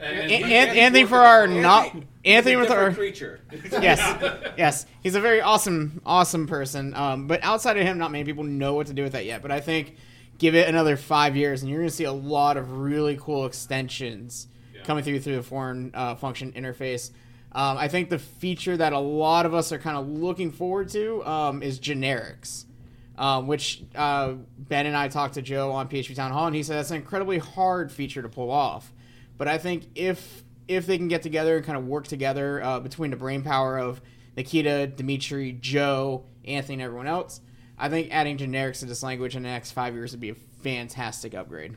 An- 0.00 0.44
An- 0.44 0.76
Anthony 0.76 1.04
Ferrara 1.04 1.46
not 1.46 1.94
Anthony 2.24 2.56
with 2.56 2.70
our 2.70 2.92
creature. 2.92 3.40
yes, 3.70 4.00
yes, 4.58 4.86
he's 5.02 5.14
a 5.14 5.20
very 5.20 5.40
awesome, 5.40 6.02
awesome 6.04 6.46
person. 6.48 6.94
Um, 6.94 7.28
but 7.28 7.42
outside 7.44 7.76
of 7.76 7.84
him, 7.84 7.98
not 7.98 8.10
many 8.10 8.24
people 8.24 8.44
know 8.44 8.74
what 8.74 8.88
to 8.88 8.94
do 8.94 9.04
with 9.04 9.12
that 9.12 9.24
yet. 9.24 9.42
But 9.42 9.52
I 9.52 9.60
think 9.60 9.96
give 10.38 10.56
it 10.56 10.68
another 10.68 10.96
five 10.96 11.36
years, 11.36 11.62
and 11.62 11.70
you're 11.70 11.80
going 11.80 11.90
to 11.90 11.94
see 11.94 12.04
a 12.04 12.12
lot 12.12 12.56
of 12.56 12.78
really 12.78 13.16
cool 13.20 13.46
extensions 13.46 14.48
coming 14.84 15.04
through 15.04 15.20
through 15.20 15.36
the 15.36 15.42
foreign 15.42 15.92
uh, 15.94 16.14
function 16.16 16.52
interface. 16.52 17.10
Um, 17.52 17.78
I 17.78 17.88
think 17.88 18.10
the 18.10 18.18
feature 18.18 18.76
that 18.76 18.92
a 18.92 18.98
lot 18.98 19.46
of 19.46 19.54
us 19.54 19.72
are 19.72 19.78
kind 19.78 19.96
of 19.96 20.08
looking 20.08 20.50
forward 20.50 20.88
to 20.90 21.24
um, 21.26 21.62
is 21.62 21.78
generics. 21.78 22.64
Um, 23.18 23.48
which 23.48 23.82
uh, 23.96 24.34
Ben 24.56 24.86
and 24.86 24.96
I 24.96 25.08
talked 25.08 25.34
to 25.34 25.42
Joe 25.42 25.72
on 25.72 25.88
PHP 25.88 26.14
Town 26.14 26.30
Hall, 26.30 26.46
and 26.46 26.54
he 26.54 26.62
said 26.62 26.76
that's 26.76 26.92
an 26.92 26.98
incredibly 26.98 27.38
hard 27.38 27.90
feature 27.90 28.22
to 28.22 28.28
pull 28.28 28.48
off. 28.48 28.92
But 29.36 29.48
I 29.48 29.58
think 29.58 29.88
if 29.96 30.44
if 30.68 30.86
they 30.86 30.98
can 30.98 31.08
get 31.08 31.22
together 31.22 31.56
and 31.56 31.66
kind 31.66 31.76
of 31.76 31.86
work 31.86 32.06
together 32.06 32.62
uh, 32.62 32.78
between 32.78 33.10
the 33.10 33.16
brain 33.16 33.42
power 33.42 33.76
of 33.76 34.00
Nikita, 34.36 34.86
Dimitri, 34.86 35.52
Joe, 35.52 36.26
Anthony, 36.44 36.74
and 36.74 36.82
everyone 36.82 37.08
else, 37.08 37.40
I 37.76 37.88
think 37.88 38.08
adding 38.12 38.38
generics 38.38 38.80
to 38.80 38.86
this 38.86 39.02
language 39.02 39.34
in 39.34 39.42
the 39.42 39.48
next 39.48 39.72
five 39.72 39.94
years 39.94 40.12
would 40.12 40.20
be 40.20 40.30
a 40.30 40.36
fantastic 40.62 41.34
upgrade. 41.34 41.74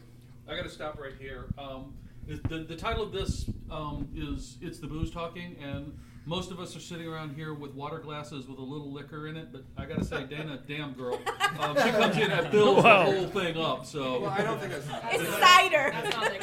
I 0.48 0.56
got 0.56 0.64
to 0.64 0.70
stop 0.70 1.00
right 1.00 1.14
here. 1.18 1.48
Um, 1.58 1.96
the, 2.28 2.66
the 2.68 2.76
title 2.76 3.04
of 3.04 3.12
this 3.12 3.50
um, 3.72 4.08
is 4.16 4.58
"It's 4.62 4.80
the 4.80 4.88
Booze 4.88 5.10
Talking," 5.10 5.56
and 5.60 5.98
most 6.26 6.52
of 6.52 6.60
us 6.60 6.76
are 6.76 6.80
sitting 6.80 7.08
around 7.08 7.36
here 7.36 7.54
with 7.54 7.74
water 7.74 7.98
glasses 7.98 8.48
with 8.48 8.60
a 8.60 8.64
little 8.64 8.92
liquor 8.92 9.28
in 9.28 9.36
it. 9.38 9.52
But 9.52 9.64
I 9.76 9.86
got 9.86 9.98
to 10.00 10.06
say, 10.06 10.24
Dana, 10.26 10.60
damn 10.68 10.94
girl, 10.94 11.20
um, 11.60 11.76
she 11.76 11.90
comes 11.90 12.16
in 12.18 12.30
and 12.32 12.48
fills 12.50 12.84
Wow. 12.84 13.06
the 13.10 13.18
whole 13.18 13.28
thing 13.28 13.58
up. 13.58 13.86
So 13.86 14.22
Well, 14.22 14.30
I 14.30 14.42
don't 14.44 14.60
think 14.60 14.72
that's. 14.72 14.86
It's 15.14 15.30
cider. 15.40 15.92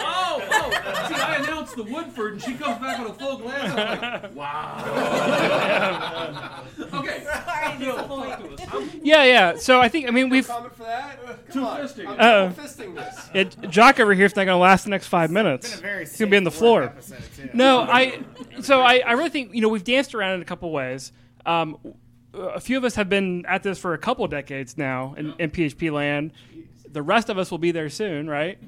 Oh, 0.00 0.42
oh! 0.50 0.70
See, 1.08 1.14
I 1.14 1.36
announced 1.42 1.76
the 1.76 1.84
Woodford, 1.84 2.32
and 2.34 2.42
she 2.42 2.54
comes 2.54 2.80
back 2.80 2.98
with 3.04 3.12
a 3.12 3.18
full 3.18 3.38
glass. 3.38 3.70
I'm 3.70 4.22
like, 4.22 4.36
wow. 4.88 6.64
okay. 6.94 7.24
Sorry, 7.24 7.78
Bill, 7.78 7.96
talk 7.96 8.38
to 8.40 8.54
us. 8.62 8.68
I'm 8.72 8.90
Yeah, 9.02 9.24
yeah. 9.24 9.56
So 9.56 9.80
I 9.80 9.88
think 9.88 10.08
I 10.08 10.10
mean 10.10 10.28
we've 10.28 10.46
comment 10.46 10.74
for 10.74 10.84
that? 10.84 11.18
Two 11.52 11.60
Come 11.60 11.64
on. 11.64 11.80
fisting. 11.80 12.06
I'm 12.08 12.20
Uh-oh. 12.20 12.52
fisting 12.56 12.94
this. 12.94 13.30
it, 13.34 13.70
Jock 13.70 14.00
over 14.00 14.12
here 14.14 14.26
is 14.26 14.36
not 14.36 14.44
going 14.44 14.56
to 14.56 14.56
last 14.56 14.84
the 14.84 14.90
next 14.90 15.06
five 15.06 15.30
minutes. 15.30 15.70
been 15.70 15.78
a 15.78 15.82
very 15.82 16.04
He's 16.04 16.18
going 16.18 16.28
to 16.28 16.30
be 16.32 16.36
on 16.36 16.44
the 16.44 16.50
floor. 16.50 16.80
work 16.82 16.90
episode. 16.96 17.50
No, 17.54 17.80
I. 17.82 18.20
So 18.60 18.80
I, 18.80 19.02
I 19.06 19.12
really 19.12 19.30
think 19.30 19.54
you 19.54 19.60
know 19.60 19.67
we've 19.68 19.84
danced 19.84 20.14
around 20.14 20.34
in 20.34 20.42
a 20.42 20.44
couple 20.44 20.70
ways. 20.72 21.12
Um, 21.46 21.78
a 22.34 22.60
few 22.60 22.76
of 22.76 22.84
us 22.84 22.94
have 22.94 23.08
been 23.08 23.46
at 23.46 23.62
this 23.62 23.78
for 23.78 23.94
a 23.94 23.98
couple 23.98 24.26
decades 24.28 24.76
now 24.76 25.14
in, 25.16 25.34
in 25.38 25.50
PHP 25.50 25.90
land. 25.92 26.32
The 26.90 27.02
rest 27.02 27.28
of 27.28 27.38
us 27.38 27.50
will 27.50 27.58
be 27.58 27.70
there 27.70 27.88
soon, 27.88 28.28
right? 28.28 28.58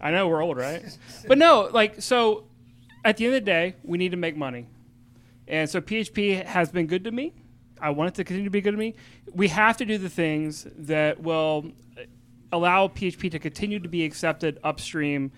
I 0.00 0.10
know 0.10 0.28
we're 0.28 0.42
old, 0.42 0.56
right? 0.56 0.82
But 1.28 1.38
no, 1.38 1.68
like 1.72 2.00
so. 2.02 2.44
At 3.02 3.16
the 3.16 3.24
end 3.24 3.34
of 3.34 3.40
the 3.40 3.46
day, 3.46 3.76
we 3.82 3.96
need 3.96 4.10
to 4.10 4.18
make 4.18 4.36
money, 4.36 4.66
and 5.48 5.70
so 5.70 5.80
PHP 5.80 6.44
has 6.44 6.70
been 6.70 6.86
good 6.86 7.04
to 7.04 7.10
me. 7.10 7.32
I 7.80 7.90
want 7.90 8.08
it 8.08 8.14
to 8.16 8.24
continue 8.24 8.44
to 8.44 8.50
be 8.50 8.60
good 8.60 8.72
to 8.72 8.76
me. 8.76 8.94
We 9.32 9.48
have 9.48 9.78
to 9.78 9.86
do 9.86 9.96
the 9.96 10.10
things 10.10 10.66
that 10.76 11.22
will 11.22 11.72
allow 12.52 12.88
PHP 12.88 13.30
to 13.30 13.38
continue 13.38 13.78
to 13.78 13.88
be 13.88 14.04
accepted 14.04 14.58
upstream, 14.62 15.32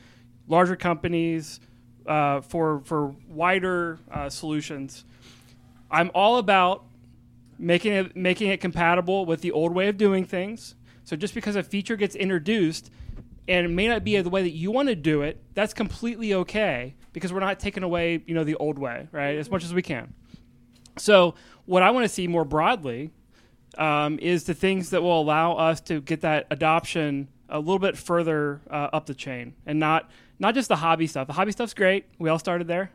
larger 0.48 0.74
companies, 0.74 1.60
uh, 2.06 2.40
for 2.40 2.80
for 2.84 3.14
wider 3.28 3.98
uh, 4.10 4.28
solutions. 4.28 5.04
I'm 5.90 6.10
all 6.14 6.38
about 6.38 6.84
making 7.58 7.92
it 7.92 8.16
making 8.16 8.48
it 8.48 8.60
compatible 8.60 9.26
with 9.26 9.40
the 9.40 9.52
old 9.52 9.72
way 9.74 9.88
of 9.88 9.96
doing 9.96 10.24
things. 10.24 10.74
So 11.04 11.16
just 11.16 11.34
because 11.34 11.56
a 11.56 11.62
feature 11.62 11.96
gets 11.96 12.14
introduced 12.14 12.90
and 13.48 13.66
it 13.66 13.70
may 13.70 13.88
not 13.88 14.04
be 14.04 14.20
the 14.20 14.30
way 14.30 14.42
that 14.42 14.52
you 14.52 14.70
want 14.70 14.88
to 14.88 14.94
do 14.94 15.22
it, 15.22 15.42
that's 15.54 15.74
completely 15.74 16.32
okay 16.34 16.94
because 17.12 17.32
we're 17.32 17.40
not 17.40 17.58
taking 17.58 17.82
away, 17.82 18.22
you 18.26 18.34
know, 18.34 18.44
the 18.44 18.54
old 18.56 18.78
way, 18.78 19.08
right? 19.12 19.36
As 19.36 19.50
much 19.50 19.64
as 19.64 19.74
we 19.74 19.82
can. 19.82 20.14
So 20.96 21.34
what 21.66 21.82
I 21.82 21.90
want 21.90 22.04
to 22.04 22.08
see 22.08 22.28
more 22.28 22.44
broadly 22.44 23.10
um, 23.78 24.18
is 24.20 24.44
the 24.44 24.54
things 24.54 24.90
that 24.90 25.02
will 25.02 25.20
allow 25.20 25.54
us 25.54 25.80
to 25.82 26.00
get 26.00 26.20
that 26.20 26.46
adoption 26.50 27.28
a 27.48 27.58
little 27.58 27.78
bit 27.78 27.96
further 27.96 28.60
uh, 28.70 28.88
up 28.92 29.06
the 29.06 29.14
chain, 29.14 29.54
and 29.66 29.78
not 29.78 30.10
not 30.42 30.54
just 30.54 30.68
the 30.68 30.76
hobby 30.76 31.06
stuff. 31.06 31.28
The 31.28 31.32
hobby 31.32 31.52
stuff's 31.52 31.72
great. 31.72 32.04
We 32.18 32.28
all 32.28 32.38
started 32.38 32.66
there. 32.66 32.90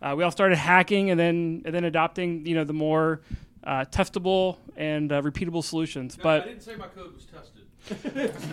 Uh, 0.00 0.14
we 0.16 0.22
all 0.22 0.30
started 0.30 0.56
hacking, 0.56 1.10
and 1.10 1.18
then 1.18 1.62
and 1.64 1.74
then 1.74 1.84
adopting, 1.84 2.46
you 2.46 2.54
know, 2.54 2.62
the 2.64 2.72
more 2.72 3.20
uh, 3.64 3.84
testable 3.86 4.56
and 4.76 5.10
uh, 5.12 5.20
repeatable 5.20 5.64
solutions. 5.64 6.16
I 6.20 6.22
But 6.22 6.44
didn't 6.46 6.62
say 6.62 6.76
my 6.76 6.86
code 6.86 7.12
was 7.14 7.26
tested. 7.26 7.64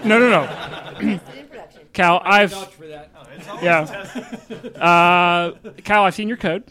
no, 0.05 0.17
no, 0.19 0.29
no. 0.29 0.45
Tested 0.47 1.38
in 1.38 1.47
production. 1.47 1.81
Cal, 1.93 2.19
I 2.23 2.41
I've 2.41 2.51
vouch 2.51 2.73
for 2.73 2.88
that. 2.88 3.11
yeah. 3.61 4.31
Uh, 4.81 5.51
Cal, 5.83 6.03
I've 6.03 6.15
seen 6.15 6.27
your 6.27 6.38
code. 6.38 6.63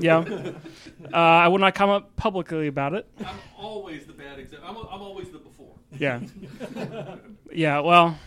Yeah. 0.00 0.24
Uh, 1.12 1.16
I 1.16 1.48
will 1.48 1.58
not 1.58 1.74
comment 1.74 2.04
publicly 2.16 2.66
about 2.66 2.92
it. 2.94 3.06
I'm 3.24 3.36
always 3.56 4.04
the 4.06 4.12
bad 4.12 4.38
example. 4.38 4.68
I'm, 4.68 4.76
I'm 4.94 5.02
always 5.02 5.30
the 5.30 5.38
before. 5.38 5.74
Yeah. 5.96 6.20
yeah. 7.52 7.80
Well, 7.80 8.18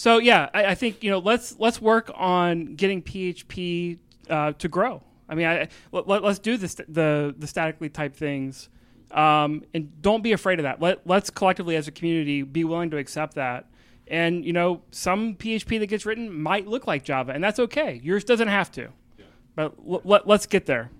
so 0.00 0.16
yeah, 0.16 0.48
I, 0.54 0.64
I 0.64 0.74
think 0.74 1.04
you 1.04 1.10
know 1.10 1.18
let's 1.18 1.56
let's 1.58 1.78
work 1.78 2.10
on 2.14 2.74
getting 2.74 3.02
PHP 3.02 3.98
uh, 4.30 4.52
to 4.52 4.66
grow. 4.66 5.02
I 5.28 5.34
mean, 5.34 5.46
I, 5.46 5.68
let, 5.92 6.08
let, 6.08 6.24
us 6.24 6.38
do 6.38 6.56
the, 6.56 6.68
st- 6.68 6.90
the 6.90 7.34
the 7.36 7.46
statically 7.46 7.90
typed 7.90 8.16
things, 8.16 8.70
um, 9.10 9.62
and 9.74 10.00
don't 10.00 10.22
be 10.22 10.32
afraid 10.32 10.58
of 10.58 10.62
that. 10.62 10.80
Let 10.80 11.06
let's 11.06 11.28
collectively 11.28 11.76
as 11.76 11.86
a 11.86 11.92
community 11.92 12.40
be 12.40 12.64
willing 12.64 12.88
to 12.92 12.96
accept 12.96 13.34
that. 13.34 13.66
And 14.06 14.42
you 14.42 14.54
know, 14.54 14.80
some 14.90 15.34
PHP 15.34 15.78
that 15.80 15.88
gets 15.88 16.06
written 16.06 16.32
might 16.32 16.66
look 16.66 16.86
like 16.86 17.04
Java, 17.04 17.32
and 17.32 17.44
that's 17.44 17.58
okay. 17.58 18.00
Yours 18.02 18.24
doesn't 18.24 18.48
have 18.48 18.72
to. 18.72 18.88
But 19.54 19.74
l- 19.86 20.00
let, 20.02 20.26
let's 20.26 20.46
get 20.46 20.64
there. 20.64 20.90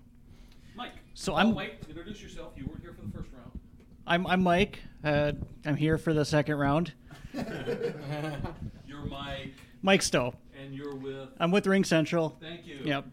Mike. 0.77 0.93
So 1.15 1.33
oh, 1.33 1.37
I'm- 1.37 1.55
Wait, 1.55 1.77
introduce 1.89 2.21
yourself. 2.21 2.53
You 2.55 2.67
weren't 2.67 2.83
here 2.83 2.93
for 2.93 3.07
the 3.07 3.13
first 3.17 3.31
round. 3.33 3.59
I'm, 4.07 4.27
I'm 4.27 4.43
Mike. 4.43 4.81
Uh, 5.03 5.33
I'm 5.65 5.77
here 5.77 5.97
for 5.97 6.13
the 6.13 6.27
second 6.27 6.57
round. 6.57 6.93
You're 9.01 9.11
Mike, 9.11 9.55
Mike 9.83 10.03
Stowe. 10.03 10.35
and 10.61 10.75
you're 10.75 10.95
with. 10.95 11.29
I'm 11.39 11.51
with 11.51 11.65
RingCentral. 11.65 12.41
Thank 12.41 12.67
you. 12.67 12.79
Yep. 12.85 13.07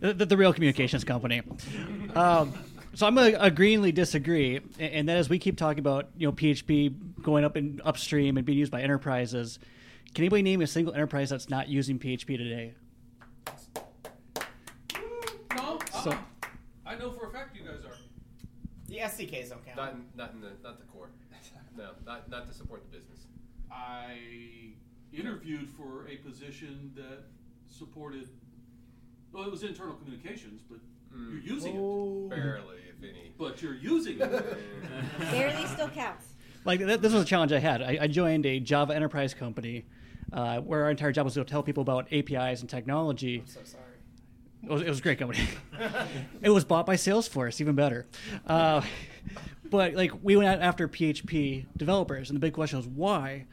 The, 0.00 0.12
the, 0.14 0.26
the 0.26 0.36
real 0.36 0.52
communications 0.52 1.04
company. 1.04 1.42
Um, 2.14 2.52
so 2.94 3.06
I'm 3.06 3.14
going 3.14 3.32
to 3.32 3.38
agreeingly 3.38 3.94
disagree, 3.94 4.60
a- 4.78 4.82
and 4.82 5.08
that 5.08 5.16
is 5.18 5.28
we 5.28 5.38
keep 5.38 5.56
talking 5.56 5.78
about 5.78 6.08
you 6.16 6.26
know 6.26 6.32
PHP 6.32 7.22
going 7.22 7.44
up 7.44 7.56
and 7.56 7.80
upstream 7.84 8.36
and 8.36 8.44
being 8.44 8.58
used 8.58 8.72
by 8.72 8.82
enterprises. 8.82 9.58
Can 10.14 10.22
anybody 10.24 10.42
name 10.42 10.60
a 10.62 10.66
single 10.66 10.94
enterprise 10.94 11.30
that's 11.30 11.48
not 11.50 11.68
using 11.68 11.98
PHP 11.98 12.36
today? 12.38 12.74
No, 15.56 15.78
So- 16.02 16.10
uh-uh. 16.10 16.18
I 16.86 16.94
know 16.96 17.10
for 17.10 17.26
a 17.28 17.30
fact 17.32 17.56
you 17.56 17.62
guys 17.64 17.84
are. 17.84 17.96
The 18.88 18.98
SDKs 18.98 19.48
don't 19.50 19.64
count. 19.66 19.76
Not 19.76 19.92
in, 19.94 20.04
not 20.16 20.32
in 20.34 20.40
the 20.40 20.50
not 20.62 20.78
the 20.78 20.84
core. 20.86 21.10
No, 21.76 21.90
not 22.06 22.30
not 22.30 22.46
to 22.46 22.54
support 22.54 22.82
the 22.90 22.96
business. 22.96 23.26
I 23.70 24.70
interviewed 25.16 25.68
for 25.68 26.06
a 26.08 26.16
position 26.16 26.92
that 26.96 27.24
supported. 27.68 28.28
Well, 29.32 29.44
it 29.44 29.50
was 29.50 29.62
internal 29.62 29.94
communications, 29.94 30.62
but 30.68 30.78
you're 31.14 31.40
using 31.40 31.76
it. 31.76 32.30
Barely, 32.30 32.76
if 32.88 33.02
any. 33.02 33.32
But 33.38 33.62
you're 33.62 33.74
using 33.74 34.20
it. 34.20 34.58
Barely 35.18 35.66
still 35.66 35.88
counts. 35.88 36.26
Like 36.64 36.80
th- 36.80 37.00
this 37.00 37.12
was 37.12 37.22
a 37.22 37.26
challenge 37.26 37.52
I 37.52 37.58
had. 37.58 37.82
I, 37.82 37.98
I 38.02 38.06
joined 38.06 38.46
a 38.46 38.60
Java 38.60 38.94
enterprise 38.94 39.34
company 39.34 39.86
uh, 40.32 40.60
where 40.60 40.84
our 40.84 40.90
entire 40.90 41.12
job 41.12 41.24
was 41.24 41.34
to 41.34 41.44
tell 41.44 41.62
people 41.62 41.82
about 41.82 42.12
APIs 42.12 42.60
and 42.60 42.68
technology. 42.68 43.42
so 43.46 43.60
sorry. 43.64 43.82
It 44.62 44.70
was, 44.70 44.82
it 44.82 44.88
was 44.88 44.98
a 44.98 45.02
great 45.02 45.18
company. 45.18 45.46
it 46.42 46.50
was 46.50 46.64
bought 46.64 46.86
by 46.86 46.96
Salesforce, 46.96 47.60
even 47.60 47.76
better. 47.76 48.06
Uh, 48.46 48.82
but 49.70 49.94
like 49.94 50.12
we 50.22 50.36
went 50.36 50.48
out 50.48 50.60
after 50.60 50.88
PHP 50.88 51.66
developers, 51.76 52.30
and 52.30 52.36
the 52.36 52.40
big 52.40 52.52
question 52.52 52.78
was 52.78 52.88
why. 52.88 53.46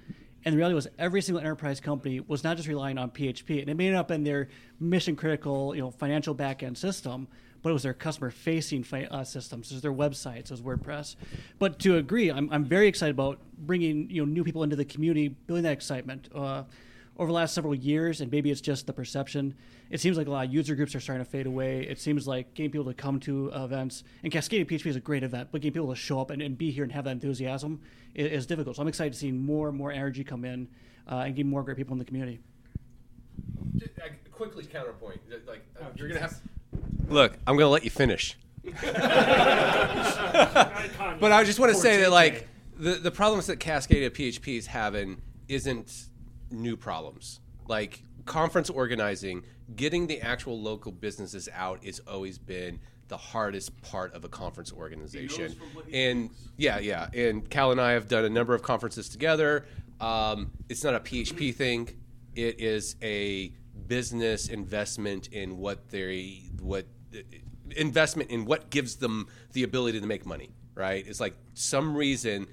And 0.45 0.53
the 0.53 0.58
reality 0.58 0.75
was 0.75 0.88
every 0.99 1.21
single 1.21 1.41
enterprise 1.41 1.79
company 1.79 2.19
was 2.19 2.43
not 2.43 2.58
just 2.58 2.67
relying 2.67 2.97
on 2.97 3.12
PHP, 3.12 3.62
and 3.62 3.69
it 3.69 3.75
may 3.75 3.89
not 3.89 3.97
have 3.97 4.08
been 4.08 4.23
their 4.23 4.49
mission 4.79 5.15
critical, 5.15 5.73
you 5.75 5.82
know, 5.82 5.91
financial 5.91 6.36
backend 6.36 6.77
system, 6.77 7.27
but 7.62 7.69
it 7.69 7.73
was 7.73 7.84
their 7.84 7.93
customer 7.93 8.29
facing 8.29 8.86
uh, 8.93 9.23
systems, 9.23 9.71
it 9.71 9.75
was 9.75 9.82
their 9.82 9.93
websites, 9.93 10.38
it 10.38 10.51
was 10.51 10.62
WordPress. 10.62 11.15
But 11.60 11.79
to 11.79 11.95
agree, 11.95 12.29
I'm, 12.29 12.49
I'm 12.51 12.65
very 12.65 12.88
excited 12.88 13.12
about 13.12 13.39
bringing 13.58 14.10
you 14.10 14.25
know 14.25 14.32
new 14.32 14.43
people 14.43 14.63
into 14.63 14.75
the 14.75 14.86
community, 14.86 15.29
building 15.29 15.63
that 15.63 15.71
excitement. 15.71 16.27
Uh, 16.36 16.63
over 17.17 17.28
the 17.28 17.34
last 17.34 17.54
several 17.54 17.76
years, 17.76 18.21
and 18.21 18.32
maybe 18.32 18.49
it's 18.49 18.62
just 18.62 18.88
the 18.88 18.93
perception, 18.93 19.54
it 19.89 19.99
seems 19.99 20.17
like 20.17 20.28
a 20.28 20.32
lot 20.32 20.45
of 20.45 20.54
user 20.54 20.76
groups 20.76 20.95
are 20.95 20.99
starting 20.99 21.23
to 21.23 21.30
fade 21.30 21.45
away. 21.45 21.82
It 21.82 21.99
seems 21.99 22.28
like 22.28 22.54
getting 22.56 22.71
people 22.71 22.86
to 22.86 22.93
come 22.93 23.19
to 23.21 23.49
events, 23.54 24.04
and 24.23 24.34
Cascadia 24.34 24.65
PHP 24.65 24.88
is 24.88 24.95
a 24.95 24.99
great 24.99 25.23
event, 25.23 25.49
but 25.52 25.62
getting 25.62 25.73
people 25.73 25.89
to 25.89 25.95
show 25.95 26.19
up 26.19 26.32
and, 26.32 26.41
and 26.41 26.58
be 26.58 26.71
here 26.71 26.84
and 26.84 26.91
have 26.91 27.06
that 27.06 27.12
enthusiasm 27.12 27.82
is, 28.15 28.32
is 28.32 28.45
difficult. 28.47 28.78
So 28.78 28.82
I'm 28.82 28.88
excited 28.88 29.13
to 29.13 29.19
see 29.19 29.32
more 29.32 29.69
and 29.69 29.78
more 29.78 29.91
energy 29.91 30.23
come 30.23 30.43
in 30.43 30.67
uh, 31.10 31.17
and 31.17 31.36
get 31.36 31.45
more 31.45 31.62
great 31.63 31.78
people 31.78 31.93
in 31.93 31.99
the 31.99 32.06
community. 32.06 32.39
Just, 33.78 33.91
uh, 33.99 34.08
quickly 34.32 34.65
counterpoint. 34.65 35.19
Like 35.47 35.65
uh, 35.80 35.86
you're 35.95 36.08
gonna 36.08 36.19
have. 36.19 36.39
Look, 37.10 37.38
I'm 37.45 37.58
gonna 37.58 37.69
let 37.69 37.84
you 37.84 37.89
finish. 37.89 38.38
but 38.63 38.82
I 41.32 41.43
just 41.45 41.60
want 41.60 41.73
to 41.73 41.78
say 41.78 42.02
that 42.02 42.12
like 42.12 42.47
the 42.78 42.93
the 42.93 43.12
problems 43.12 43.48
that 43.48 43.60
Cascadia 43.60 44.10
PHP 44.10 44.58
is 44.58 44.67
having 44.67 45.21
isn't 45.48 46.10
new 46.54 46.77
problems. 46.77 47.39
Like 47.67 48.04
conference 48.25 48.69
organizing, 48.69 49.43
getting 49.75 50.08
the 50.08 50.21
actual 50.21 50.60
local 50.60 50.91
businesses 50.91 51.49
out 51.54 51.83
has 51.85 51.99
always 51.99 52.37
been 52.37 52.79
the 53.08 53.17
hardest 53.17 53.79
part 53.81 54.13
of 54.13 54.23
a 54.23 54.29
conference 54.29 54.71
organization. 54.71 55.54
from 55.54 55.67
what 55.73 55.85
he 55.85 56.06
And 56.06 56.29
yeah, 56.58 56.79
yeah. 56.79 57.10
And 57.13 57.49
Cal 57.49 57.71
and 57.71 57.79
I 57.79 57.91
have 57.91 58.08
done 58.08 58.25
a 58.25 58.29
number 58.29 58.54
of 58.56 58.62
conferences 58.62 59.10
together. 59.10 59.65
Um, 59.99 60.51
it's 60.69 60.83
not 60.83 60.95
a 60.95 60.99
PHP 60.99 61.54
thing. 61.56 61.89
It 62.35 62.60
is 62.60 62.95
a 63.01 63.54
business 63.87 64.47
investment 64.47 65.27
in 65.27 65.58
what 65.58 65.89
they 65.89 66.43
what 66.62 66.85
investment 67.75 68.29
in 68.29 68.45
what 68.45 68.69
gives 68.69 68.95
them 68.95 69.27
the 69.51 69.63
ability 69.63 69.99
to 69.99 70.08
make 70.08 70.25
money. 70.25 70.51
Right? 70.75 71.06
It's 71.06 71.19
like 71.19 71.35
some 71.54 71.95
reason 71.95 72.47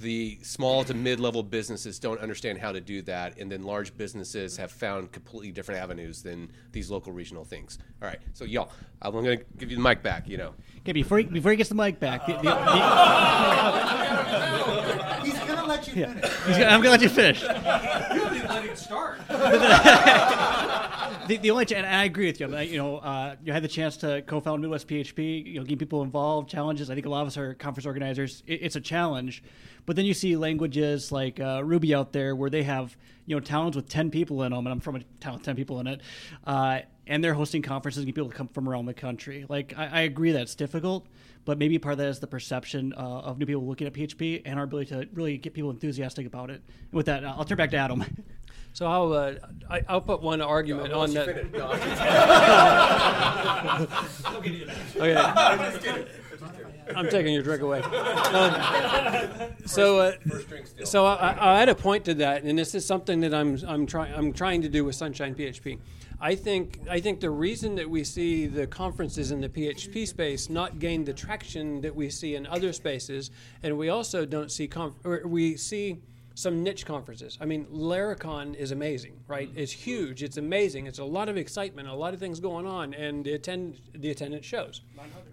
the 0.00 0.38
small 0.42 0.82
to 0.84 0.94
mid-level 0.94 1.42
businesses 1.42 1.98
don't 1.98 2.20
understand 2.20 2.58
how 2.58 2.72
to 2.72 2.80
do 2.80 3.02
that, 3.02 3.38
and 3.38 3.50
then 3.52 3.62
large 3.62 3.96
businesses 3.96 4.56
have 4.56 4.72
found 4.72 5.12
completely 5.12 5.52
different 5.52 5.80
avenues 5.80 6.22
than 6.22 6.50
these 6.72 6.90
local 6.90 7.12
regional 7.12 7.44
things. 7.44 7.78
All 8.02 8.08
right, 8.08 8.18
so 8.32 8.44
y'all, 8.44 8.72
I'm 9.02 9.12
going 9.12 9.24
to 9.26 9.36
give 9.58 9.70
you 9.70 9.76
the 9.76 9.82
mic 9.82 10.02
back. 10.02 10.26
You 10.28 10.38
know, 10.38 10.54
Okay, 10.80 10.92
before 10.92 11.18
he, 11.18 11.24
before 11.24 11.50
he 11.50 11.56
gets 11.58 11.68
the 11.68 11.74
mic 11.74 12.00
back, 12.00 12.26
the, 12.26 12.32
the, 12.32 12.42
the, 12.42 12.50
He's 15.24 15.38
gonna 15.40 15.66
let 15.66 15.86
you 15.86 15.92
finish. 15.94 16.24
He's 16.46 16.56
gonna- 16.56 16.64
I'm 16.66 16.80
gonna 16.80 16.90
let 16.90 17.02
you 17.02 17.08
finish. 17.10 17.42
You 17.42 17.48
didn't 17.48 18.48
let 18.48 18.64
it 18.64 18.78
start. 18.78 19.18
the, 21.28 21.36
the 21.36 21.50
only 21.50 21.66
ch- 21.66 21.72
and 21.72 21.86
I 21.86 22.04
agree 22.04 22.26
with 22.26 22.40
you. 22.40 22.54
I, 22.54 22.62
you 22.62 22.78
know, 22.78 22.96
uh, 22.98 23.36
you 23.44 23.52
had 23.52 23.62
the 23.62 23.68
chance 23.68 23.96
to 23.98 24.22
co-found 24.22 24.62
Midwest 24.62 24.88
PHP. 24.88 25.46
You 25.46 25.54
know, 25.60 25.64
getting 25.64 25.78
people 25.78 26.02
involved, 26.02 26.48
challenges. 26.48 26.90
I 26.90 26.94
think 26.94 27.06
a 27.06 27.10
lot 27.10 27.22
of 27.22 27.28
us 27.28 27.36
are 27.36 27.54
conference 27.54 27.86
organizers. 27.86 28.42
It, 28.46 28.60
it's 28.62 28.76
a 28.76 28.80
challenge, 28.80 29.42
but 29.90 29.96
then 29.96 30.04
you 30.04 30.14
see 30.14 30.36
languages 30.36 31.10
like 31.10 31.40
uh, 31.40 31.64
Ruby 31.64 31.92
out 31.96 32.12
there 32.12 32.36
where 32.36 32.48
they 32.48 32.62
have 32.62 32.96
you 33.26 33.34
know 33.34 33.40
towns 33.40 33.74
with 33.74 33.88
ten 33.88 34.08
people 34.08 34.44
in 34.44 34.52
them, 34.52 34.64
and 34.64 34.68
I'm 34.68 34.78
from 34.78 34.94
a 34.94 35.00
town 35.18 35.34
with 35.34 35.42
ten 35.42 35.56
people 35.56 35.80
in 35.80 35.88
it, 35.88 36.00
uh, 36.46 36.82
and 37.08 37.24
they're 37.24 37.34
hosting 37.34 37.60
conferences 37.60 37.98
and 37.98 38.06
get 38.06 38.14
people 38.14 38.30
to 38.30 38.36
come 38.36 38.46
from 38.46 38.68
around 38.68 38.86
the 38.86 38.94
country. 38.94 39.46
Like 39.48 39.74
I, 39.76 39.86
I 39.86 40.00
agree 40.02 40.30
that's 40.30 40.54
difficult. 40.54 41.08
But 41.44 41.58
maybe 41.58 41.76
part 41.80 41.94
of 41.94 41.98
that 41.98 42.06
is 42.06 42.20
the 42.20 42.28
perception 42.28 42.94
uh, 42.96 43.00
of 43.00 43.38
new 43.38 43.46
people 43.46 43.66
looking 43.66 43.88
at 43.88 43.92
PHP 43.92 44.42
and 44.44 44.60
our 44.60 44.64
ability 44.64 44.90
to 44.90 45.08
really 45.12 45.38
get 45.38 45.54
people 45.54 45.70
enthusiastic 45.70 46.24
about 46.24 46.50
it. 46.50 46.62
And 46.68 46.92
with 46.92 47.06
that, 47.06 47.24
I'll 47.24 47.44
turn 47.44 47.58
back 47.58 47.72
to 47.72 47.76
Adam. 47.78 48.04
So 48.72 48.86
I'll 48.86 49.12
uh, 49.12 49.34
I, 49.68 49.82
I'll 49.88 50.00
put 50.00 50.22
one 50.22 50.40
argument 50.40 50.92
on 50.92 51.12
that. 51.14 51.28
okay. 54.36 56.06
I'm 56.96 57.08
taking 57.08 57.32
your 57.32 57.42
drink 57.42 57.62
away. 57.62 57.82
Um, 57.82 58.54
so, 59.66 59.98
uh, 59.98 60.12
so 60.84 61.06
I, 61.06 61.58
I 61.58 61.62
a 61.62 61.74
point 61.74 62.04
to 62.06 62.14
that, 62.14 62.42
and 62.42 62.58
this 62.58 62.74
is 62.74 62.84
something 62.84 63.20
that 63.20 63.34
I'm 63.34 63.58
I'm 63.66 63.86
trying 63.86 64.14
I'm 64.14 64.32
trying 64.32 64.62
to 64.62 64.68
do 64.68 64.84
with 64.84 64.94
Sunshine 64.94 65.34
PHP. 65.34 65.78
I 66.20 66.34
think 66.34 66.80
I 66.88 67.00
think 67.00 67.20
the 67.20 67.30
reason 67.30 67.74
that 67.76 67.88
we 67.88 68.04
see 68.04 68.46
the 68.46 68.66
conferences 68.66 69.30
in 69.30 69.40
the 69.40 69.48
PHP 69.48 70.06
space 70.06 70.50
not 70.50 70.78
gain 70.78 71.04
the 71.04 71.14
traction 71.14 71.80
that 71.80 71.94
we 71.94 72.10
see 72.10 72.34
in 72.34 72.46
other 72.46 72.72
spaces, 72.72 73.30
and 73.62 73.78
we 73.78 73.88
also 73.88 74.26
don't 74.26 74.50
see 74.50 74.68
conf- 74.68 75.02
we 75.24 75.56
see 75.56 75.98
some 76.40 76.62
niche 76.62 76.86
conferences. 76.86 77.36
I 77.40 77.44
mean, 77.44 77.66
Laracon 77.66 78.54
is 78.54 78.70
amazing, 78.70 79.20
right? 79.28 79.50
It's 79.54 79.72
huge. 79.72 80.22
It's 80.22 80.38
amazing. 80.38 80.86
It's 80.86 80.98
a 80.98 81.04
lot 81.04 81.28
of 81.28 81.36
excitement, 81.36 81.86
a 81.86 81.94
lot 81.94 82.14
of 82.14 82.20
things 82.20 82.40
going 82.40 82.66
on, 82.66 82.94
and 82.94 83.24
the 83.24 83.34
attend 83.34 83.80
the 83.92 84.10
attendance 84.10 84.46
shows. 84.46 84.80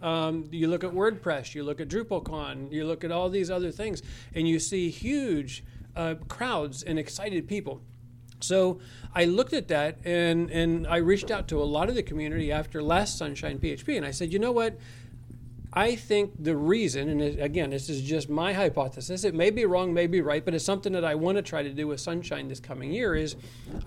Um, 0.06 0.50
you 0.52 0.68
look 0.68 0.84
at 0.84 0.92
WordPress, 0.92 1.56
you 1.56 1.64
look 1.64 1.80
at 1.80 1.88
DrupalCon, 1.88 2.72
you 2.72 2.86
look 2.86 3.06
at 3.06 3.12
all 3.12 3.30
these 3.30 3.50
other 3.50 3.72
things, 3.72 4.02
and 4.36 4.48
you 4.48 4.60
see 4.60 4.90
huge 4.90 5.64
uh, 5.96 6.16
crowds 6.28 6.84
and 6.84 7.00
excited 7.00 7.48
people. 7.48 7.82
So 8.40 8.80
I 9.16 9.26
looked 9.26 9.54
at 9.54 9.68
that 9.70 9.98
and, 10.06 10.52
and 10.52 10.86
I 10.86 10.98
reached 10.98 11.32
out 11.32 11.48
to 11.48 11.62
a 11.62 11.66
lot 11.66 11.90
of 11.90 11.96
the 11.96 12.04
community 12.04 12.52
after 12.52 12.84
last 12.84 13.18
Sunshine 13.18 13.60
PHP, 13.60 13.96
and 13.98 14.06
I 14.06 14.12
said, 14.12 14.32
you 14.32 14.40
know 14.40 14.52
what? 14.52 14.78
I 15.78 15.96
think 15.96 16.32
the 16.44 16.56
reason, 16.56 17.08
and 17.08 17.40
again, 17.40 17.70
this 17.70 17.88
is 17.88 18.02
just 18.02 18.30
my 18.30 18.52
hypothesis, 18.52 19.24
it 19.24 19.36
may 19.36 19.52
be 19.52 19.64
wrong, 19.66 19.94
may 19.94 20.08
be 20.08 20.22
right, 20.22 20.44
but 20.44 20.56
it's 20.56 20.66
something 20.66 20.92
that 20.94 21.06
I 21.06 21.14
want 21.14 21.36
to 21.36 21.44
try 21.44 21.62
to 21.62 21.70
do 21.70 21.86
with 21.86 22.00
Sunshine 22.00 22.48
this 22.48 22.60
coming 22.60 22.92
year 22.92 23.14
is 23.14 23.36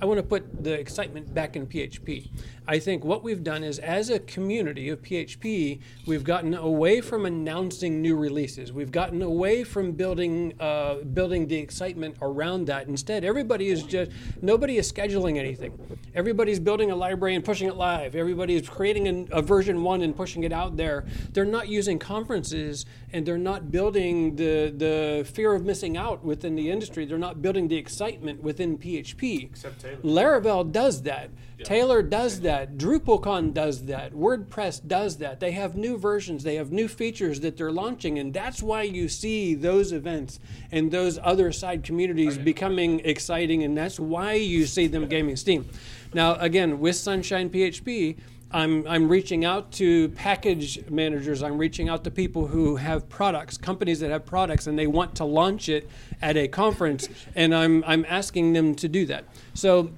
I 0.01 0.05
want 0.05 0.19
to 0.19 0.23
put 0.23 0.63
the 0.63 0.73
excitement 0.73 1.35
back 1.35 1.57
in 1.57 1.67
PHP. 1.67 2.31
I 2.71 2.79
think 2.79 3.05
what 3.05 3.25
we've 3.25 3.43
done 3.43 3.65
is 3.65 3.81
as 3.81 4.11
a 4.11 4.21
community 4.21 4.91
of 4.91 5.03
PHP, 5.03 5.81
we've 6.07 6.23
gotten 6.23 6.55
away 6.55 7.01
from 7.01 7.27
announcing 7.27 8.01
new 8.01 8.17
releases. 8.17 8.73
We've 8.73 8.93
gotten 8.93 9.23
away 9.23 9.65
from 9.65 9.91
building 9.91 10.55
uh, 10.61 10.99
building 11.13 11.49
the 11.49 11.57
excitement 11.57 12.17
around 12.23 12.67
that. 12.67 12.87
Instead, 12.87 13.25
everybody 13.25 13.71
is 13.71 13.83
just 13.83 14.13
nobody 14.41 14.77
is 14.77 14.93
scheduling 14.93 15.37
anything. 15.37 15.77
Everybody's 16.15 16.61
building 16.61 16.93
a 16.93 16.97
library 16.97 17.35
and 17.35 17.45
pushing 17.45 17.67
it 17.67 17.75
live. 17.75 18.15
Everybody 18.15 18.55
is 18.55 18.69
creating 18.69 19.09
an, 19.09 19.29
a 19.33 19.43
version 19.43 19.83
one 19.83 20.03
and 20.03 20.15
pushing 20.15 20.45
it 20.45 20.53
out 20.53 20.77
there. 20.77 21.07
They're 21.33 21.45
not 21.45 21.67
conferences 21.99 22.87
and 23.13 23.27
they're 23.27 23.39
not 23.39 23.71
building 23.71 24.37
the 24.37 24.73
the 24.77 25.27
fear 25.33 25.55
of 25.55 25.65
missing 25.65 25.97
out 25.97 26.25
within 26.25 26.55
the 26.55 26.71
industry. 26.71 27.05
They're 27.05 27.19
not 27.19 27.43
building 27.43 27.69
the 27.69 27.77
excitement 27.77 28.43
within 28.43 28.79
PHP. 28.79 29.45
Except 29.45 29.81
Taylor. 29.81 30.01
Laravel 30.03 30.73
does 30.73 31.03
that. 31.03 31.31
Taylor 31.65 32.03
does 32.03 32.41
that. 32.41 32.79
DrupalCon 32.79 33.53
does 33.53 33.85
that. 33.85 34.13
WordPress 34.13 34.87
does 34.87 35.19
that. 35.19 35.41
They 35.41 35.53
have 35.53 35.77
new 35.77 35.99
versions. 35.99 36.43
They 36.43 36.57
have 36.57 36.73
new 36.73 36.89
features 36.89 37.41
that 37.41 37.57
they're 37.57 37.73
launching, 37.73 38.19
and 38.19 38.33
that's 38.33 38.63
why 38.63 38.83
you 38.83 39.09
see 39.09 39.55
those 39.55 39.93
events 39.93 40.41
and 40.73 40.91
those 40.91 41.19
other 41.23 41.53
side 41.53 41.83
communities 41.83 42.39
becoming 42.39 43.01
exciting, 43.01 43.63
and 43.63 43.77
that's 43.77 44.01
why 44.01 44.35
you 44.35 44.67
see 44.67 44.87
them 44.87 45.07
gaining 45.07 45.37
steam. 45.37 45.69
Now, 46.15 46.35
again, 46.37 46.81
with 46.81 46.97
Sunshine 46.97 47.51
PHP, 47.51 48.17
I'm, 48.53 48.85
I'm 48.89 49.09
reaching 49.09 49.45
out 49.45 49.71
to 49.73 50.09
package 50.11 50.89
managers. 50.91 51.43
I'm 51.43 51.57
reaching 51.57 51.89
out 51.89 52.03
to 52.05 52.11
people 52.11 52.49
who 52.49 52.77
have 52.77 53.09
products, 53.09 53.57
companies 53.57 54.01
that 54.01 54.11
have 54.11 54.27
products, 54.27 54.67
and 54.67 54.77
they 54.79 54.87
want 54.89 55.15
to 55.17 55.25
launch 55.25 55.69
it 55.69 55.89
at 56.21 56.37
a 56.37 56.49
conference, 56.49 57.09
and 57.37 57.55
I'm, 57.55 57.85
I'm 57.87 58.05
asking 58.09 58.53
them 58.53 58.75
to 58.77 58.89
do 58.89 59.07
that. 59.07 59.25
So 59.55 59.91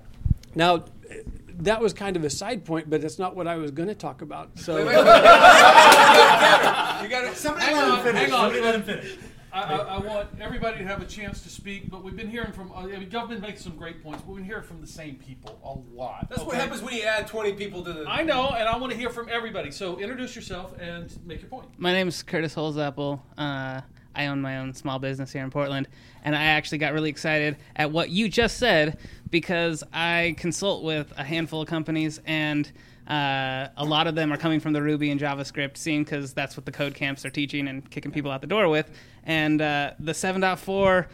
now, 0.55 0.84
that 1.61 1.80
was 1.80 1.92
kind 1.92 2.16
of 2.16 2.24
a 2.24 2.30
side 2.30 2.64
point, 2.64 2.90
but 2.90 3.05
it's 3.05 3.18
not 3.18 3.36
what 3.36 3.46
I 3.46 3.57
was 3.57 3.70
going 3.70 3.88
to 3.88 3.94
talk 3.94 4.22
about. 4.22 4.59
So, 4.59 4.76
Wait, 4.76 4.86
wait, 4.86 4.96
wait. 4.96 5.05
You 5.05 5.12
gotta- 7.09 7.34
somebody 7.34 7.66
hang 7.66 7.76
let 7.76 7.84
him 7.86 7.92
on, 7.92 8.03
finish. 8.05 8.20
hang 8.22 8.32
on. 8.32 8.40
Somebody 8.40 8.61
let 8.61 8.74
him 8.74 8.82
finish. 8.82 9.16
I, 9.53 9.61
I, 9.61 9.76
I 9.76 9.98
want 9.98 10.28
everybody 10.40 10.78
to 10.78 10.84
have 10.84 11.03
a 11.03 11.05
chance 11.05 11.42
to 11.42 11.50
speak, 11.50 11.90
but 11.90 12.03
we've 12.03 12.16
been 12.16 12.30
hearing 12.30 12.53
from. 12.53 12.72
I 12.74 12.86
mean, 12.86 13.09
government 13.11 13.42
makes 13.42 13.62
some 13.62 13.76
great 13.76 14.03
points, 14.03 14.22
but 14.22 14.28
we've 14.28 14.38
been 14.38 14.46
hearing 14.46 14.64
from 14.64 14.80
the 14.80 14.86
same 14.86 15.16
people 15.16 15.59
a 15.62 15.94
lot. 15.94 16.26
That's 16.30 16.42
what 16.42 16.57
happens 16.57 16.80
when 16.82 16.94
you 16.94 17.03
add 17.03 17.26
20 17.26 17.53
people 17.53 17.84
to 17.84 17.92
the. 17.92 18.05
I 18.09 18.22
know, 18.22 18.50
and 18.50 18.66
I 18.66 18.78
want 18.78 18.92
to 18.92 18.98
hear 18.98 19.11
from 19.11 19.28
everybody. 19.28 19.70
So 19.70 19.98
introduce 19.98 20.34
yourself 20.34 20.74
and 20.80 21.14
make 21.26 21.42
your 21.42 21.50
point. 21.50 21.66
My 21.76 21.92
name 21.92 22.09
is 22.09 22.22
Curtis 22.22 22.55
Holzapple. 22.55 23.20
Uh, 23.36 23.82
I 24.14 24.26
own 24.26 24.40
my 24.40 24.59
own 24.59 24.72
small 24.72 24.98
business 24.98 25.32
here 25.32 25.44
in 25.44 25.50
Portland, 25.50 25.86
and 26.24 26.34
I 26.34 26.44
actually 26.44 26.78
got 26.78 26.94
really 26.94 27.11
excited 27.11 27.57
at 27.76 27.90
what 27.90 28.09
you 28.09 28.28
just 28.28 28.57
said 28.57 28.98
because 29.30 29.84
I 29.92 30.34
consult 30.38 30.82
with 30.82 31.12
a 31.18 31.24
handful 31.24 31.62
of 31.62 31.68
companies, 31.68 32.20
and 32.24 32.70
uh, 33.09 33.68
a 33.76 33.84
lot 33.84 34.07
of 34.07 34.14
them 34.14 34.32
are 34.32 34.36
coming 34.36 34.61
from 34.61 34.72
the 34.72 34.82
Ruby 34.82 35.11
and 35.11 35.20
JavaScript 35.20 35.76
scene 35.76 36.05
because 36.05 36.32
that's 36.32 36.57
what 36.57 36.66
the 36.66 36.72
code 36.72 36.94
camps 36.94 37.24
are 37.24 37.30
teaching 37.30 37.68
and 37.68 37.88
kicking 37.90 38.12
people 38.12 38.30
out 38.30 38.40
the 38.40 38.46
door 38.46 38.68
with. 38.68 38.90
And 39.24 39.61
uh, 39.61 39.92
the 39.98 40.12
7.4 40.12 41.07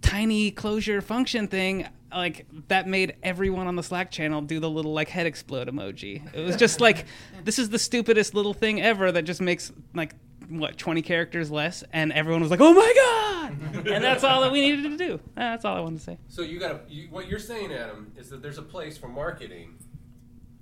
tiny 0.00 0.50
closure 0.50 1.00
function 1.00 1.48
thing 1.48 1.86
like 2.12 2.46
that 2.68 2.86
made 2.86 3.16
everyone 3.22 3.66
on 3.66 3.74
the 3.76 3.82
slack 3.82 4.10
channel 4.10 4.40
do 4.40 4.60
the 4.60 4.70
little 4.70 4.92
like 4.92 5.08
head 5.08 5.26
explode 5.26 5.66
emoji 5.68 6.22
it 6.34 6.44
was 6.44 6.56
just 6.56 6.80
like 6.80 7.06
this 7.42 7.58
is 7.58 7.70
the 7.70 7.78
stupidest 7.78 8.34
little 8.34 8.54
thing 8.54 8.80
ever 8.80 9.10
that 9.10 9.22
just 9.22 9.40
makes 9.40 9.72
like 9.94 10.14
what 10.48 10.76
20 10.76 11.02
characters 11.02 11.50
less 11.50 11.82
and 11.92 12.12
everyone 12.12 12.40
was 12.42 12.50
like 12.50 12.60
oh 12.60 12.72
my 12.74 12.92
god 12.94 13.86
and 13.88 14.04
that's 14.04 14.22
all 14.22 14.42
that 14.42 14.52
we 14.52 14.60
needed 14.60 14.82
to 14.90 14.96
do 14.96 15.18
that's 15.34 15.64
all 15.64 15.74
i 15.76 15.80
wanted 15.80 15.96
to 15.98 16.04
say 16.04 16.18
So 16.28 16.42
you 16.42 16.58
got 16.60 16.86
to. 16.86 16.94
You, 16.94 17.08
what 17.10 17.28
you're 17.28 17.38
saying, 17.38 17.72
Adam, 17.72 18.12
is 18.16 18.28
that 18.30 18.42
there's 18.42 18.58
a 18.58 18.62
place 18.62 18.96
for 18.98 19.08
marketing 19.08 19.74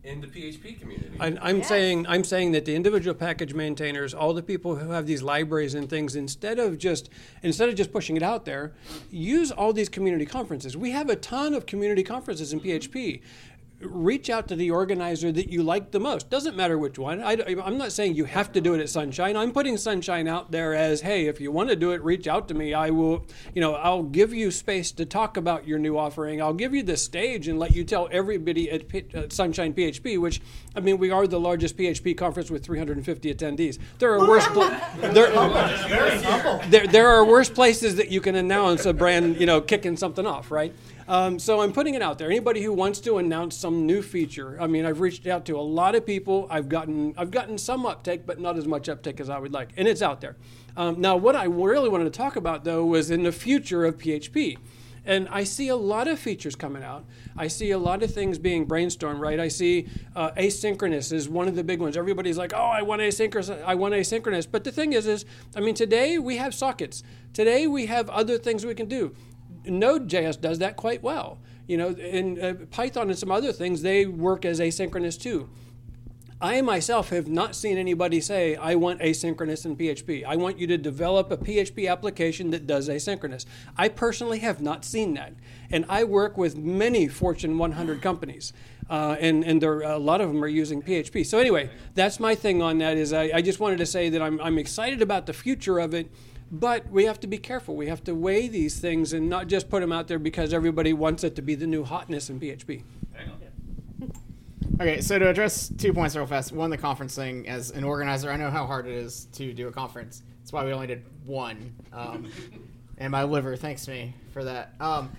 in 0.04 0.20
the 0.20 0.26
PHP 0.26 0.80
community. 0.80 1.16
I, 1.20 1.36
I'm 1.40 1.62
saying 1.62 2.06
I'm 2.08 2.24
saying 2.24 2.52
that 2.52 2.64
the 2.64 2.74
individual 2.74 3.14
package 3.14 3.54
maintainers, 3.54 4.12
all 4.14 4.34
the 4.34 4.42
people 4.42 4.76
who 4.76 4.90
have 4.90 5.06
these 5.06 5.22
libraries 5.22 5.74
and 5.74 5.88
things, 5.88 6.16
instead 6.16 6.58
of 6.58 6.78
just 6.78 7.08
instead 7.42 7.68
of 7.68 7.76
just 7.76 7.92
pushing 7.92 8.16
it 8.16 8.22
out 8.22 8.44
there, 8.44 8.72
use 9.10 9.52
all 9.52 9.72
these 9.72 9.88
community 9.88 10.26
conferences. 10.26 10.76
We 10.76 10.90
have 10.90 11.08
a 11.08 11.16
ton 11.16 11.54
of 11.54 11.66
community 11.66 12.02
conferences 12.02 12.52
in 12.52 12.60
PHP. 12.60 13.20
Reach 13.84 14.30
out 14.30 14.48
to 14.48 14.56
the 14.56 14.70
organizer 14.70 15.32
that 15.32 15.48
you 15.48 15.62
like 15.62 15.90
the 15.90 16.00
most. 16.00 16.30
Doesn't 16.30 16.56
matter 16.56 16.78
which 16.78 16.98
one. 16.98 17.22
I, 17.22 17.32
am 17.32 17.78
not 17.78 17.92
saying 17.92 18.14
you 18.14 18.24
have 18.24 18.52
to 18.52 18.60
do 18.60 18.74
it 18.74 18.80
at 18.80 18.88
Sunshine. 18.88 19.36
I'm 19.36 19.52
putting 19.52 19.76
Sunshine 19.76 20.28
out 20.28 20.50
there 20.50 20.74
as, 20.74 21.00
hey, 21.00 21.26
if 21.26 21.40
you 21.40 21.50
want 21.50 21.70
to 21.70 21.76
do 21.76 21.90
it, 21.92 22.02
reach 22.02 22.26
out 22.26 22.48
to 22.48 22.54
me. 22.54 22.74
I 22.74 22.90
will, 22.90 23.26
you 23.54 23.60
know, 23.60 23.74
I'll 23.74 24.02
give 24.02 24.32
you 24.32 24.50
space 24.50 24.92
to 24.92 25.04
talk 25.04 25.36
about 25.36 25.66
your 25.66 25.78
new 25.78 25.98
offering. 25.98 26.40
I'll 26.40 26.52
give 26.52 26.74
you 26.74 26.82
the 26.82 26.96
stage 26.96 27.48
and 27.48 27.58
let 27.58 27.74
you 27.74 27.84
tell 27.84 28.08
everybody 28.12 28.70
at, 28.70 28.88
P- 28.88 29.04
Sunshine 29.28 29.74
PHP, 29.74 30.20
which 30.20 30.40
I 30.74 30.80
mean, 30.80 30.98
we 30.98 31.10
are 31.10 31.26
the 31.26 31.40
largest 31.40 31.76
PHP 31.76 32.16
conference 32.16 32.50
with 32.50 32.64
350 32.64 33.34
attendees. 33.34 33.78
There 33.98 34.12
are 34.12 34.26
worse. 34.26 34.46
There, 35.00 35.32
there, 36.68 36.86
there 36.86 37.08
are 37.08 37.24
worse 37.24 37.50
places 37.50 37.96
that 37.96 38.10
you 38.10 38.20
can 38.20 38.34
announce 38.36 38.86
a 38.86 38.92
brand, 38.92 39.38
you 39.38 39.46
know, 39.46 39.60
kicking 39.60 39.96
something 39.96 40.26
off, 40.26 40.50
right? 40.50 40.72
Um, 41.12 41.38
so 41.38 41.60
I'm 41.60 41.74
putting 41.74 41.92
it 41.92 42.00
out 42.00 42.16
there. 42.16 42.30
Anybody 42.30 42.62
who 42.62 42.72
wants 42.72 42.98
to 43.00 43.18
announce 43.18 43.54
some 43.54 43.84
new 43.84 44.00
feature, 44.00 44.56
I 44.58 44.66
mean, 44.66 44.86
I've 44.86 45.00
reached 45.00 45.26
out 45.26 45.44
to 45.44 45.58
a 45.58 45.60
lot 45.60 45.94
of 45.94 46.06
people. 46.06 46.46
I've 46.48 46.70
gotten 46.70 47.12
I've 47.18 47.30
gotten 47.30 47.58
some 47.58 47.84
uptake, 47.84 48.24
but 48.24 48.40
not 48.40 48.56
as 48.56 48.66
much 48.66 48.88
uptake 48.88 49.20
as 49.20 49.28
I 49.28 49.38
would 49.38 49.52
like, 49.52 49.74
and 49.76 49.86
it's 49.86 50.00
out 50.00 50.22
there. 50.22 50.36
Um, 50.74 51.02
now, 51.02 51.18
what 51.18 51.36
I 51.36 51.44
really 51.44 51.90
wanted 51.90 52.04
to 52.04 52.10
talk 52.18 52.36
about 52.36 52.64
though 52.64 52.86
was 52.86 53.10
in 53.10 53.24
the 53.24 53.32
future 53.32 53.84
of 53.84 53.98
PHP. 53.98 54.56
And 55.04 55.28
I 55.30 55.42
see 55.44 55.66
a 55.68 55.76
lot 55.76 56.06
of 56.06 56.18
features 56.18 56.54
coming 56.54 56.84
out. 56.84 57.04
I 57.36 57.48
see 57.48 57.72
a 57.72 57.78
lot 57.78 58.04
of 58.04 58.14
things 58.14 58.38
being 58.38 58.68
brainstormed, 58.68 59.18
right? 59.18 59.40
I 59.40 59.48
see 59.48 59.88
uh, 60.14 60.30
asynchronous 60.30 61.12
is 61.12 61.28
one 61.28 61.48
of 61.48 61.56
the 61.56 61.64
big 61.64 61.80
ones. 61.80 61.96
Everybody's 61.96 62.38
like, 62.38 62.52
"Oh, 62.54 62.70
I 62.78 62.80
want 62.80 63.02
asynchronous. 63.02 63.62
I 63.64 63.74
want 63.74 63.92
asynchronous." 63.92 64.46
But 64.50 64.64
the 64.64 64.72
thing 64.72 64.94
is, 64.94 65.06
is 65.06 65.26
I 65.54 65.60
mean, 65.60 65.74
today 65.74 66.18
we 66.18 66.38
have 66.38 66.54
sockets. 66.54 67.02
Today 67.34 67.66
we 67.66 67.86
have 67.86 68.08
other 68.10 68.38
things 68.38 68.64
we 68.64 68.74
can 68.74 68.86
do. 68.86 69.14
Node.js 69.64 70.40
does 70.40 70.58
that 70.58 70.76
quite 70.76 71.02
well. 71.02 71.38
You 71.66 71.76
know, 71.76 71.90
in 71.90 72.40
uh, 72.40 72.54
Python 72.70 73.08
and 73.08 73.18
some 73.18 73.30
other 73.30 73.52
things, 73.52 73.82
they 73.82 74.06
work 74.06 74.44
as 74.44 74.60
asynchronous 74.60 75.20
too. 75.20 75.48
I 76.42 76.60
myself 76.60 77.10
have 77.10 77.28
not 77.28 77.54
seen 77.54 77.78
anybody 77.78 78.20
say, 78.20 78.56
I 78.56 78.74
want 78.74 79.00
asynchronous 79.00 79.64
in 79.64 79.76
PHP. 79.76 80.24
I 80.26 80.34
want 80.34 80.58
you 80.58 80.66
to 80.66 80.76
develop 80.76 81.30
a 81.30 81.36
PHP 81.36 81.88
application 81.88 82.50
that 82.50 82.66
does 82.66 82.88
asynchronous. 82.88 83.46
I 83.76 83.88
personally 83.88 84.40
have 84.40 84.60
not 84.60 84.84
seen 84.84 85.14
that. 85.14 85.34
And 85.70 85.86
I 85.88 86.02
work 86.02 86.36
with 86.36 86.56
many 86.56 87.06
Fortune 87.06 87.58
100 87.58 88.02
companies. 88.02 88.52
Uh, 88.90 89.16
and 89.20 89.44
and 89.44 89.62
there, 89.62 89.82
a 89.82 89.98
lot 89.98 90.20
of 90.20 90.28
them 90.28 90.42
are 90.42 90.48
using 90.48 90.82
PHP. 90.82 91.24
So 91.24 91.38
anyway, 91.38 91.70
that's 91.94 92.18
my 92.18 92.34
thing 92.34 92.60
on 92.60 92.78
that. 92.78 92.96
Is 92.96 93.12
I, 93.12 93.30
I 93.34 93.40
just 93.40 93.60
wanted 93.60 93.78
to 93.78 93.86
say 93.86 94.08
that 94.08 94.20
I'm, 94.20 94.40
I'm 94.40 94.58
excited 94.58 95.00
about 95.00 95.26
the 95.26 95.32
future 95.32 95.78
of 95.78 95.94
it, 95.94 96.10
but 96.52 96.88
we 96.90 97.06
have 97.06 97.18
to 97.20 97.26
be 97.26 97.38
careful. 97.38 97.74
We 97.74 97.88
have 97.88 98.04
to 98.04 98.14
weigh 98.14 98.46
these 98.46 98.78
things 98.78 99.14
and 99.14 99.28
not 99.28 99.48
just 99.48 99.70
put 99.70 99.80
them 99.80 99.90
out 99.90 100.06
there 100.06 100.18
because 100.18 100.52
everybody 100.52 100.92
wants 100.92 101.24
it 101.24 101.34
to 101.36 101.42
be 101.42 101.54
the 101.54 101.66
new 101.66 101.82
hotness 101.82 102.28
in 102.30 102.38
PHP. 102.38 102.84
Okay, 104.80 105.00
so 105.00 105.16
to 105.18 105.28
address 105.28 105.70
two 105.78 105.92
points 105.92 106.16
real 106.16 106.26
fast. 106.26 106.50
One, 106.50 106.70
the 106.70 106.78
conference 106.78 107.14
thing. 107.14 107.46
As 107.46 107.70
an 107.70 107.84
organizer, 107.84 108.32
I 108.32 108.36
know 108.36 108.50
how 108.50 108.66
hard 108.66 108.86
it 108.86 108.94
is 108.94 109.26
to 109.34 109.52
do 109.52 109.68
a 109.68 109.70
conference. 109.70 110.22
That's 110.40 110.52
why 110.52 110.64
we 110.64 110.72
only 110.72 110.88
did 110.88 111.04
one. 111.24 111.74
Um, 111.92 112.28
and 112.98 113.12
my 113.12 113.22
liver 113.22 113.54
thanks 113.54 113.86
me 113.86 114.14
for 114.32 114.42
that. 114.42 114.74
Um, 114.80 115.12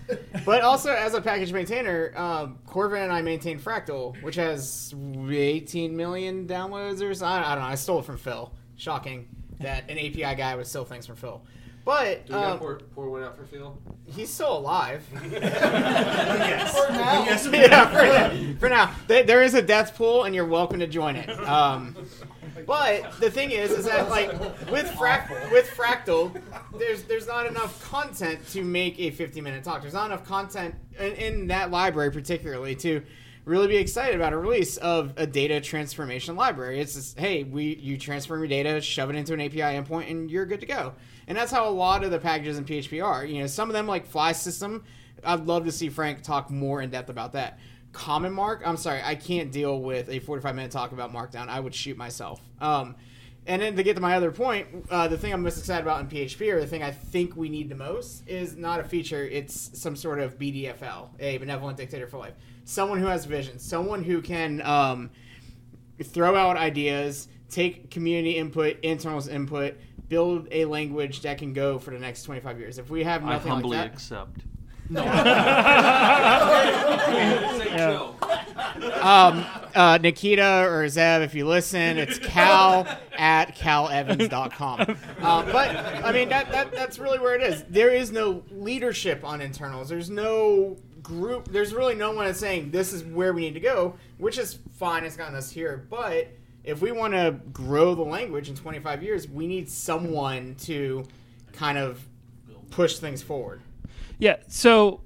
but 0.44 0.62
also, 0.62 0.90
as 0.92 1.14
a 1.14 1.20
package 1.20 1.52
maintainer, 1.52 2.12
um, 2.16 2.58
Korvin 2.66 3.04
and 3.04 3.12
I 3.12 3.22
maintain 3.22 3.58
Fractal, 3.58 4.20
which 4.22 4.34
has 4.34 4.92
18 5.26 5.96
million 5.96 6.46
downloads 6.46 7.00
or 7.00 7.14
so. 7.14 7.24
I, 7.24 7.52
I 7.52 7.54
don't 7.54 7.64
know. 7.64 7.70
I 7.70 7.76
stole 7.76 8.00
it 8.00 8.04
from 8.04 8.18
Phil. 8.18 8.52
Shocking 8.76 9.28
that 9.60 9.90
an 9.90 9.98
API 9.98 10.36
guy 10.36 10.54
would 10.54 10.66
steal 10.66 10.84
things 10.84 11.06
from 11.06 11.16
Phil. 11.16 11.42
But 11.84 12.26
Do 12.26 12.32
we 12.32 12.40
gotta 12.40 12.52
um, 12.52 12.58
pour, 12.58 12.76
pour 12.94 13.10
one 13.10 13.22
out 13.22 13.36
for 13.36 13.44
Phil? 13.44 13.78
He's 14.06 14.32
still 14.32 14.56
alive. 14.56 15.02
yes. 15.30 16.72
For 16.74 16.92
now. 16.92 17.24
Yes, 17.24 17.46
we 17.46 17.58
yeah, 17.60 17.86
for 17.88 18.02
now. 18.06 18.58
For 18.58 18.68
now. 18.70 18.94
There, 19.06 19.22
there 19.22 19.42
is 19.42 19.52
a 19.52 19.60
death 19.60 19.94
pool, 19.94 20.24
and 20.24 20.34
you're 20.34 20.46
welcome 20.46 20.80
to 20.80 20.86
join 20.86 21.16
it. 21.16 21.28
Um, 21.46 21.94
but 22.66 23.20
the 23.20 23.30
thing 23.30 23.50
is, 23.50 23.70
is 23.70 23.84
that 23.84 24.08
like 24.08 24.32
with 24.70 24.86
frac- 24.92 25.50
with 25.52 25.68
Fractal, 25.76 26.40
there's 26.78 27.02
there's 27.02 27.26
not 27.26 27.46
enough 27.46 27.82
content 27.84 28.46
to 28.50 28.62
make 28.62 28.98
a 28.98 29.10
50 29.10 29.42
minute 29.42 29.62
talk. 29.62 29.82
There's 29.82 29.94
not 29.94 30.06
enough 30.06 30.24
content 30.24 30.74
in, 30.98 31.12
in 31.12 31.46
that 31.48 31.70
library, 31.70 32.10
particularly 32.10 32.74
to 32.76 33.02
really 33.44 33.68
be 33.68 33.76
excited 33.76 34.14
about 34.14 34.32
a 34.32 34.38
release 34.38 34.76
of 34.78 35.12
a 35.16 35.26
data 35.26 35.60
transformation 35.60 36.36
library. 36.36 36.80
It's 36.80 36.94
just, 36.94 37.18
hey, 37.18 37.44
we 37.44 37.76
you 37.76 37.98
transform 37.98 38.40
your 38.40 38.48
data, 38.48 38.80
shove 38.80 39.10
it 39.10 39.16
into 39.16 39.34
an 39.34 39.40
API 39.40 39.60
endpoint, 39.60 40.10
and 40.10 40.30
you're 40.30 40.46
good 40.46 40.60
to 40.60 40.66
go. 40.66 40.94
And 41.26 41.36
that's 41.36 41.52
how 41.52 41.68
a 41.68 41.70
lot 41.70 42.04
of 42.04 42.10
the 42.10 42.18
packages 42.18 42.58
in 42.58 42.64
PHP 42.64 43.04
are. 43.04 43.24
You 43.24 43.40
know, 43.40 43.46
some 43.46 43.68
of 43.68 43.74
them 43.74 43.86
like 43.86 44.10
Flysystem. 44.10 44.82
I'd 45.22 45.46
love 45.46 45.64
to 45.64 45.72
see 45.72 45.88
Frank 45.88 46.22
talk 46.22 46.50
more 46.50 46.82
in 46.82 46.90
depth 46.90 47.08
about 47.08 47.32
that. 47.32 47.58
CommonMark, 47.92 48.62
I'm 48.64 48.76
sorry, 48.76 49.00
I 49.02 49.14
can't 49.14 49.52
deal 49.52 49.80
with 49.80 50.08
a 50.08 50.18
45 50.18 50.54
minute 50.54 50.70
talk 50.70 50.92
about 50.92 51.12
Markdown. 51.12 51.48
I 51.48 51.60
would 51.60 51.74
shoot 51.74 51.96
myself. 51.96 52.40
Um, 52.60 52.96
and 53.46 53.60
then 53.60 53.76
to 53.76 53.82
get 53.82 53.94
to 53.94 54.02
my 54.02 54.16
other 54.16 54.32
point, 54.32 54.66
uh, 54.90 55.06
the 55.06 55.18
thing 55.18 55.32
I'm 55.32 55.42
most 55.42 55.58
excited 55.58 55.82
about 55.82 56.00
in 56.00 56.08
PHP, 56.08 56.52
or 56.52 56.60
the 56.60 56.66
thing 56.66 56.82
I 56.82 56.90
think 56.90 57.36
we 57.36 57.48
need 57.48 57.68
the 57.68 57.74
most, 57.74 58.26
is 58.26 58.56
not 58.56 58.80
a 58.80 58.84
feature. 58.84 59.22
It's 59.22 59.78
some 59.78 59.96
sort 59.96 60.18
of 60.18 60.38
BDFL, 60.38 61.08
a 61.20 61.36
benevolent 61.38 61.76
dictator 61.76 62.06
for 62.06 62.18
life. 62.18 62.34
Someone 62.64 62.98
who 62.98 63.06
has 63.06 63.24
vision, 63.24 63.58
someone 63.58 64.02
who 64.02 64.22
can 64.22 64.62
um, 64.62 65.10
throw 66.02 66.34
out 66.34 66.56
ideas, 66.56 67.28
take 67.50 67.90
community 67.90 68.36
input, 68.36 68.78
internals 68.82 69.28
input, 69.28 69.76
build 70.08 70.48
a 70.50 70.64
language 70.64 71.20
that 71.22 71.38
can 71.38 71.52
go 71.52 71.78
for 71.78 71.90
the 71.90 71.98
next 71.98 72.22
25 72.24 72.58
years. 72.58 72.78
If 72.78 72.90
we 72.90 73.04
have 73.04 73.22
nothing 73.22 73.32
I 73.32 73.34
nothing 73.34 73.52
humbly 73.52 73.76
like 73.76 73.88
that, 73.88 73.94
accept. 73.94 74.40
no. 74.90 75.02
Yeah. 77.74 78.12
um, 79.00 79.44
uh, 79.74 79.98
Nikita 80.00 80.66
or 80.68 80.84
Zeev, 80.84 81.22
if 81.22 81.34
you 81.34 81.46
listen, 81.46 81.98
it's 81.98 82.18
cal 82.18 82.86
at 83.16 83.56
calevans.com. 83.56 84.80
Uh, 84.80 85.42
but, 85.52 85.76
I 86.04 86.12
mean, 86.12 86.28
that, 86.28 86.50
that 86.52 86.72
that's 86.72 86.98
really 86.98 87.18
where 87.18 87.34
it 87.34 87.42
is. 87.42 87.64
There 87.68 87.90
is 87.90 88.12
no 88.12 88.42
leadership 88.50 89.24
on 89.24 89.40
internals. 89.40 89.88
There's 89.88 90.10
no 90.10 90.76
group. 91.04 91.48
There's 91.48 91.72
really 91.72 91.94
no 91.94 92.10
one 92.10 92.26
that's 92.26 92.40
saying 92.40 92.72
this 92.72 92.92
is 92.92 93.04
where 93.04 93.32
we 93.32 93.42
need 93.42 93.54
to 93.54 93.60
go, 93.60 93.94
which 94.18 94.38
is 94.38 94.58
fine. 94.72 95.04
It's 95.04 95.16
gotten 95.16 95.36
us 95.36 95.50
here. 95.50 95.86
But 95.88 96.28
if 96.64 96.80
we 96.80 96.90
want 96.90 97.14
to 97.14 97.36
grow 97.52 97.94
the 97.94 98.02
language 98.02 98.48
in 98.48 98.56
25 98.56 99.04
years, 99.04 99.28
we 99.28 99.46
need 99.46 99.68
someone 99.68 100.56
to 100.62 101.04
kind 101.52 101.78
of 101.78 102.04
push 102.70 102.98
things 102.98 103.22
forward. 103.22 103.60
Yeah, 104.18 104.36
so 104.48 105.02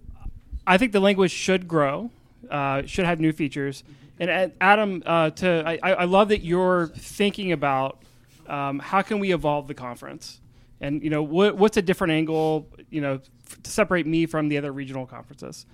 I 0.66 0.78
think 0.78 0.92
the 0.92 1.01
language 1.01 1.32
should 1.32 1.68
grow, 1.68 2.11
uh, 2.51 2.82
should 2.86 3.05
have 3.05 3.20
new 3.20 3.32
features. 3.32 3.84
And 4.20 4.53
Adam, 4.61 5.03
uh, 5.05 5.30
to 5.30 5.78
I, 5.82 5.92
I 5.92 6.05
love 6.05 6.28
that 6.28 6.42
you're 6.42 6.88
thinking 6.88 7.53
about 7.53 8.03
um, 8.49 8.78
how 8.78 9.03
can 9.03 9.20
we 9.20 9.32
evolve 9.32 9.68
the 9.68 9.74
conference, 9.74 10.40
and 10.80 11.03
you 11.03 11.11
know 11.11 11.22
what, 11.22 11.57
what's 11.57 11.76
a 11.76 11.82
different 11.82 12.12
angle, 12.12 12.66
you 12.90 13.01
know, 13.01 13.20
to 13.62 13.70
separate 13.70 14.07
me 14.07 14.26
from 14.26 14.49
the 14.49 14.59
other 14.59 14.72
regional 14.72 15.07
conferences. 15.07 15.66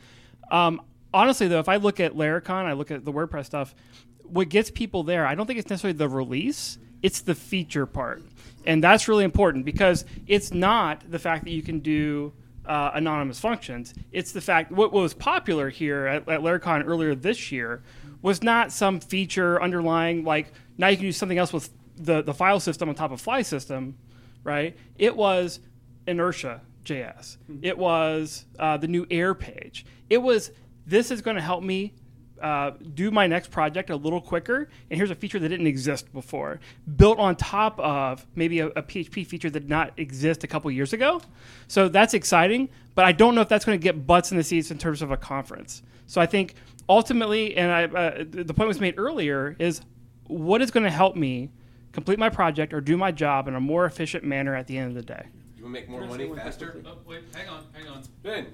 Um, 0.51 0.81
honestly, 1.13 1.49
though, 1.49 1.61
if 1.61 1.69
I 1.69 1.77
look 1.77 2.01
at 2.01 2.15
Laracon, 2.15 2.65
I 2.65 2.73
look 2.73 2.91
at 2.91 3.05
the 3.05 3.13
WordPress 3.13 3.47
stuff. 3.47 3.75
What 4.23 4.49
gets 4.49 4.71
people 4.71 5.03
there, 5.03 5.27
I 5.27 5.35
don't 5.35 5.47
think 5.47 5.59
it's 5.59 5.71
necessarily 5.71 5.97
the 5.97 6.09
release; 6.09 6.79
it's 7.03 7.21
the 7.21 7.35
feature 7.35 7.87
part, 7.87 8.23
and 8.65 8.83
that's 8.83 9.09
really 9.09 9.25
important 9.25 9.65
because 9.65 10.05
it's 10.27 10.53
not 10.53 11.11
the 11.11 11.19
fact 11.19 11.45
that 11.45 11.51
you 11.51 11.63
can 11.63 11.81
do 11.81 12.33
uh, 12.67 12.93
anonymous 12.95 13.39
functions. 13.39 13.95
It's 14.13 14.33
the 14.33 14.41
fact 14.41 14.73
what 14.73 14.93
was 14.93 15.15
popular 15.15 15.69
here 15.69 16.07
at, 16.07 16.29
at 16.29 16.41
Laracon 16.41 16.87
earlier 16.87 17.15
this 17.15 17.53
year 17.53 17.83
was 18.23 18.43
not 18.43 18.73
some 18.73 19.01
feature 19.01 19.63
underlying 19.63 20.25
like 20.25 20.53
now 20.79 20.89
you 20.89 20.97
can 20.97 21.07
do 21.07 21.13
something 21.13 21.39
else 21.39 21.53
with 21.53 21.69
the, 21.97 22.23
the 22.23 22.35
file 22.35 22.59
system 22.59 22.89
on 22.89 22.95
top 22.95 23.13
of 23.13 23.23
Flysystem, 23.23 23.95
right? 24.43 24.77
It 24.97 25.15
was 25.15 25.61
inertia 26.07 26.63
JS. 26.85 27.39
It 27.63 27.77
was 27.77 28.45
uh, 28.59 28.77
the 28.77 28.89
new 28.89 29.07
air 29.11 29.35
page. 29.35 29.87
It 30.11 30.19
was 30.19 30.51
this 30.87 31.11
is 31.11 31.23
going 31.23 31.37
to 31.37 31.43
help 31.43 31.63
me 31.63 31.95
uh, 32.41 32.73
do 32.93 33.11
my 33.11 33.27
next 33.27 33.51
project 33.51 33.91
a 33.91 33.97
little 33.97 34.21
quicker. 34.21 34.69
And 34.91 34.99
here's 34.99 35.11
a 35.11 35.15
feature 35.15 35.39
that 35.39 35.49
didn't 35.49 35.67
exist 35.67 36.13
before, 36.13 36.61
built 36.97 37.19
on 37.19 37.37
top 37.37 37.79
of 37.81 38.27
maybe 38.35 38.61
a, 38.61 38.67
a 38.69 38.83
PHP 38.83 39.27
feature 39.27 39.49
that 39.49 39.61
did 39.61 39.71
not 39.71 39.93
exist 39.97 40.45
a 40.45 40.47
couple 40.47 40.71
years 40.71 40.93
ago. 40.93 41.23
So 41.69 41.89
that's 41.89 42.13
exciting, 42.13 42.69
but 42.95 43.05
I 43.05 43.13
don't 43.13 43.35
know 43.35 43.41
if 43.41 43.49
that's 43.49 43.65
going 43.65 43.79
to 43.79 43.83
get 43.83 44.07
butts 44.07 44.31
in 44.31 44.37
the 44.37 44.45
seats 44.45 44.71
in 44.71 44.79
terms 44.79 45.01
of 45.01 45.11
a 45.11 45.17
conference. 45.17 45.83
So 46.07 46.21
I 46.21 46.27
think 46.27 46.55
ultimately, 46.89 47.57
and 47.57 47.73
I, 47.73 47.85
uh, 47.85 48.25
the 48.29 48.53
point 48.53 48.69
was 48.69 48.81
made 48.81 48.99
earlier, 48.99 49.57
is 49.59 49.81
what 50.27 50.61
is 50.61 50.71
going 50.71 50.85
to 50.85 50.91
help 50.91 51.17
me 51.17 51.51
complete 51.93 52.19
my 52.19 52.29
project 52.29 52.75
or 52.75 52.81
do 52.81 52.97
my 52.97 53.13
job 53.13 53.49
in 53.49 53.55
a 53.55 53.61
more 53.61 53.87
efficient 53.87 54.25
manner 54.25 54.55
at 54.55 54.67
the 54.67 54.77
end 54.77 54.89
of 54.89 54.95
the 54.95 55.15
day. 55.15 55.29
You 55.65 55.71
make 55.71 55.89
more 55.89 56.05
money 56.05 56.31
faster? 56.37 56.83
Oh, 56.87 56.99
wait, 57.07 57.23
hang 57.35 57.49
on, 57.49 57.65
hang 57.73 57.89
on. 57.89 58.03
Ben. 58.23 58.49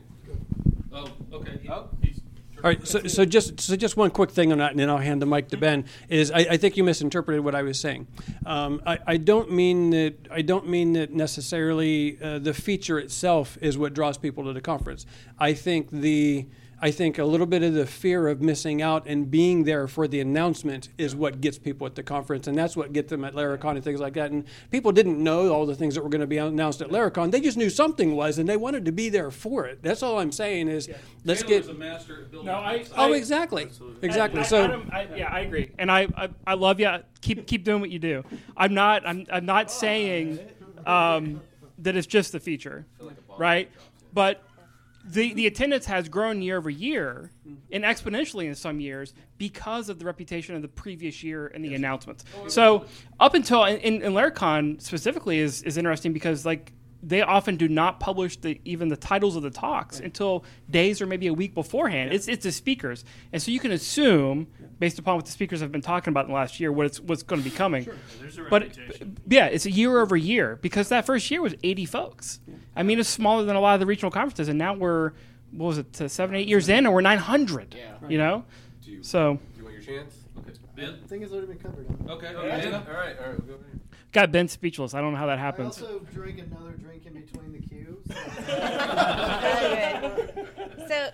Oh, 0.93 1.09
okay. 1.33 1.59
He, 1.61 1.69
Oh. 1.69 1.89
he's 2.01 2.21
All 2.59 2.63
right, 2.63 2.87
so, 2.87 3.01
so 3.09 3.25
just 3.25 3.61
so 3.61 3.75
just 3.75 3.97
one 3.97 4.11
quick 4.13 4.31
thing 4.31 4.53
on 4.53 4.59
that, 4.59 4.71
and 4.71 4.79
then 4.79 4.89
I'll 4.89 4.99
hand 4.99 5.21
the 5.21 5.27
mic 5.27 5.49
to 5.49 5.57
Ben. 5.57 5.87
Is 6.09 6.31
I, 6.31 6.39
I 6.51 6.57
think 6.57 6.77
you 6.77 6.85
misinterpreted 6.85 7.43
what 7.43 7.57
I 7.57 7.63
was 7.63 7.81
saying. 7.81 8.07
Um, 8.47 8.81
I, 8.87 8.99
I 9.09 9.17
don't 9.17 9.51
mean 9.51 9.91
that 9.91 10.29
I 10.31 10.43
don't 10.43 10.69
mean 10.69 10.93
that 10.93 11.13
necessarily 11.13 12.17
uh, 12.23 12.39
the 12.39 12.55
feature 12.55 13.01
itself 13.01 13.59
is 13.61 13.77
what 13.77 13.93
draws 13.93 14.17
people 14.17 14.45
to 14.45 14.53
the 14.53 14.61
conference. 14.61 15.05
I 15.37 15.53
think 15.53 15.91
the 15.91 16.47
I 16.83 16.91
think 16.91 17.19
a 17.19 17.25
little 17.25 17.47
bit 17.47 17.63
of 17.63 17.75
the 17.75 17.85
fear 17.85 18.27
of 18.29 18.41
missing 18.41 18.81
out 18.81 19.07
and 19.07 19.31
being 19.31 19.65
there 19.65 19.87
for 19.87 20.09
the 20.09 20.21
announcement 20.21 20.89
is 20.97 21.15
what 21.15 21.41
gets 21.43 21.59
people 21.59 21.87
at 21.87 21.95
the 21.95 22.03
conference, 22.03 22.47
and 22.47 22.57
that's 22.57 22.75
what 22.75 22.95
gets 22.95 23.11
them 23.11 23.23
at 23.25 23.35
Laracon 23.35 23.73
and 23.73 23.85
things 23.85 24.01
like 24.01 24.15
that. 24.15 24.31
And 24.31 24.45
people 24.71 24.91
didn't 24.91 25.23
know 25.23 25.53
all 25.53 25.67
the 25.67 25.75
things 25.75 25.95
that 25.95 26.03
were 26.03 26.09
going 26.09 26.23
to 26.23 26.27
be 26.27 26.39
announced 26.39 26.81
at 26.81 26.89
Laracon; 26.89 27.31
they 27.31 27.41
just 27.43 27.59
knew 27.59 27.69
something 27.69 28.17
was, 28.17 28.39
and 28.39 28.49
they 28.49 28.57
wanted 28.57 28.87
to 28.87 28.93
be 28.93 29.11
there 29.11 29.31
for 29.31 29.67
it. 29.67 29.83
That's 29.83 30.03
all 30.03 30.19
I'm 30.19 30.33
saying 30.33 30.69
is, 30.69 30.89
let's 31.25 31.43
Taylor's 31.43 31.67
get. 31.67 31.75
a 31.77 31.79
master 31.79 32.23
at 32.23 32.31
building 32.31 32.47
No, 32.47 32.55
I- 32.55 32.79
websites. 32.79 32.93
Oh, 32.97 33.13
exactly, 33.13 33.69
exactly. 34.01 34.41
I, 34.41 34.43
I, 34.43 34.47
so. 34.47 34.65
Adam, 34.65 34.91
I, 34.91 35.09
yeah, 35.15 35.31
I 35.31 35.41
agree, 35.41 35.73
and 35.79 35.91
I, 35.91 36.09
I, 36.17 36.29
I 36.47 36.55
love 36.55 36.81
you. 36.81 36.91
Keep 37.21 37.47
keep 37.47 37.63
doing 37.65 37.83
what 37.83 37.91
you 37.91 37.99
do. 37.99 38.25
I'm 38.57 38.73
not 38.73 39.07
I'm, 39.07 39.27
I'm 39.31 39.45
not 39.45 39.71
saying 39.71 40.39
um, 40.87 41.43
that 41.81 41.95
it's 41.95 42.07
just 42.07 42.33
the 42.33 42.41
feature, 42.41 42.87
right? 43.39 43.71
But 44.15 44.43
the 45.05 45.33
the 45.35 45.47
attendance 45.47 45.87
has 45.87 46.09
grown 46.09 46.43
year 46.43 46.57
over 46.57 46.71
year, 46.71 47.31
and 47.73 47.85
exponentially 47.85 48.47
in 48.47 48.55
some 48.55 48.81
years 48.81 49.15
because 49.39 49.89
of 49.89 49.99
the 49.99 50.05
reputation 50.05 50.55
of 50.55 50.63
the 50.63 50.69
previous 50.69 51.23
year 51.23 51.47
and 51.49 51.65
the 51.65 51.75
announcements. 51.75 52.25
So 52.49 52.85
up 53.19 53.35
until 53.35 53.65
in, 53.65 53.79
in, 53.79 54.03
in 54.03 54.15
specifically 54.79 55.39
is 55.39 55.63
is 55.63 55.77
interesting 55.79 56.13
because 56.13 56.45
like 56.45 56.73
they 57.03 57.23
often 57.23 57.57
do 57.57 57.69
not 57.69 57.99
publish 57.99 58.37
the 58.37 58.61
even 58.65 58.89
the 58.89 58.97
titles 58.97 59.37
of 59.37 59.43
the 59.43 59.51
talks 59.51 60.01
until 60.01 60.45
days 60.69 61.01
or 61.01 61.07
maybe 61.07 61.27
a 61.27 61.33
week 61.33 61.55
beforehand. 61.55 62.13
It's 62.13 62.29
it's 62.29 62.45
the 62.45 62.53
speakers, 62.53 63.05
and 63.33 63.41
so 63.43 63.51
you 63.51 63.59
can 63.61 63.73
assume 63.73 64.49
based 64.79 64.99
upon 64.99 65.17
what 65.17 65.25
the 65.25 65.33
speakers 65.33 65.61
have 65.61 65.73
been 65.73 65.81
talking 65.81 66.13
about 66.13 66.27
in 66.27 66.31
the 66.31 66.35
last 66.35 66.61
year 66.61 66.71
what 66.73 66.87
it's 66.87 67.01
what's 67.01 67.23
going 67.23 67.43
to 67.43 67.49
be 67.49 67.55
coming. 67.55 67.89
There's 68.21 68.39
a 68.39 68.43
but 68.45 68.63
reputation. 68.63 69.19
yeah, 69.29 69.47
it's 69.47 69.67
a 69.67 69.71
year 69.71 70.01
over 70.01 70.17
year 70.17 70.59
because 70.61 70.89
that 70.91 71.07
first 71.07 71.31
year 71.31 71.41
was 71.41 71.55
80 71.63 71.87
folks. 71.87 72.41
I 72.77 72.83
mean, 72.83 72.99
it's 72.99 73.09
smaller 73.09 73.45
than 73.45 73.57
a 73.57 73.61
lot 73.61 73.75
of 73.75 73.81
the 73.81 73.87
regional 73.87 74.11
conferences, 74.11 74.49
and 74.49 74.59
now 74.59 74.75
we're 74.75 75.13
what 75.53 75.67
was 75.67 75.79
it, 75.79 75.93
to 75.95 76.09
seven, 76.09 76.37
eight 76.37 76.49
years 76.49 76.69
in, 76.69 76.87
and 76.87 76.95
we're 76.95 77.01
900. 77.01 77.75
Yeah. 77.77 78.09
You 78.09 78.19
know, 78.19 78.45
Do 78.85 78.91
you, 78.93 79.03
so 79.03 79.35
do 79.55 79.59
you 79.59 79.65
want 79.65 79.75
your 79.75 79.83
chance? 79.83 80.15
Okay. 80.39 80.53
Ben? 80.77 80.99
I 81.05 81.09
think 81.09 81.23
it's 81.23 81.33
already 81.33 81.49
been 81.49 81.59
covered. 81.59 81.87
Okay. 82.09 82.35
All 82.35 82.43
okay, 82.43 82.73
All 82.73 82.81
right. 82.81 83.19
All 83.19 83.29
right. 83.29 83.39
We'll 83.39 83.47
go 83.47 83.55
over 83.55 83.65
here. 83.65 83.81
Got 84.13 84.33
Ben 84.33 84.49
speechless. 84.49 84.95
I 84.95 85.01
don't 85.01 85.13
know 85.13 85.19
how 85.19 85.27
that 85.27 85.39
I 85.39 85.43
happens. 85.43 85.81
also 85.81 86.01
drank 86.13 86.39
another 86.39 86.73
drink 86.73 87.07
in 87.07 87.15
between 87.15 87.53
the 87.53 87.61
cues. 87.61 88.07
So 90.89 91.11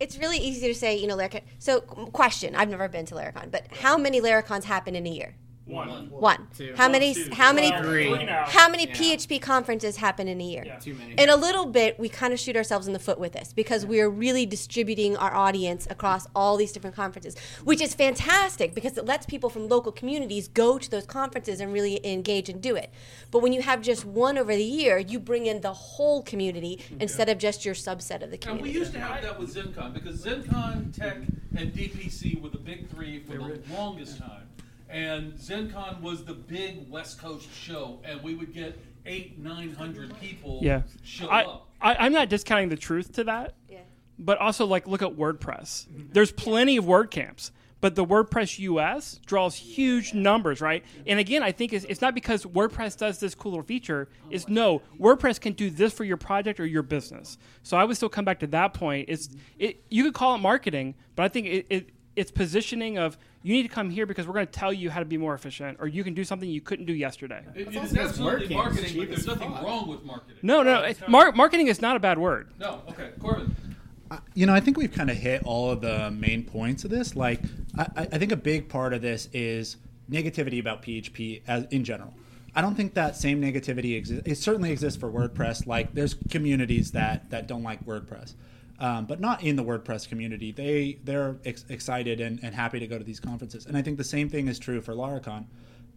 it's 0.00 0.16
really 0.18 0.38
easy 0.38 0.68
to 0.68 0.74
say, 0.74 0.96
you 0.96 1.06
know, 1.06 1.16
Laracon. 1.16 1.42
So, 1.58 1.80
question: 1.80 2.54
I've 2.54 2.70
never 2.70 2.88
been 2.88 3.04
to 3.06 3.14
Laracon, 3.14 3.50
but 3.50 3.66
how 3.80 3.98
many 3.98 4.20
Laracons 4.22 4.64
happen 4.64 4.94
in 4.96 5.06
a 5.06 5.10
year? 5.10 5.34
One. 5.68 6.08
One. 6.10 6.46
Two. 6.56 6.72
How 6.76 6.88
many? 6.88 7.12
Two. 7.12 7.28
How 7.32 7.52
many? 7.52 7.70
Three. 7.82 8.26
How 8.26 8.70
many 8.70 8.86
Yeah. 8.86 8.94
PHP 8.94 9.38
conferences 9.38 9.96
happen 9.96 10.26
in 10.26 10.40
a 10.40 10.44
year? 10.44 10.78
Too 10.80 10.94
many. 10.94 11.14
In 11.14 11.28
a 11.28 11.36
little 11.36 11.66
bit, 11.66 11.98
we 11.98 12.08
kind 12.08 12.32
of 12.32 12.40
shoot 12.40 12.56
ourselves 12.56 12.86
in 12.86 12.94
the 12.94 12.98
foot 12.98 13.18
with 13.18 13.34
this 13.34 13.52
because 13.52 13.84
we 13.84 14.00
are 14.00 14.08
really 14.08 14.46
distributing 14.46 15.14
our 15.16 15.34
audience 15.34 15.86
across 15.90 16.26
all 16.34 16.56
these 16.56 16.72
different 16.72 16.96
conferences, 16.96 17.36
which 17.64 17.82
is 17.82 17.94
fantastic 17.94 18.74
because 18.74 18.96
it 18.96 19.04
lets 19.04 19.26
people 19.26 19.50
from 19.50 19.68
local 19.68 19.92
communities 19.92 20.48
go 20.48 20.78
to 20.78 20.90
those 20.90 21.04
conferences 21.04 21.60
and 21.60 21.72
really 21.72 22.00
engage 22.06 22.48
and 22.48 22.62
do 22.62 22.74
it. 22.74 22.90
But 23.30 23.40
when 23.40 23.52
you 23.52 23.60
have 23.60 23.82
just 23.82 24.06
one 24.06 24.38
over 24.38 24.54
the 24.56 24.64
year, 24.64 24.96
you 24.96 25.18
bring 25.20 25.44
in 25.44 25.60
the 25.60 25.74
whole 25.74 26.22
community 26.22 26.82
instead 26.98 27.28
of 27.28 27.36
just 27.36 27.66
your 27.66 27.74
subset 27.74 28.22
of 28.22 28.30
the 28.30 28.38
community. 28.38 28.48
And 28.48 28.58
community. 28.58 28.72
we 28.72 28.78
used 28.78 28.92
to 28.94 29.00
have 29.00 29.22
that 29.22 29.38
with 29.38 29.54
ZendCon 29.54 29.92
because 29.92 30.24
ZendCon, 30.24 30.96
Tek, 30.96 31.18
and 31.56 31.74
DPC 31.74 32.40
were 32.40 32.48
the 32.48 32.58
big 32.58 32.88
three 32.88 33.20
for 33.20 33.32
the 33.36 33.60
longest 33.70 34.18
time. 34.18 34.48
And 34.90 35.34
ZendCon 35.34 36.00
was 36.00 36.24
the 36.24 36.34
big 36.34 36.90
West 36.90 37.20
Coast 37.20 37.48
show, 37.52 38.00
and 38.04 38.22
we 38.22 38.34
would 38.34 38.54
get 38.54 38.78
eight, 39.06 39.38
nine 39.38 39.74
hundred 39.74 40.18
people 40.20 40.60
yeah, 40.62 40.82
show 41.02 41.28
I, 41.28 41.44
up. 41.44 41.68
I 41.80 41.96
I'm 41.96 42.12
not 42.12 42.28
discounting 42.28 42.68
the 42.68 42.76
truth 42.76 43.12
to 43.14 43.24
that. 43.24 43.54
Yeah. 43.68 43.78
but 44.18 44.38
also 44.38 44.66
like 44.66 44.86
look 44.86 45.02
at 45.02 45.16
WordPress. 45.16 45.86
Mm-hmm. 45.86 46.02
There's 46.12 46.32
plenty 46.32 46.76
of 46.76 46.86
WordCamps, 46.86 47.50
but 47.80 47.94
the 47.94 48.04
WordPress 48.04 48.58
US 48.60 49.20
draws 49.26 49.54
huge 49.54 50.14
numbers, 50.14 50.60
right? 50.60 50.84
And 51.06 51.20
again, 51.20 51.42
I 51.42 51.52
think 51.52 51.72
it's, 51.72 51.84
it's 51.84 52.00
not 52.00 52.14
because 52.14 52.44
WordPress 52.44 52.96
does 52.96 53.20
this 53.20 53.34
cool 53.34 53.52
little 53.52 53.64
feature. 53.64 54.08
Oh, 54.24 54.28
it's 54.30 54.48
no, 54.48 54.82
WordPress 54.98 55.40
can 55.40 55.52
do 55.52 55.70
this 55.70 55.92
for 55.92 56.04
your 56.04 56.16
project 56.16 56.58
or 56.60 56.66
your 56.66 56.82
business. 56.82 57.38
So 57.62 57.76
I 57.76 57.84
would 57.84 57.96
still 57.96 58.08
come 58.08 58.24
back 58.24 58.40
to 58.40 58.46
that 58.48 58.74
point. 58.74 59.08
It's 59.08 59.28
mm-hmm. 59.28 59.38
it 59.58 59.84
you 59.90 60.04
could 60.04 60.14
call 60.14 60.34
it 60.34 60.38
marketing, 60.38 60.94
but 61.14 61.24
I 61.24 61.28
think 61.28 61.46
it, 61.46 61.66
it 61.68 61.90
it's 62.16 62.32
positioning 62.32 62.98
of 62.98 63.16
you 63.42 63.54
need 63.54 63.62
to 63.62 63.68
come 63.68 63.90
here 63.90 64.06
because 64.06 64.26
we're 64.26 64.34
going 64.34 64.46
to 64.46 64.52
tell 64.52 64.72
you 64.72 64.90
how 64.90 64.98
to 64.98 65.04
be 65.04 65.16
more 65.16 65.34
efficient, 65.34 65.78
or 65.80 65.86
you 65.86 66.02
can 66.04 66.14
do 66.14 66.24
something 66.24 66.48
you 66.48 66.60
couldn't 66.60 66.86
do 66.86 66.92
yesterday. 66.92 67.42
It, 67.54 67.68
it 67.68 67.76
also 67.76 67.80
is 67.80 67.96
absolutely 67.96 68.48
WordCamp 68.48 68.50
is 68.50 68.54
marketing, 68.54 68.98
but 68.98 69.08
there's 69.08 69.26
nothing 69.26 69.52
fuck. 69.52 69.62
wrong 69.62 69.88
with 69.88 70.04
marketing. 70.04 70.38
No, 70.42 70.62
no, 70.62 70.82
it, 70.82 71.08
mar- 71.08 71.32
marketing 71.32 71.68
is 71.68 71.80
not 71.80 71.96
a 71.96 72.00
bad 72.00 72.18
word. 72.18 72.48
No, 72.58 72.82
okay, 72.88 73.10
Corbin. 73.20 73.54
Uh, 74.10 74.18
you 74.34 74.46
know, 74.46 74.54
I 74.54 74.60
think 74.60 74.76
we've 74.76 74.92
kind 74.92 75.10
of 75.10 75.16
hit 75.16 75.42
all 75.44 75.70
of 75.70 75.80
the 75.80 76.10
main 76.10 76.44
points 76.44 76.84
of 76.84 76.90
this. 76.90 77.14
Like, 77.14 77.40
I, 77.76 77.86
I 77.96 78.02
I 78.12 78.18
think 78.18 78.32
a 78.32 78.36
big 78.36 78.68
part 78.68 78.92
of 78.92 79.02
this 79.02 79.28
is 79.32 79.76
negativity 80.10 80.58
about 80.58 80.82
PHP 80.82 81.42
as 81.46 81.66
in 81.70 81.84
general. 81.84 82.14
I 82.54 82.60
don't 82.62 82.74
think 82.74 82.94
that 82.94 83.14
same 83.14 83.40
negativity 83.40 83.96
exists. 83.96 84.26
It 84.26 84.36
certainly 84.36 84.72
exists 84.72 84.98
for 84.98 85.10
WordPress. 85.12 85.66
Like, 85.66 85.94
there's 85.94 86.14
communities 86.30 86.90
that 86.92 87.30
that 87.30 87.46
don't 87.46 87.62
like 87.62 87.84
WordPress, 87.84 88.34
um, 88.80 89.06
but 89.06 89.20
not 89.20 89.42
in 89.42 89.56
the 89.56 89.64
WordPress 89.64 90.08
community. 90.08 90.52
They 90.52 90.98
they're 91.04 91.36
ex- 91.44 91.64
excited 91.68 92.20
and, 92.20 92.40
and 92.42 92.54
happy 92.54 92.78
to 92.78 92.86
go 92.86 92.98
to 92.98 93.04
these 93.04 93.20
conferences. 93.20 93.66
And 93.66 93.76
I 93.76 93.82
think 93.82 93.98
the 93.98 94.04
same 94.04 94.28
thing 94.28 94.48
is 94.48 94.58
true 94.58 94.80
for 94.80 94.94
Laracon. 94.94 95.46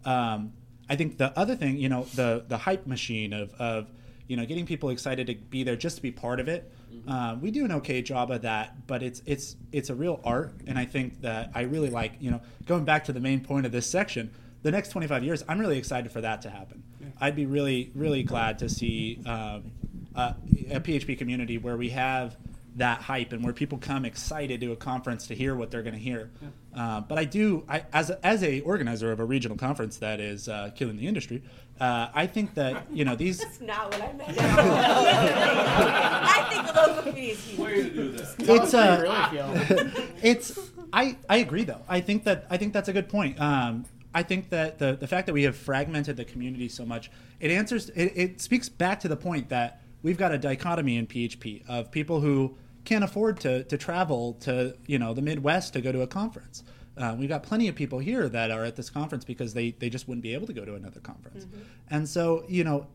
Um, 0.06 0.54
I 0.90 0.96
think 0.96 1.18
the 1.18 1.38
other 1.38 1.56
thing, 1.56 1.78
you 1.78 1.90
know, 1.90 2.04
the 2.16 2.44
the 2.48 2.58
hype 2.58 2.88
machine 2.88 3.34
of 3.34 3.54
of 3.56 3.92
you 4.28 4.36
know 4.36 4.46
getting 4.46 4.66
people 4.66 4.90
excited 4.90 5.28
to 5.28 5.36
be 5.36 5.64
there 5.64 5.76
just 5.76 5.98
to 5.98 6.02
be 6.02 6.12
part 6.12 6.40
of 6.40 6.48
it. 6.48 6.72
Uh, 7.08 7.36
we 7.42 7.52
do 7.52 7.66
an 7.66 7.72
okay 7.72 8.02
job 8.02 8.32
of 8.32 8.42
that, 8.42 8.88
but 8.88 9.02
it's 9.02 9.22
it's 9.26 9.56
it's 9.72 9.90
a 9.90 9.96
real 9.96 10.20
art, 10.24 10.54
and 10.68 10.78
I 10.78 10.86
think 10.86 11.22
that 11.22 11.52
I 11.56 11.62
really 11.62 11.90
like 11.90 12.14
you 12.20 12.32
know 12.32 12.42
going 12.66 12.84
back 12.84 13.06
to 13.06 13.14
the 13.14 13.20
main 13.20 13.42
point 13.42 13.66
of 13.66 13.72
this 13.72 13.88
section. 13.88 14.32
The 14.64 14.70
next 14.70 14.90
25 14.90 15.24
years, 15.24 15.44
I'm 15.48 15.60
really 15.60 15.80
excited 15.80 16.12
for 16.12 16.22
that 16.22 16.44
to 16.44 16.52
happen. 16.52 16.84
I'd 17.20 17.36
be 17.36 17.46
really 17.46 17.92
really 17.96 18.24
glad 18.24 18.60
to 18.60 18.70
see 18.70 19.20
um, 19.26 19.72
uh, 20.16 20.34
a 20.70 20.80
PHP 20.80 21.18
community 21.18 21.58
where 21.58 21.78
we 21.78 21.90
have 21.90 22.38
that 22.76 23.02
hype 23.02 23.34
and 23.34 23.44
where 23.44 23.54
people 23.54 23.78
come 23.78 24.06
excited 24.06 24.62
to 24.62 24.72
a 24.72 24.76
conference 24.76 25.28
to 25.28 25.36
hear 25.36 25.56
what 25.56 25.72
they're 25.72 25.84
going 25.84 25.94
to 25.94 26.00
hear. 26.00 26.32
Uh, 26.74 27.02
but 27.02 27.18
I 27.18 27.26
do, 27.26 27.66
I, 27.68 27.84
as 27.92 28.10
a, 28.10 28.26
as 28.26 28.44
a 28.44 28.62
organizer 28.62 29.12
of 29.12 29.20
a 29.20 29.26
regional 29.26 29.58
conference 29.58 29.98
that 29.98 30.22
is 30.22 30.48
uh, 30.48 30.72
killing 30.74 30.96
the 30.96 31.08
industry, 31.08 31.44
uh, 31.82 32.10
I 32.14 32.28
think 32.28 32.54
that 32.54 32.86
you 32.94 33.04
know 33.04 33.16
these. 33.16 33.40
That's 33.40 33.60
not 33.60 33.92
what 33.92 34.02
I 34.02 34.14
meant. 34.14 34.36
I 34.40 36.48
think 36.50 36.68
the 36.68 36.74
local 36.74 37.04
community 37.04 37.32
is 37.32 37.44
huge. 37.44 37.60
Way 37.60 37.84
to 37.84 37.90
do 37.90 38.12
that. 38.12 38.36
it's 38.40 38.72
how 38.72 39.32
you 39.32 39.40
uh, 39.40 39.90
it's 40.22 40.58
I 40.94 41.18
I 41.28 41.38
agree 41.38 41.64
though. 41.64 41.82
I 41.90 42.00
think 42.00 42.24
that 42.26 42.46
I 42.50 42.58
think 42.58 42.74
that's 42.74 42.88
a 42.88 42.94
good 42.94 43.10
point. 43.10 43.42
Um, 43.42 43.86
I 44.14 44.24
think 44.24 44.50
that 44.50 44.80
the 44.80 44.96
the 44.96 45.08
fact 45.08 45.28
that 45.28 45.34
we 45.34 45.44
have 45.44 45.56
fragmented 45.56 46.18
the 46.18 46.26
community 46.26 46.70
so 46.70 46.86
much 46.86 47.12
it 47.40 47.52
answers 47.52 47.90
it, 47.90 48.14
it 48.16 48.42
speaks 48.42 48.70
back 48.70 49.00
to 49.02 49.08
the 49.08 49.18
point 49.18 49.50
that 49.50 49.81
we've 50.04 50.18
got 50.18 50.32
a 50.32 50.38
dichotomy 50.38 50.98
in 50.98 51.08
PHP 51.08 51.68
of 51.68 51.92
people 51.92 52.22
who 52.22 52.58
can't 52.86 53.04
afford 53.04 53.40
to 53.42 53.64
to 53.66 53.78
travel 53.78 54.34
to 54.42 54.76
you 54.88 55.00
know 55.00 55.14
the 55.14 55.22
Midwest 55.22 55.74
to 55.74 55.82
go 55.82 55.92
to 55.92 56.02
a 56.02 56.08
conference. 56.08 56.64
Uh, 56.98 57.16
we've 57.18 57.30
got 57.30 57.44
plenty 57.44 57.68
of 57.68 57.76
people 57.76 58.00
here 58.00 58.28
that 58.28 58.52
are 58.52 58.66
at 58.66 58.76
this 58.76 58.90
conference 58.90 59.24
because 59.24 59.54
they 59.54 59.72
they 59.72 59.90
just 59.90 60.08
wouldn't 60.08 60.24
be 60.24 60.34
able 60.34 60.48
to 60.48 60.54
go 60.54 60.66
to 60.66 60.76
another 60.76 61.00
conference, 61.00 61.46
and 61.90 62.08
so 62.08 62.44
you 62.48 62.64
know 62.64 62.88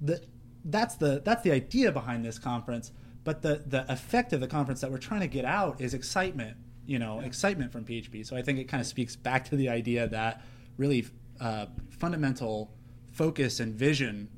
the 0.00 0.20
that's 0.64 0.96
the 0.96 1.22
that's 1.24 1.42
the 1.42 1.52
idea 1.52 1.90
behind 1.92 2.24
this 2.24 2.38
conference. 2.38 2.92
But 3.24 3.42
the 3.42 3.62
the 3.66 3.90
effect 3.90 4.32
of 4.32 4.40
the 4.40 4.46
conference 4.46 4.80
that 4.82 4.90
we're 4.90 4.98
trying 4.98 5.20
to 5.20 5.26
get 5.26 5.44
out 5.44 5.80
is 5.80 5.94
excitement. 5.94 6.56
You 6.86 6.98
know, 6.98 7.20
excitement 7.20 7.72
from 7.72 7.86
PHP. 7.86 8.26
So 8.26 8.36
I 8.36 8.42
think 8.42 8.58
it 8.58 8.64
kind 8.64 8.82
of 8.82 8.86
speaks 8.86 9.16
back 9.16 9.48
to 9.48 9.56
the 9.56 9.70
idea 9.70 10.06
that 10.08 10.42
really 10.76 11.06
uh, 11.40 11.66
fundamental 11.88 12.74
focus 13.10 13.58
and 13.58 13.74
vision 13.74 14.28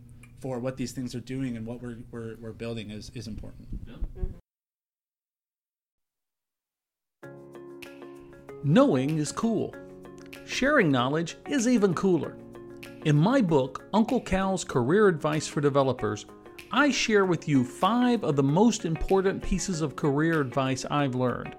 for 0.47 0.61
what 0.61 0.76
these 0.76 0.92
things 0.92 1.12
are 1.12 1.20
doing 1.20 1.57
and 1.57 1.66
what 1.66 1.82
we're 1.82 1.97
we're, 2.12 2.36
we're 2.40 2.53
building 2.53 2.90
is 2.90 3.11
is 3.14 3.26
important. 3.26 3.66
Mm-hmm. 3.84 4.26
Knowing 8.62 9.18
is 9.18 9.32
cool. 9.32 9.74
Sharing 10.44 10.88
knowledge 10.88 11.36
is 11.49 11.66
even 11.66 11.94
cooler. 11.94 12.36
In 13.07 13.16
my 13.16 13.40
book, 13.40 13.86
Uncle 13.92 14.20
Cal's 14.20 14.62
Career 14.62 15.09
Advice 15.09 15.49
for 15.49 15.61
Developers, 15.61 16.26
I 16.70 16.92
share 16.92 17.24
with 17.24 17.49
you 17.49 17.64
five 17.64 18.22
of 18.22 18.36
the 18.36 18.44
most 18.44 18.84
important 18.84 19.42
pieces 19.42 19.80
of 19.80 19.97
career 19.97 20.40
advice 20.40 20.84
I've 20.88 21.16
learned. 21.16 21.57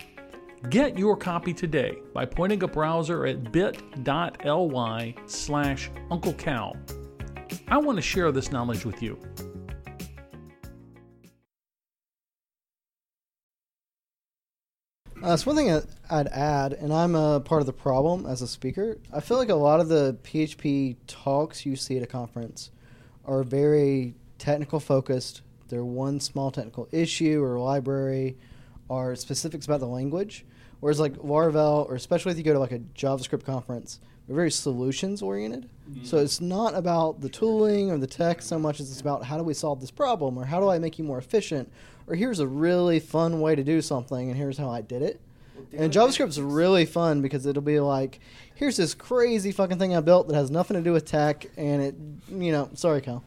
Get 0.69 0.97
your 0.97 1.17
copy 1.17 1.53
today 1.53 1.97
by 2.13 2.25
pointing 2.25 2.63
a 2.63 2.67
browser 2.69 3.25
at 3.25 3.51
bit.ly 3.51 5.15
slash 5.25 5.91
Uncle 6.09 6.33
Cal. 6.33 6.77
I 7.70 7.78
want 7.78 7.97
to 7.97 8.01
share 8.01 8.32
this 8.32 8.51
knowledge 8.51 8.86
with 8.86 9.03
you. 9.03 9.20
Uh, 15.22 15.36
so 15.36 15.51
one 15.51 15.57
thing 15.57 15.82
I'd 16.09 16.28
add, 16.28 16.74
and 16.74 16.93
I'm 16.93 17.15
a 17.15 17.41
part 17.41 17.61
of 17.61 17.65
the 17.65 17.74
problem 17.74 18.26
as 18.26 18.41
a 18.41 18.47
speaker. 18.47 18.97
I 19.11 19.20
feel 19.20 19.38
like 19.38 19.49
a 19.49 19.55
lot 19.55 19.82
of 19.82 19.89
the 19.89 20.18
PHP 20.24 20.95
talks 21.07 21.65
you 21.65 21.76
see 21.76 21.97
at 21.97 22.03
a 22.03 22.07
conference 22.07 22.72
are 23.26 23.43
very 23.43 24.13
technical 24.38 24.80
focused. 24.80 25.41
They're 25.68 25.84
one 25.84 26.22
small 26.22 26.51
technical 26.51 26.88
issue 26.93 27.43
or 27.43 27.59
library, 27.59 28.38
or 28.88 29.15
specifics 29.18 29.65
about 29.65 29.82
the 29.82 29.88
language. 29.88 30.45
Whereas 30.80 30.99
like 30.99 31.15
Laravel, 31.18 31.89
or 31.89 31.95
especially 31.95 32.32
if 32.32 32.38
you 32.38 32.45
go 32.45 32.53
to 32.53 32.59
like 32.59 32.72
a 32.72 32.80
JavaScript 32.80 33.43
conference, 33.43 33.99
they're 34.28 34.36
very 34.36 34.51
solutions 34.51 35.21
oriented. 35.21 35.69
So 36.03 36.17
it's 36.17 36.41
not 36.41 36.75
about 36.75 37.21
the 37.21 37.30
tooling 37.30 37.91
or 37.91 37.97
the 37.97 38.07
tech 38.07 38.41
so 38.41 38.59
much 38.59 38.82
as 38.82 38.91
it's 38.91 38.99
about 38.99 39.23
how 39.23 39.38
do 39.38 39.43
we 39.43 39.53
solve 39.53 39.80
this 39.80 39.91
problem, 39.91 40.38
or 40.38 40.43
how 40.45 40.59
do 40.59 40.69
I 40.69 40.80
make 40.80 40.99
you 40.99 41.05
more 41.05 41.17
efficient, 41.17 41.71
or 42.07 42.15
here's 42.15 42.39
a 42.39 42.47
really 42.47 42.99
fun 42.99 43.39
way 43.39 43.55
to 43.55 43.63
do 43.63 43.82
something, 43.82 44.30
and 44.30 44.38
here's 44.38 44.57
how 44.57 44.69
I 44.69 44.82
did 44.82 45.01
it. 45.01 45.21
And 45.73 45.91
JavaScript's 45.91 46.39
really 46.39 46.86
fun 46.86 47.21
because 47.21 47.45
it'll 47.45 47.61
be 47.61 47.80
like, 47.80 48.19
here's 48.55 48.78
this 48.78 48.93
crazy 48.93 49.51
fucking 49.51 49.80
thing 49.80 49.95
I 49.95 50.01
built 50.01 50.28
that 50.28 50.36
has 50.36 50.51
nothing 50.51 50.75
to 50.75 50.84
do 50.84 50.91
with 50.91 51.05
tech, 51.05 51.47
and 51.57 51.82
it, 51.82 51.95
you 52.30 52.51
know, 52.51 52.69
sorry, 52.73 53.01
Cal, 53.01 53.23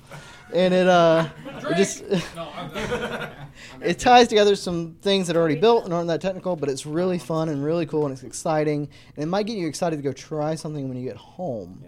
and 0.54 0.74
it, 0.74 0.88
uh, 0.88 1.28
it 1.70 1.76
just, 1.76 2.02
it 3.82 3.98
ties 3.98 4.28
together 4.28 4.54
some 4.56 4.96
things 5.02 5.26
that 5.26 5.36
are 5.36 5.40
already 5.40 5.56
built 5.56 5.84
and 5.84 5.94
aren't 5.94 6.08
that 6.08 6.20
technical, 6.20 6.56
but 6.56 6.68
it's 6.68 6.86
really 6.86 7.18
fun 7.18 7.48
and 7.48 7.64
really 7.64 7.86
cool 7.86 8.04
and 8.06 8.12
it's 8.12 8.22
exciting, 8.22 8.88
and 9.16 9.22
it 9.22 9.26
might 9.26 9.46
get 9.46 9.56
you 9.56 9.66
excited 9.68 9.96
to 9.96 10.02
go 10.02 10.12
try 10.12 10.54
something 10.54 10.88
when 10.88 10.96
you 10.98 11.04
get 11.06 11.16
home, 11.16 11.84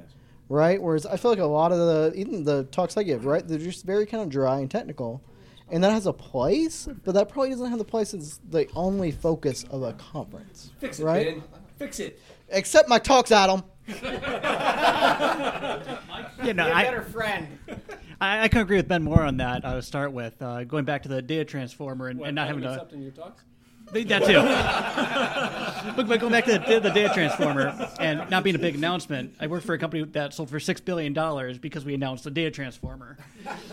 right? 0.49 0.81
Whereas 0.81 1.07
I 1.07 1.17
feel 1.17 1.31
like 1.31 1.41
a 1.41 1.45
lot 1.45 1.73
of 1.73 1.79
the 1.79 2.13
even 2.17 2.45
the 2.45 2.65
talks 2.65 2.97
I 2.97 3.03
give, 3.03 3.25
right, 3.25 3.47
they're 3.47 3.59
just 3.59 3.85
very 3.85 4.07
kind 4.07 4.23
of 4.23 4.29
dry 4.31 4.59
and 4.61 4.71
technical, 4.71 5.23
and 5.71 5.83
that 5.85 5.93
has 5.93 6.07
a 6.07 6.13
place, 6.13 6.89
but 7.05 7.15
that 7.15 7.29
probably 7.29 7.51
doesn't 7.51 7.69
have 7.71 7.79
the 7.79 7.85
place 7.85 8.15
as 8.15 8.41
the 8.51 8.69
only 8.75 9.11
focus 9.11 9.65
of 9.71 9.83
a 9.83 9.93
conference, 9.95 10.71
Fix 10.79 11.01
it, 11.01 11.05
right? 11.05 11.27
Ben. 11.37 11.43
Fix 11.79 11.99
it. 12.01 12.21
Except 12.51 12.89
my 12.89 12.99
talks, 12.99 13.33
Adam. 13.33 13.63
Yeah, 16.43 16.53
no, 16.53 16.65
Be 16.65 16.71
a 16.71 16.75
I- 16.75 16.85
better 16.85 17.03
friend. 17.03 17.59
I, 18.23 18.45
I 18.45 18.49
can 18.49 18.61
agree 18.61 18.77
with 18.77 18.87
Ben 18.87 19.03
more 19.03 19.23
on 19.23 19.39
that. 19.39 19.65
I 19.65 19.75
would 19.75 19.85
start 19.85 20.13
with 20.13 20.41
uh, 20.41 20.63
going 20.63 20.85
back 20.85 21.03
to 21.03 21.09
the 21.09 21.21
data 21.21 21.45
transformer 21.45 22.07
and, 22.07 22.21
and 22.21 22.37
not 22.37 22.47
having 22.47 22.63
to. 22.63 22.71
accepting 22.71 23.03
your 23.03 23.11
talks. 23.11 23.43
That 23.93 24.25
too. 24.25 25.93
but, 25.97 26.09
but 26.09 26.21
going 26.21 26.33
back 26.33 26.45
to 26.47 26.53
the, 26.53 26.81
the 26.81 26.91
data 26.91 27.13
transformer 27.13 27.91
and 28.01 28.31
not 28.31 28.43
being 28.43 28.57
a 28.57 28.59
big 28.59 28.77
announcement, 28.77 29.35
I 29.39 29.49
worked 29.49 29.67
for 29.67 29.75
a 29.75 29.79
company 29.79 30.05
that 30.05 30.33
sold 30.33 30.49
for 30.49 30.61
six 30.61 30.81
billion 30.81 31.13
dollars 31.13 31.59
because 31.59 31.85
we 31.85 31.93
announced 31.93 32.25
the 32.25 32.31
data 32.31 32.51
transformer. 32.51 33.19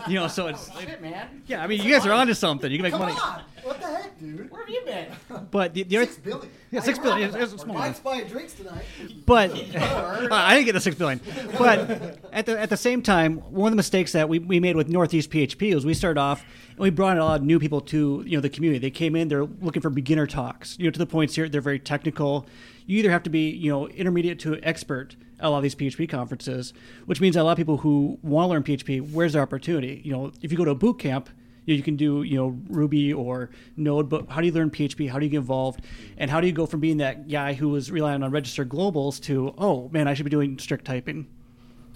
You 0.08 0.16
know, 0.16 0.28
so 0.28 0.48
it's 0.48 0.70
Shit, 0.78 1.00
man. 1.00 1.42
yeah. 1.46 1.62
I 1.62 1.68
mean, 1.68 1.80
you 1.80 1.90
guys 1.90 2.04
are 2.04 2.12
onto 2.12 2.34
something. 2.34 2.70
You 2.70 2.78
can 2.78 2.82
make 2.82 2.92
Come 2.92 3.02
money. 3.02 3.14
on. 3.14 3.42
What 3.62 3.80
the 3.80 3.86
heck, 3.86 4.18
dude? 4.18 4.50
Where 4.50 4.60
have 4.60 4.68
you 4.68 4.82
been? 4.84 5.06
But 5.50 5.74
the, 5.74 5.82
the 5.82 5.96
other, 5.98 6.06
Six 6.06 6.18
billion. 6.18 6.50
Yeah, 6.70 6.80
six 6.80 6.98
billion. 6.98 7.34
It's, 7.34 7.52
it's 7.52 7.62
small. 7.62 7.76
Mike's 7.76 7.98
buying 7.98 8.26
drinks 8.28 8.52
tonight. 8.54 8.84
But 9.26 9.50
I 9.80 10.54
didn't 10.54 10.66
get 10.66 10.72
the 10.72 10.80
six 10.80 10.96
billion. 10.96 11.20
But 11.58 12.18
at 12.32 12.46
the 12.46 12.58
at 12.60 12.70
the 12.70 12.76
same 12.76 13.02
time, 13.02 13.38
one 13.38 13.68
of 13.68 13.72
the 13.72 13.76
mistakes 13.76 14.12
that 14.12 14.28
we, 14.28 14.38
we 14.38 14.60
made 14.60 14.76
with 14.76 14.88
Northeast 14.88 15.30
PHP 15.30 15.74
was 15.74 15.84
we 15.84 15.94
started 15.94 16.20
off 16.20 16.44
and 16.70 16.78
we 16.78 16.90
brought 16.90 17.16
in 17.16 17.18
a 17.18 17.24
lot 17.24 17.40
of 17.40 17.46
new 17.46 17.58
people 17.58 17.80
to 17.82 18.22
you 18.26 18.36
know 18.36 18.40
the 18.40 18.50
community. 18.50 18.78
They 18.78 18.90
came 18.90 19.16
in, 19.16 19.28
they're 19.28 19.44
looking 19.44 19.82
for 19.82 19.90
beginner 19.90 20.26
talks. 20.26 20.78
You 20.78 20.84
know, 20.84 20.90
to 20.90 20.98
the 20.98 21.06
points 21.06 21.34
here, 21.34 21.48
they're 21.48 21.60
very 21.60 21.80
technical. 21.80 22.46
You 22.86 22.98
either 22.98 23.10
have 23.10 23.22
to 23.24 23.30
be 23.30 23.50
you 23.50 23.70
know 23.70 23.88
intermediate 23.88 24.38
to 24.40 24.58
expert 24.62 25.16
at 25.38 25.46
a 25.46 25.50
lot 25.50 25.58
of 25.58 25.62
these 25.62 25.74
PHP 25.74 26.08
conferences, 26.08 26.72
which 27.06 27.20
means 27.20 27.34
that 27.34 27.42
a 27.42 27.44
lot 27.44 27.52
of 27.52 27.58
people 27.58 27.78
who 27.78 28.18
want 28.22 28.46
to 28.46 28.50
learn 28.50 28.62
PHP, 28.62 29.12
where's 29.12 29.32
their 29.32 29.42
opportunity? 29.42 30.00
You 30.04 30.12
know, 30.12 30.32
if 30.42 30.52
you 30.52 30.58
go 30.58 30.64
to 30.64 30.70
a 30.72 30.74
boot 30.74 30.98
camp, 30.98 31.30
you, 31.66 31.74
know, 31.74 31.76
you 31.76 31.82
can 31.82 31.96
do 31.96 32.22
you 32.22 32.36
know 32.36 32.58
Ruby 32.68 33.12
or 33.12 33.50
Node, 33.76 34.08
but 34.08 34.28
how 34.28 34.40
do 34.40 34.46
you 34.46 34.52
learn 34.52 34.70
PHP? 34.70 35.08
How 35.10 35.18
do 35.18 35.24
you 35.26 35.30
get 35.30 35.38
involved? 35.38 35.80
And 36.18 36.30
how 36.30 36.40
do 36.40 36.46
you 36.46 36.52
go 36.52 36.66
from 36.66 36.80
being 36.80 36.98
that 36.98 37.28
guy 37.28 37.52
who 37.54 37.68
was 37.68 37.90
relying 37.90 38.22
on 38.22 38.30
registered 38.30 38.68
globals 38.68 39.20
to 39.24 39.54
oh 39.58 39.88
man, 39.92 40.08
I 40.08 40.14
should 40.14 40.24
be 40.24 40.30
doing 40.30 40.58
strict 40.58 40.84
typing? 40.84 41.26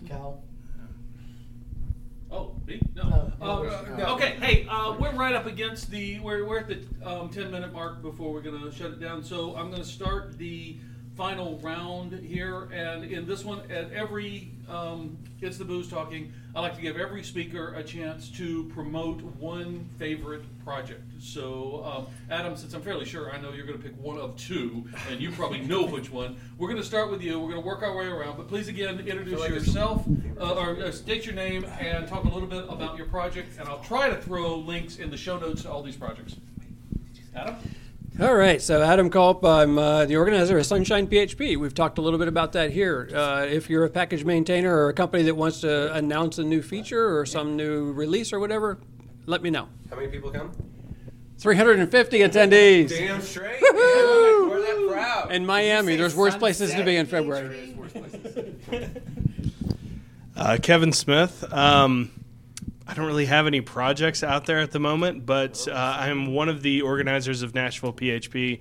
Cal. 0.06 0.42
Oh, 2.30 2.56
me? 2.66 2.80
No. 2.96 3.32
Oh, 3.40 3.64
Uh, 3.64 3.84
no, 3.90 3.96
no. 3.96 4.14
okay, 4.16 4.36
hey, 4.40 4.66
uh, 4.68 4.96
we're 4.98 5.12
right 5.14 5.34
up 5.36 5.46
against 5.46 5.88
the 5.90 6.18
we're, 6.18 6.44
we're 6.44 6.58
at 6.58 6.68
the 6.68 6.80
um, 7.08 7.28
ten 7.28 7.50
minute 7.50 7.72
mark 7.72 8.02
before 8.02 8.32
we're 8.32 8.40
gonna 8.42 8.72
shut 8.72 8.90
it 8.90 9.00
down. 9.00 9.22
So 9.22 9.54
I'm 9.56 9.70
gonna 9.70 9.84
start 9.84 10.36
the 10.36 10.76
final 11.16 11.58
round 11.58 12.12
here, 12.12 12.68
and 12.72 13.04
in 13.04 13.26
this 13.26 13.44
one, 13.44 13.60
at 13.70 13.92
every 13.92 14.50
um, 14.68 15.16
it's 15.40 15.58
the 15.58 15.64
booze 15.64 15.88
talking. 15.88 16.32
I 16.54 16.60
like 16.60 16.74
to 16.76 16.80
give 16.80 16.96
every 16.96 17.22
speaker 17.22 17.74
a 17.74 17.82
chance 17.82 18.30
to 18.30 18.64
promote 18.74 19.20
one 19.20 19.88
favorite 19.98 20.42
project. 20.64 21.02
So, 21.20 21.84
um, 21.84 22.06
Adam, 22.30 22.56
since 22.56 22.72
I'm 22.72 22.80
fairly 22.80 23.04
sure 23.04 23.30
I 23.30 23.40
know 23.40 23.52
you're 23.52 23.66
going 23.66 23.78
to 23.78 23.84
pick 23.84 24.00
one 24.00 24.18
of 24.18 24.36
two, 24.36 24.84
and 25.10 25.20
you 25.20 25.30
probably 25.32 25.60
know 25.60 25.84
which 25.86 26.10
one, 26.10 26.36
we're 26.56 26.68
going 26.68 26.80
to 26.80 26.86
start 26.86 27.10
with 27.10 27.22
you. 27.22 27.38
We're 27.38 27.50
going 27.50 27.62
to 27.62 27.66
work 27.66 27.82
our 27.82 27.94
way 27.94 28.06
around, 28.06 28.36
but 28.36 28.48
please 28.48 28.68
again 28.68 29.00
introduce 29.00 29.40
like 29.40 29.50
yourself, 29.50 30.04
uh, 30.40 30.54
or 30.54 30.76
uh, 30.82 30.90
state 30.90 31.26
your 31.26 31.34
name, 31.34 31.64
and 31.78 32.08
talk 32.08 32.24
a 32.24 32.28
little 32.28 32.48
bit 32.48 32.64
about 32.68 32.96
your 32.96 33.06
project. 33.06 33.58
And 33.58 33.68
I'll 33.68 33.82
try 33.82 34.08
to 34.08 34.16
throw 34.16 34.56
links 34.56 34.96
in 34.96 35.10
the 35.10 35.16
show 35.16 35.38
notes 35.38 35.62
to 35.62 35.70
all 35.70 35.82
these 35.82 35.96
projects. 35.96 36.36
Adam. 37.34 37.56
All 38.20 38.32
right, 38.32 38.62
so 38.62 38.80
Adam 38.80 39.10
Culp, 39.10 39.44
I'm 39.44 39.76
uh, 39.76 40.04
the 40.04 40.14
organizer 40.14 40.56
of 40.56 40.64
Sunshine 40.64 41.08
PHP. 41.08 41.56
We've 41.56 41.74
talked 41.74 41.98
a 41.98 42.00
little 42.00 42.20
bit 42.20 42.28
about 42.28 42.52
that 42.52 42.70
here. 42.70 43.10
Uh, 43.12 43.44
if 43.50 43.68
you're 43.68 43.84
a 43.84 43.90
package 43.90 44.24
maintainer 44.24 44.72
or 44.72 44.88
a 44.88 44.94
company 44.94 45.24
that 45.24 45.34
wants 45.34 45.62
to 45.62 45.92
announce 45.92 46.38
a 46.38 46.44
new 46.44 46.62
feature 46.62 47.18
or 47.18 47.26
some 47.26 47.56
new 47.56 47.90
release 47.90 48.32
or 48.32 48.38
whatever, 48.38 48.78
let 49.26 49.42
me 49.42 49.50
know. 49.50 49.68
How 49.90 49.96
many 49.96 50.06
people 50.06 50.30
come? 50.30 50.52
350 51.38 52.18
attendees. 52.20 52.90
Damn 52.90 53.20
straight. 53.20 53.60
Woohoo! 53.60 54.48
We're 54.48 54.60
that 54.60 54.92
proud. 54.92 55.32
In 55.32 55.44
Miami, 55.44 55.96
there's 55.96 56.14
worse 56.14 56.36
places 56.36 56.72
to 56.72 56.84
be 56.84 56.94
in 56.94 57.06
February. 57.06 57.76
Uh, 60.36 60.58
Kevin 60.62 60.92
Smith. 60.92 61.44
Um, 61.52 62.10
I 62.86 62.92
don't 62.92 63.06
really 63.06 63.24
have 63.26 63.46
any 63.46 63.62
projects 63.62 64.22
out 64.22 64.44
there 64.44 64.58
at 64.58 64.70
the 64.70 64.78
moment, 64.78 65.24
but 65.24 65.66
uh, 65.68 65.72
I'm 65.72 66.34
one 66.34 66.50
of 66.50 66.60
the 66.62 66.82
organizers 66.82 67.40
of 67.42 67.54
Nashville 67.54 67.94
PHP. 67.94 68.60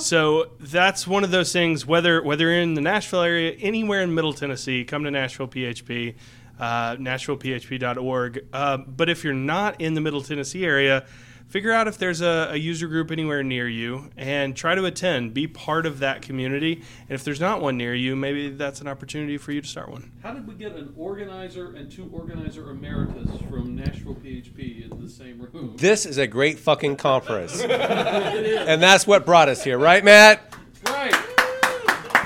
So 0.00 0.50
that's 0.60 1.06
one 1.08 1.24
of 1.24 1.32
those 1.32 1.52
things. 1.52 1.84
Whether 1.84 2.22
whether 2.22 2.44
you're 2.44 2.60
in 2.60 2.74
the 2.74 2.80
Nashville 2.80 3.22
area, 3.22 3.52
anywhere 3.52 4.02
in 4.02 4.14
Middle 4.14 4.32
Tennessee, 4.32 4.84
come 4.84 5.02
to 5.04 5.10
Nashville 5.10 5.48
PHP, 5.48 6.14
uh, 6.60 6.96
NashvillePHP.org. 6.96 8.46
Uh, 8.52 8.76
but 8.76 9.08
if 9.08 9.24
you're 9.24 9.34
not 9.34 9.80
in 9.80 9.94
the 9.94 10.00
Middle 10.00 10.22
Tennessee 10.22 10.64
area, 10.64 11.04
figure 11.48 11.72
out 11.72 11.86
if 11.88 11.98
there's 11.98 12.20
a, 12.20 12.48
a 12.50 12.56
user 12.56 12.86
group 12.88 13.10
anywhere 13.10 13.42
near 13.42 13.68
you 13.68 14.10
and 14.16 14.56
try 14.56 14.74
to 14.74 14.84
attend. 14.84 15.34
Be 15.34 15.46
part 15.46 15.86
of 15.86 16.00
that 16.00 16.22
community. 16.22 16.82
And 17.08 17.10
if 17.10 17.24
there's 17.24 17.40
not 17.40 17.60
one 17.60 17.76
near 17.76 17.94
you, 17.94 18.16
maybe 18.16 18.50
that's 18.50 18.80
an 18.80 18.88
opportunity 18.88 19.38
for 19.38 19.52
you 19.52 19.60
to 19.60 19.68
start 19.68 19.88
one. 19.90 20.10
How 20.22 20.32
did 20.32 20.46
we 20.46 20.54
get 20.54 20.72
an 20.72 20.92
organizer 20.96 21.74
and 21.74 21.90
two 21.90 22.10
organizer 22.12 22.70
emeritus 22.70 23.30
from 23.50 23.76
Nashville 23.76 24.14
PHP 24.14 24.90
in 24.90 25.02
the 25.02 25.08
same 25.08 25.40
room? 25.52 25.76
This 25.78 26.06
is 26.06 26.18
a 26.18 26.26
great 26.26 26.58
fucking 26.58 26.96
conference. 26.96 27.60
and 27.62 28.82
that's 28.82 29.06
what 29.06 29.24
brought 29.24 29.48
us 29.48 29.62
here, 29.62 29.78
right, 29.78 30.04
Matt? 30.04 30.54
Right. 30.86 31.14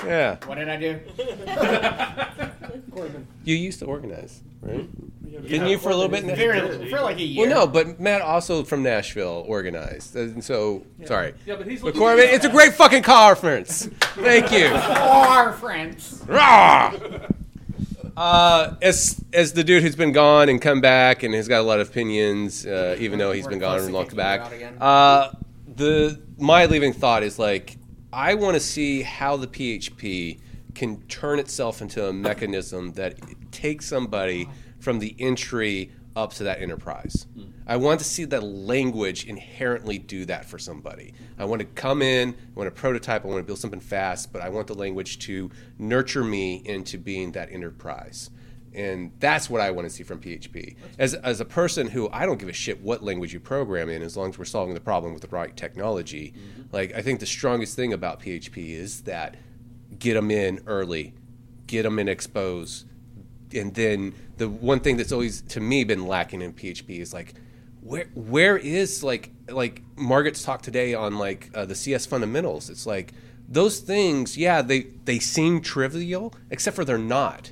Yeah. 0.05 0.37
What 0.45 0.55
did 0.55 0.69
I 0.69 0.77
do? 0.77 0.99
You 3.45 3.55
used 3.55 3.79
to 3.79 3.85
organize, 3.85 4.41
right? 4.61 4.87
Didn't 5.47 5.67
you 5.67 5.77
for 5.77 5.89
a 5.89 5.95
little 5.95 6.09
bit? 6.09 6.23
in 6.23 6.35
For, 6.35 6.85
for 6.89 7.01
like 7.01 7.17
a 7.17 7.23
year. 7.23 7.47
Well, 7.47 7.65
no, 7.65 7.67
but 7.71 7.99
Matt 7.99 8.21
also 8.21 8.63
from 8.63 8.83
Nashville 8.83 9.43
organized, 9.47 10.15
and 10.15 10.43
so 10.43 10.85
sorry. 11.05 11.33
Yeah, 11.45 11.55
but 11.55 11.67
he's 11.67 11.81
But 11.81 11.87
looking- 11.87 12.01
Corbin, 12.01 12.25
it's 12.29 12.45
a 12.45 12.49
great 12.49 12.73
fucking 12.73 13.03
conference. 13.03 13.87
Thank 14.15 14.51
you. 14.51 14.67
Our 14.67 15.53
friends. 15.53 16.23
Rah! 16.27 16.93
Uh, 18.17 18.75
as 18.81 19.23
as 19.31 19.53
the 19.53 19.63
dude 19.63 19.81
who's 19.81 19.95
been 19.95 20.11
gone 20.11 20.49
and 20.49 20.61
come 20.61 20.81
back 20.81 21.23
and 21.23 21.33
has 21.33 21.47
got 21.47 21.59
a 21.61 21.63
lot 21.63 21.79
of 21.79 21.87
opinions, 21.89 22.65
uh, 22.65 22.95
even 22.99 23.17
though 23.17 23.31
he's 23.31 23.45
We're 23.45 23.51
been 23.51 23.59
gone 23.59 23.77
and 23.79 23.87
to 23.87 23.93
long 23.93 24.07
back. 24.09 24.39
you 24.41 24.45
out 24.45 24.53
again. 24.53 24.77
Uh, 24.81 25.31
the 25.75 26.19
my 26.37 26.65
leaving 26.65 26.91
thought 26.91 27.23
is 27.23 27.39
like 27.39 27.77
I 28.11 28.33
want 28.33 28.55
to 28.55 28.59
see 28.59 29.03
how 29.03 29.37
the 29.37 29.47
PHP 29.47 30.39
can 30.75 31.01
turn 31.03 31.39
itself 31.39 31.81
into 31.81 32.07
a 32.07 32.11
mechanism 32.13 32.91
that 32.93 33.15
takes 33.51 33.85
somebody 33.85 34.49
from 34.79 34.99
the 34.99 35.15
entry 35.19 35.91
up 36.15 36.33
to 36.33 36.43
that 36.43 36.61
enterprise. 36.61 37.27
Hmm. 37.35 37.43
I 37.67 37.77
want 37.77 37.99
to 37.99 38.05
see 38.05 38.25
that 38.25 38.43
language 38.43 39.25
inherently 39.25 39.99
do 39.99 40.25
that 40.25 40.45
for 40.45 40.57
somebody. 40.57 41.13
I 41.37 41.45
want 41.45 41.59
to 41.59 41.65
come 41.65 42.01
in, 42.01 42.29
I 42.29 42.59
want 42.59 42.73
to 42.73 42.79
prototype, 42.79 43.23
I 43.23 43.27
want 43.27 43.39
to 43.39 43.43
build 43.43 43.59
something 43.59 43.79
fast, 43.79 44.33
but 44.33 44.41
I 44.41 44.49
want 44.49 44.67
the 44.67 44.73
language 44.73 45.19
to 45.19 45.51
nurture 45.77 46.23
me 46.23 46.61
into 46.65 46.97
being 46.97 47.31
that 47.33 47.51
enterprise. 47.51 48.31
And 48.73 49.11
that's 49.19 49.49
what 49.49 49.61
I 49.61 49.71
want 49.71 49.87
to 49.87 49.93
see 49.93 50.03
from 50.03 50.19
PHP. 50.19 50.75
As, 50.99 51.15
as 51.15 51.41
a 51.41 51.45
person 51.45 51.87
who 51.87 52.09
I 52.11 52.25
don't 52.25 52.37
give 52.37 52.49
a 52.49 52.53
shit 52.53 52.81
what 52.81 53.03
language 53.03 53.33
you 53.33 53.39
program 53.39 53.89
in, 53.89 54.01
as 54.03 54.15
long 54.15 54.29
as 54.29 54.37
we're 54.37 54.45
solving 54.45 54.73
the 54.73 54.79
problem 54.79 55.13
with 55.13 55.21
the 55.21 55.27
right 55.29 55.55
technology. 55.55 56.33
Mm-hmm. 56.35 56.61
Like 56.71 56.93
I 56.95 57.01
think 57.01 57.19
the 57.19 57.25
strongest 57.25 57.75
thing 57.75 57.93
about 57.93 58.19
PHP 58.19 58.71
is 58.71 59.01
that 59.01 59.37
get 59.97 60.13
them 60.13 60.29
in 60.29 60.61
early, 60.67 61.13
get 61.65 61.83
them 61.83 61.97
in 61.97 62.07
expose, 62.07 62.85
and 63.53 63.73
then 63.73 64.13
the 64.37 64.49
one 64.49 64.79
thing 64.79 64.97
that's 64.97 65.11
always 65.11 65.41
to 65.41 65.59
me 65.59 65.83
been 65.83 66.05
lacking 66.05 66.41
in 66.41 66.53
PHP 66.53 66.99
is 66.99 67.13
like 67.13 67.33
where 67.81 68.05
where 68.13 68.57
is 68.57 69.03
like 69.03 69.31
like 69.49 69.81
Margaret's 69.95 70.43
talk 70.43 70.61
today 70.61 70.93
on 70.93 71.17
like 71.17 71.49
uh, 71.53 71.65
the 71.65 71.75
CS 71.75 72.05
fundamentals. 72.05 72.69
It's 72.69 72.85
like 72.85 73.13
those 73.47 73.79
things, 73.79 74.37
yeah, 74.37 74.61
they 74.61 74.87
they 75.05 75.19
seem 75.19 75.61
trivial, 75.61 76.33
except 76.49 76.75
for 76.75 76.85
they're 76.85 76.97
not. 76.97 77.51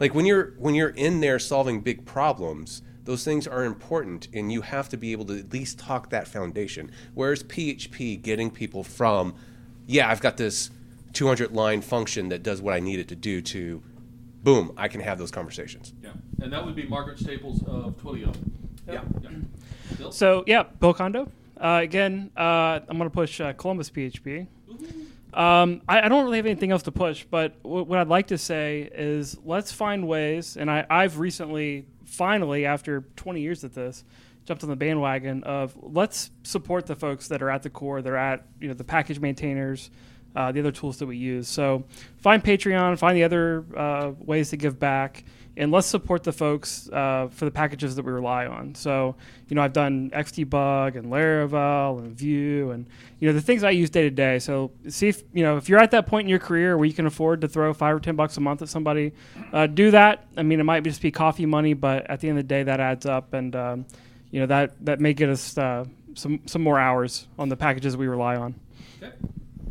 Like 0.00 0.14
when 0.14 0.26
you're 0.26 0.52
when 0.58 0.74
you're 0.74 0.90
in 0.90 1.20
there 1.20 1.38
solving 1.38 1.80
big 1.80 2.04
problems, 2.04 2.82
those 3.04 3.24
things 3.24 3.46
are 3.46 3.64
important, 3.64 4.28
and 4.34 4.52
you 4.52 4.62
have 4.62 4.88
to 4.90 4.96
be 4.96 5.12
able 5.12 5.24
to 5.26 5.38
at 5.38 5.52
least 5.52 5.78
talk 5.78 6.10
that 6.10 6.28
foundation. 6.28 6.90
Whereas 7.14 7.42
PHP, 7.44 8.20
getting 8.20 8.50
people 8.50 8.82
from, 8.82 9.34
yeah, 9.86 10.10
I've 10.10 10.20
got 10.20 10.36
this 10.36 10.70
200 11.12 11.52
line 11.52 11.80
function 11.80 12.28
that 12.28 12.42
does 12.42 12.60
what 12.60 12.74
I 12.74 12.80
need 12.80 12.98
it 12.98 13.08
to 13.08 13.16
do, 13.16 13.40
to, 13.42 13.82
boom, 14.46 14.72
I 14.76 14.86
can 14.86 15.00
have 15.00 15.18
those 15.18 15.32
conversations. 15.32 15.92
Yeah, 16.00 16.10
and 16.40 16.52
that 16.52 16.64
would 16.64 16.76
be 16.76 16.86
Margaret 16.86 17.18
Staples 17.18 17.64
of 17.66 17.96
Twilio. 18.00 18.32
Yeah. 18.86 19.02
Bill? 19.98 20.12
So 20.12 20.44
yeah, 20.46 20.62
Bill 20.62 20.94
Condo. 20.94 21.28
Uh, 21.60 21.80
again, 21.82 22.30
uh, 22.36 22.78
I'm 22.88 22.96
going 22.96 23.10
to 23.10 23.14
push 23.14 23.40
uh, 23.40 23.52
Columbus 23.54 23.90
PHP. 23.90 24.46
Um, 25.34 25.82
I, 25.88 26.02
I 26.02 26.08
don't 26.08 26.24
really 26.24 26.36
have 26.36 26.46
anything 26.46 26.70
else 26.70 26.84
to 26.84 26.92
push, 26.92 27.24
but 27.28 27.60
w- 27.64 27.84
what 27.84 27.98
I'd 27.98 28.08
like 28.08 28.28
to 28.28 28.38
say 28.38 28.88
is 28.94 29.36
let's 29.44 29.72
find 29.72 30.06
ways. 30.06 30.56
And 30.56 30.70
I, 30.70 30.86
I've 30.88 31.18
recently, 31.18 31.86
finally, 32.04 32.66
after 32.66 33.02
20 33.16 33.40
years 33.40 33.64
at 33.64 33.74
this, 33.74 34.04
jumped 34.44 34.62
on 34.62 34.70
the 34.70 34.76
bandwagon 34.76 35.42
of 35.42 35.76
let's 35.82 36.30
support 36.44 36.86
the 36.86 36.94
folks 36.94 37.28
that 37.28 37.42
are 37.42 37.50
at 37.50 37.64
the 37.64 37.70
core. 37.70 38.00
They're 38.00 38.16
at 38.16 38.46
you 38.60 38.68
know 38.68 38.74
the 38.74 38.84
package 38.84 39.18
maintainers, 39.18 39.90
uh, 40.36 40.52
the 40.52 40.60
other 40.60 40.70
tools 40.70 40.98
that 40.98 41.06
we 41.06 41.16
use. 41.16 41.48
So 41.48 41.84
find 42.18 42.44
Patreon, 42.44 42.98
find 42.98 43.16
the 43.16 43.24
other 43.24 43.64
uh, 43.74 44.12
ways 44.18 44.50
to 44.50 44.56
give 44.56 44.78
back, 44.78 45.24
and 45.56 45.72
let's 45.72 45.86
support 45.86 46.22
the 46.22 46.32
folks 46.32 46.90
uh, 46.92 47.28
for 47.30 47.46
the 47.46 47.50
packages 47.50 47.96
that 47.96 48.04
we 48.04 48.12
rely 48.12 48.46
on. 48.46 48.74
So 48.74 49.16
you 49.48 49.56
know 49.56 49.62
I've 49.62 49.72
done 49.72 50.10
XDebug 50.10 50.96
and 50.96 51.06
Laravel 51.06 51.98
and 51.98 52.14
Vue 52.14 52.70
and 52.70 52.86
you 53.18 53.28
know 53.28 53.32
the 53.32 53.40
things 53.40 53.64
I 53.64 53.70
use 53.70 53.88
day 53.88 54.02
to 54.02 54.10
day. 54.10 54.38
So 54.38 54.70
see 54.88 55.08
if 55.08 55.22
you 55.32 55.42
know 55.42 55.56
if 55.56 55.68
you're 55.70 55.80
at 55.80 55.90
that 55.92 56.06
point 56.06 56.26
in 56.26 56.28
your 56.28 56.38
career 56.38 56.76
where 56.76 56.84
you 56.84 56.92
can 56.92 57.06
afford 57.06 57.40
to 57.40 57.48
throw 57.48 57.72
five 57.72 57.96
or 57.96 58.00
ten 58.00 58.14
bucks 58.14 58.36
a 58.36 58.40
month 58.40 58.60
at 58.60 58.68
somebody, 58.68 59.12
uh, 59.54 59.66
do 59.66 59.90
that. 59.92 60.26
I 60.36 60.42
mean 60.42 60.60
it 60.60 60.64
might 60.64 60.84
just 60.84 61.00
be 61.00 61.10
coffee 61.10 61.46
money, 61.46 61.72
but 61.72 62.08
at 62.10 62.20
the 62.20 62.28
end 62.28 62.38
of 62.38 62.44
the 62.44 62.48
day 62.48 62.62
that 62.62 62.78
adds 62.78 63.06
up 63.06 63.32
and 63.32 63.56
um, 63.56 63.86
you 64.30 64.40
know 64.40 64.46
that 64.46 64.84
that 64.84 65.00
may 65.00 65.14
get 65.14 65.30
us 65.30 65.56
uh, 65.56 65.86
some 66.12 66.42
some 66.44 66.62
more 66.62 66.78
hours 66.78 67.26
on 67.38 67.48
the 67.48 67.56
packages 67.56 67.96
we 67.96 68.06
rely 68.06 68.36
on. 68.36 68.54
Okay. 69.02 69.14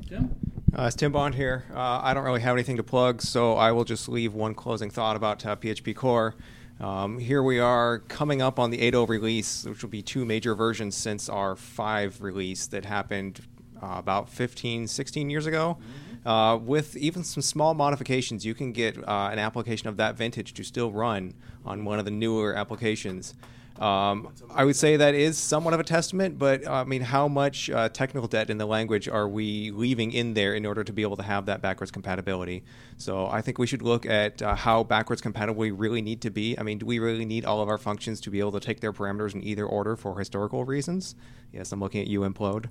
Tim? 0.07 0.44
Uh, 0.77 0.87
it's 0.87 0.95
Tim 0.97 1.13
Bond 1.13 1.35
here. 1.35 1.63
Uh, 1.73 2.01
I 2.03 2.13
don't 2.13 2.25
really 2.25 2.41
have 2.41 2.53
anything 2.53 2.75
to 2.75 2.83
plug, 2.83 3.21
so 3.21 3.53
I 3.53 3.71
will 3.71 3.85
just 3.85 4.09
leave 4.09 4.33
one 4.33 4.53
closing 4.53 4.89
thought 4.89 5.15
about 5.15 5.45
uh, 5.45 5.55
PHP 5.55 5.95
Core. 5.95 6.35
Um, 6.81 7.17
here 7.17 7.41
we 7.41 7.59
are 7.59 7.99
coming 7.99 8.41
up 8.41 8.59
on 8.59 8.71
the 8.71 8.79
8.0 8.79 9.07
release, 9.07 9.63
which 9.63 9.81
will 9.81 9.89
be 9.89 10.01
two 10.01 10.25
major 10.25 10.53
versions 10.53 10.93
since 10.93 11.29
our 11.29 11.55
5 11.55 12.21
release 12.21 12.67
that 12.67 12.83
happened 12.83 13.39
uh, 13.81 13.95
about 13.97 14.27
15, 14.27 14.87
16 14.87 15.29
years 15.29 15.45
ago. 15.45 15.77
Uh, 16.25 16.59
with 16.61 16.97
even 16.97 17.23
some 17.23 17.41
small 17.41 17.73
modifications, 17.73 18.45
you 18.45 18.53
can 18.53 18.73
get 18.73 18.97
uh, 18.97 19.29
an 19.31 19.39
application 19.39 19.87
of 19.87 19.95
that 19.95 20.17
vintage 20.17 20.53
to 20.55 20.63
still 20.65 20.91
run 20.91 21.35
on 21.65 21.85
one 21.85 21.99
of 21.99 22.05
the 22.05 22.11
newer 22.11 22.53
applications. 22.53 23.33
Um, 23.79 24.29
I 24.49 24.63
would 24.63 24.77
say 24.77 24.95
that 24.95 25.15
is 25.15 25.37
somewhat 25.37 25.73
of 25.73 25.81
a 25.81 25.83
testament, 25.83 26.39
but 26.39 26.65
uh, 26.65 26.71
I 26.71 26.83
mean, 26.85 27.01
how 27.01 27.27
much 27.27 27.69
uh, 27.69 27.89
technical 27.89 28.27
debt 28.27 28.49
in 28.49 28.57
the 28.57 28.65
language 28.65 29.09
are 29.09 29.27
we 29.27 29.71
leaving 29.71 30.13
in 30.13 30.33
there 30.33 30.53
in 30.53 30.65
order 30.65 30.83
to 30.83 30.93
be 30.93 31.01
able 31.01 31.17
to 31.17 31.23
have 31.23 31.45
that 31.47 31.61
backwards 31.61 31.91
compatibility? 31.91 32.63
So 32.97 33.27
I 33.27 33.41
think 33.41 33.57
we 33.57 33.67
should 33.67 33.81
look 33.81 34.05
at 34.05 34.41
uh, 34.41 34.55
how 34.55 34.83
backwards 34.83 35.21
compatible 35.21 35.59
we 35.59 35.71
really 35.71 36.01
need 36.01 36.21
to 36.21 36.29
be. 36.29 36.57
I 36.57 36.63
mean, 36.63 36.77
do 36.77 36.85
we 36.85 36.99
really 36.99 37.25
need 37.25 37.43
all 37.43 37.61
of 37.61 37.67
our 37.67 37.77
functions 37.77 38.21
to 38.21 38.29
be 38.29 38.39
able 38.39 38.53
to 38.53 38.61
take 38.61 38.79
their 38.79 38.93
parameters 38.93 39.35
in 39.35 39.43
either 39.43 39.65
order 39.65 39.97
for 39.97 40.17
historical 40.17 40.63
reasons? 40.63 41.15
Yes, 41.51 41.73
I'm 41.73 41.81
looking 41.81 42.01
at 42.01 42.07
you, 42.07 42.21
implode. 42.21 42.69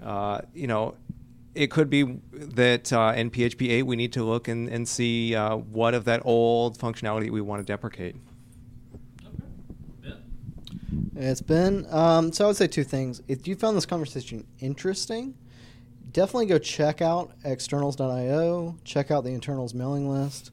Uh, 0.00 0.42
you 0.54 0.68
know, 0.68 0.94
it 1.56 1.72
could 1.72 1.90
be 1.90 2.20
that 2.32 2.92
uh, 2.92 3.14
in 3.16 3.32
PHP 3.32 3.68
8 3.70 3.82
we 3.82 3.96
need 3.96 4.12
to 4.12 4.22
look 4.22 4.46
and, 4.46 4.68
and 4.68 4.86
see 4.86 5.34
uh, 5.34 5.56
what 5.56 5.94
of 5.94 6.04
that 6.04 6.22
old 6.24 6.78
functionality 6.78 7.30
we 7.30 7.40
want 7.40 7.66
to 7.66 7.72
deprecate. 7.72 8.14
It's 11.20 11.42
been 11.42 11.84
um, 11.90 12.32
so. 12.32 12.44
I 12.44 12.46
would 12.46 12.56
say 12.56 12.68
two 12.68 12.84
things. 12.84 13.20
If 13.26 13.48
you 13.48 13.56
found 13.56 13.76
this 13.76 13.86
conversation 13.86 14.46
interesting, 14.60 15.34
definitely 16.12 16.46
go 16.46 16.58
check 16.58 17.02
out 17.02 17.32
externals.io. 17.44 18.76
Check 18.84 19.10
out 19.10 19.24
the 19.24 19.30
internals 19.30 19.74
mailing 19.74 20.08
list. 20.08 20.52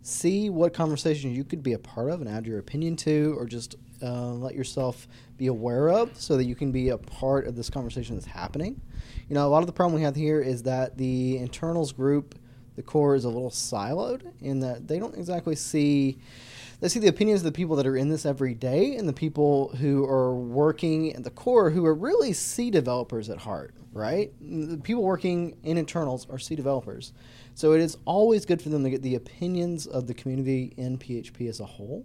See 0.00 0.48
what 0.48 0.72
conversation 0.72 1.34
you 1.34 1.44
could 1.44 1.62
be 1.62 1.74
a 1.74 1.78
part 1.78 2.08
of 2.08 2.22
and 2.22 2.30
add 2.30 2.46
your 2.46 2.58
opinion 2.58 2.96
to, 2.96 3.36
or 3.38 3.44
just 3.44 3.74
uh, 4.02 4.32
let 4.32 4.54
yourself 4.54 5.06
be 5.36 5.48
aware 5.48 5.90
of, 5.90 6.18
so 6.18 6.38
that 6.38 6.44
you 6.44 6.54
can 6.54 6.72
be 6.72 6.88
a 6.88 6.96
part 6.96 7.46
of 7.46 7.54
this 7.54 7.68
conversation 7.68 8.16
that's 8.16 8.24
happening. 8.24 8.80
You 9.28 9.34
know, 9.34 9.46
a 9.46 9.50
lot 9.50 9.62
of 9.62 9.66
the 9.66 9.74
problem 9.74 9.94
we 9.94 10.02
have 10.02 10.16
here 10.16 10.40
is 10.40 10.62
that 10.62 10.96
the 10.96 11.36
internals 11.36 11.92
group, 11.92 12.36
the 12.74 12.82
core, 12.82 13.16
is 13.16 13.26
a 13.26 13.28
little 13.28 13.50
siloed 13.50 14.22
in 14.40 14.60
that 14.60 14.88
they 14.88 14.98
don't 14.98 15.14
exactly 15.14 15.56
see 15.56 16.16
they 16.80 16.88
see 16.88 17.00
the 17.00 17.08
opinions 17.08 17.40
of 17.40 17.44
the 17.44 17.52
people 17.52 17.76
that 17.76 17.86
are 17.86 17.96
in 17.96 18.08
this 18.08 18.26
every 18.26 18.54
day 18.54 18.96
and 18.96 19.08
the 19.08 19.12
people 19.12 19.68
who 19.76 20.04
are 20.04 20.34
working 20.34 21.14
at 21.14 21.24
the 21.24 21.30
core 21.30 21.70
who 21.70 21.86
are 21.86 21.94
really 21.94 22.32
C 22.32 22.70
developers 22.70 23.30
at 23.30 23.38
heart, 23.38 23.74
right? 23.92 24.32
The 24.40 24.76
people 24.76 25.02
working 25.02 25.56
in 25.62 25.78
internals 25.78 26.28
are 26.28 26.38
C 26.38 26.54
developers. 26.54 27.12
So 27.54 27.72
it 27.72 27.80
is 27.80 27.96
always 28.04 28.44
good 28.44 28.60
for 28.60 28.68
them 28.68 28.84
to 28.84 28.90
get 28.90 29.02
the 29.02 29.14
opinions 29.14 29.86
of 29.86 30.06
the 30.06 30.14
community 30.14 30.74
in 30.76 30.98
PHP 30.98 31.48
as 31.48 31.60
a 31.60 31.64
whole. 31.64 32.04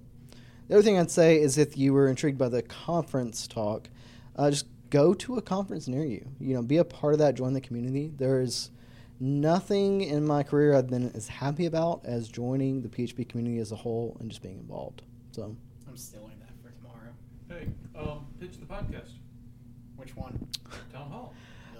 The 0.67 0.75
other 0.75 0.83
thing 0.83 0.97
I'd 0.97 1.11
say 1.11 1.37
is 1.41 1.57
if 1.57 1.77
you 1.77 1.91
were 1.91 2.07
intrigued 2.07 2.37
by 2.37 2.47
the 2.47 2.61
conference 2.61 3.47
talk, 3.47 3.89
uh, 4.37 4.51
just 4.51 4.67
go 4.89 5.13
to 5.15 5.35
a 5.35 5.41
conference 5.41 5.89
near 5.89 6.05
you. 6.05 6.25
You 6.39 6.53
know, 6.53 6.61
be 6.61 6.77
a 6.77 6.85
part 6.85 7.13
of 7.13 7.19
that, 7.19 7.35
join 7.35 7.51
the 7.53 7.59
community. 7.59 8.13
There's 8.15 8.71
nothing 9.21 10.01
in 10.01 10.25
my 10.25 10.41
career 10.43 10.73
I've 10.73 10.89
been 10.89 11.11
as 11.15 11.27
happy 11.27 11.67
about 11.67 12.01
as 12.03 12.27
joining 12.27 12.81
the 12.81 12.89
PHP 12.89 13.29
community 13.29 13.59
as 13.59 13.71
a 13.71 13.75
whole 13.75 14.17
and 14.19 14.29
just 14.29 14.41
being 14.41 14.57
involved. 14.57 15.03
So 15.31 15.55
I'm 15.87 15.95
stealing 15.95 16.33
that 16.39 16.49
for 16.61 16.71
tomorrow. 16.71 17.13
Hey, 17.47 17.67
um, 17.97 18.25
pitch 18.39 18.59
the 18.59 18.65
podcast. 18.65 19.11
Which 19.95 20.15
one? 20.17 20.47
Town 20.91 21.09
Hall. 21.11 21.33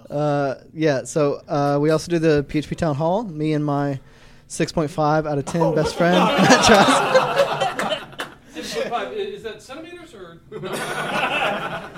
Uh, 0.08 0.54
yeah, 0.72 1.02
so 1.04 1.42
uh, 1.48 1.78
we 1.80 1.90
also 1.90 2.10
do 2.10 2.18
the 2.18 2.44
PHP 2.48 2.76
Town 2.76 2.94
Hall. 2.94 3.24
Me 3.24 3.52
and 3.52 3.64
my 3.64 3.98
6.5 4.48 5.28
out 5.28 5.38
of 5.38 5.44
10 5.44 5.74
best 5.74 5.96
friend, 5.96 6.16
Travis. 6.64 8.26
Six 8.52 8.74
foot 8.74 8.88
five. 8.88 9.12
Is 9.14 9.42
that 9.42 9.62
centimeters 9.62 10.14
or? 10.14 10.40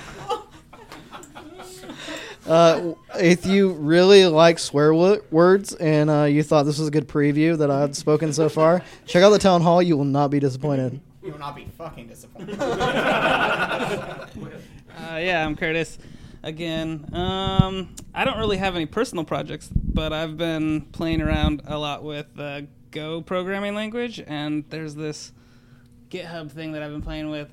Uh, 2.47 2.92
if 3.18 3.47
you 3.47 3.72
really 3.72 4.26
like 4.26 4.59
swear 4.59 4.92
wo- 4.92 5.20
words 5.30 5.72
and 5.74 6.11
uh, 6.11 6.24
you 6.24 6.42
thought 6.42 6.64
this 6.64 6.78
was 6.78 6.88
a 6.88 6.90
good 6.90 7.09
preview 7.09 7.57
that 7.57 7.70
I've 7.70 7.97
spoken 7.97 8.32
so 8.32 8.49
far, 8.49 8.82
check 9.07 9.22
out 9.22 9.30
the 9.30 9.38
Town 9.38 9.62
Hall. 9.62 9.82
You 9.82 9.97
will 9.97 10.05
not 10.05 10.30
be 10.30 10.40
disappointed. 10.40 11.01
You 11.22 11.32
will 11.32 11.38
not 11.38 11.57
be 11.57 11.66
fucking 11.78 12.09
disappointed. 12.09 12.59
Uh, 14.97 15.16
yeah, 15.18 15.45
I'm 15.45 15.57
Curtis. 15.57 15.99
Again, 16.45 17.09
um, 17.12 17.95
I 18.14 18.24
don't 18.24 18.38
really 18.38 18.59
have 18.59 18.76
any 18.76 18.86
personal 18.86 19.24
projects, 19.24 19.68
but 19.74 20.12
I've 20.12 20.36
been 20.36 20.82
playing 20.82 21.20
around 21.20 21.62
a 21.66 21.76
lot 21.76 22.05
with 22.05 22.26
uh, 22.38 22.62
Go 22.92 23.20
programming 23.20 23.74
language, 23.74 24.22
and 24.24 24.64
there's 24.70 24.95
this 24.95 25.32
GitHub 26.11 26.51
thing 26.53 26.72
that 26.72 26.82
I've 26.82 26.92
been 26.92 27.03
playing 27.03 27.28
with, 27.28 27.53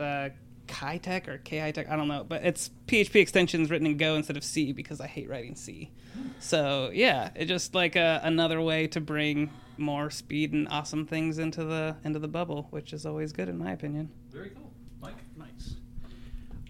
uh, 0.72 0.76
KaiTech 0.76 1.28
or 1.28 1.38
KiTech, 1.39 1.89
I 1.89 1.95
don't 1.95 2.07
know, 2.07 2.24
but 2.24 2.43
it's 2.43 2.69
PHP 2.88 3.15
extensions 3.15 3.69
written 3.69 3.88
in 3.88 3.97
Go 3.97 4.15
instead 4.15 4.38
of 4.38 4.43
C 4.43 4.72
because 4.72 5.01
I 5.01 5.07
hate 5.07 5.30
writing 5.30 5.55
C. 5.55 5.91
So 6.39 6.89
yeah, 6.93 7.30
it's 7.36 7.49
just 7.49 7.76
like 7.76 7.95
a, 7.95 8.22
another 8.24 8.61
way 8.61 8.88
to 8.88 9.01
bring 9.01 9.51
more 9.78 10.09
speed 10.09 10.53
and 10.53 10.67
awesome 10.69 11.05
things 11.05 11.39
into 11.39 11.63
the 11.63 11.95
into 12.03 12.19
the 12.19 12.28
bubble, 12.28 12.67
which 12.69 12.93
is 12.93 13.05
always 13.05 13.32
good 13.32 13.49
in 13.49 13.57
my 13.57 13.72
opinion. 13.72 14.09
Very 14.32 14.49
cool. 14.49 14.72
Mike? 15.01 15.15
Nice. 15.36 15.76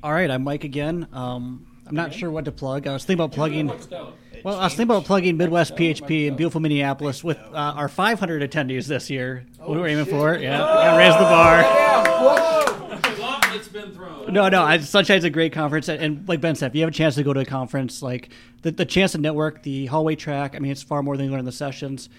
All 0.03 0.13
right, 0.13 0.29
I'm 0.29 0.43
Mike 0.43 0.63
again. 0.63 1.07
Um, 1.13 1.67
I'm 1.87 1.95
not 1.95 2.13
sure 2.13 2.31
what 2.31 2.45
to 2.45 2.51
plug. 2.51 2.87
I 2.87 2.93
was 2.93 3.03
thinking 3.03 3.23
about 3.23 3.35
plugging. 3.35 3.67
Well, 4.43 4.57
I 4.57 4.63
was 4.63 4.73
thinking 4.73 4.95
about 4.95 5.05
plugging 5.05 5.37
Midwest 5.37 5.75
PHP 5.75 6.27
in 6.27 6.35
beautiful 6.35 6.61
Minneapolis 6.61 7.23
with 7.23 7.37
uh, 7.37 7.73
our 7.75 7.89
500 7.89 8.49
attendees 8.49 8.87
this 8.87 9.09
year. 9.09 9.45
what 9.57 9.71
we 9.71 9.77
were 9.77 9.87
aiming 9.87 10.05
for. 10.05 10.35
Yeah, 10.35 10.57
yeah 10.57 10.97
raise 10.97 11.13
the 11.13 11.19
bar. 11.19 11.61
Gauntlet's 11.63 12.01
been 12.01 12.51
thrown. 12.51 12.60
No, 14.31 14.47
no. 14.49 14.63
I, 14.63 14.77
Sunshine's 14.77 15.23
a 15.23 15.29
great 15.29 15.51
conference, 15.53 15.89
and, 15.89 16.01
and 16.01 16.29
like 16.29 16.41
Ben 16.41 16.55
said, 16.55 16.67
if 16.71 16.75
you 16.75 16.81
have 16.81 16.89
a 16.89 16.93
chance 16.93 17.15
to 17.15 17.23
go 17.23 17.33
to 17.33 17.41
a 17.41 17.45
conference, 17.45 18.01
like 18.01 18.29
the, 18.61 18.71
the 18.71 18.85
chance 18.85 19.11
to 19.11 19.17
network, 19.17 19.63
the 19.63 19.87
hallway 19.87 20.15
track. 20.15 20.55
I 20.55 20.59
mean, 20.59 20.71
it's 20.71 20.83
far 20.83 21.03
more 21.03 21.17
than 21.17 21.25
you 21.25 21.31
learn 21.31 21.39
in 21.41 21.45
the 21.45 21.51
sessions. 21.51 22.09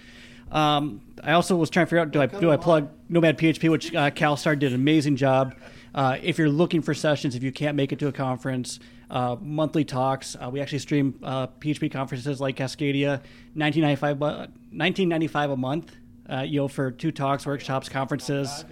Um, 0.51 1.01
I 1.23 1.31
also 1.31 1.55
was 1.55 1.69
trying 1.71 1.87
to 1.87 1.89
figure 1.89 1.99
out 1.99 2.11
do 2.11 2.21
I 2.21 2.27
do 2.27 2.51
I 2.51 2.57
plug 2.57 2.89
Nomad 3.09 3.37
PHP, 3.39 3.71
which 3.71 3.95
uh, 3.95 4.11
CalStar 4.11 4.57
did 4.57 4.71
an 4.73 4.79
amazing 4.79 5.15
job. 5.15 5.55
Uh, 5.95 6.17
if 6.21 6.37
you're 6.37 6.49
looking 6.49 6.81
for 6.81 6.93
sessions, 6.93 7.35
if 7.35 7.43
you 7.43 7.51
can't 7.51 7.75
make 7.75 7.91
it 7.91 7.99
to 7.99 8.07
a 8.07 8.11
conference, 8.11 8.79
uh, 9.09 9.35
monthly 9.41 9.83
talks. 9.83 10.35
Uh, 10.35 10.49
we 10.51 10.59
actually 10.61 10.79
stream 10.79 11.19
uh, 11.23 11.47
PHP 11.47 11.91
conferences 11.91 12.39
like 12.39 12.57
Cascadia, 12.57 13.21
1995, 13.55 14.19
bu- 14.19 14.25
1995 14.25 15.49
a 15.51 15.57
month. 15.57 15.95
Uh, 16.29 16.41
you 16.41 16.59
know, 16.61 16.67
for 16.67 16.89
two 16.91 17.11
talks, 17.11 17.45
workshops, 17.45 17.89
conferences, 17.89 18.63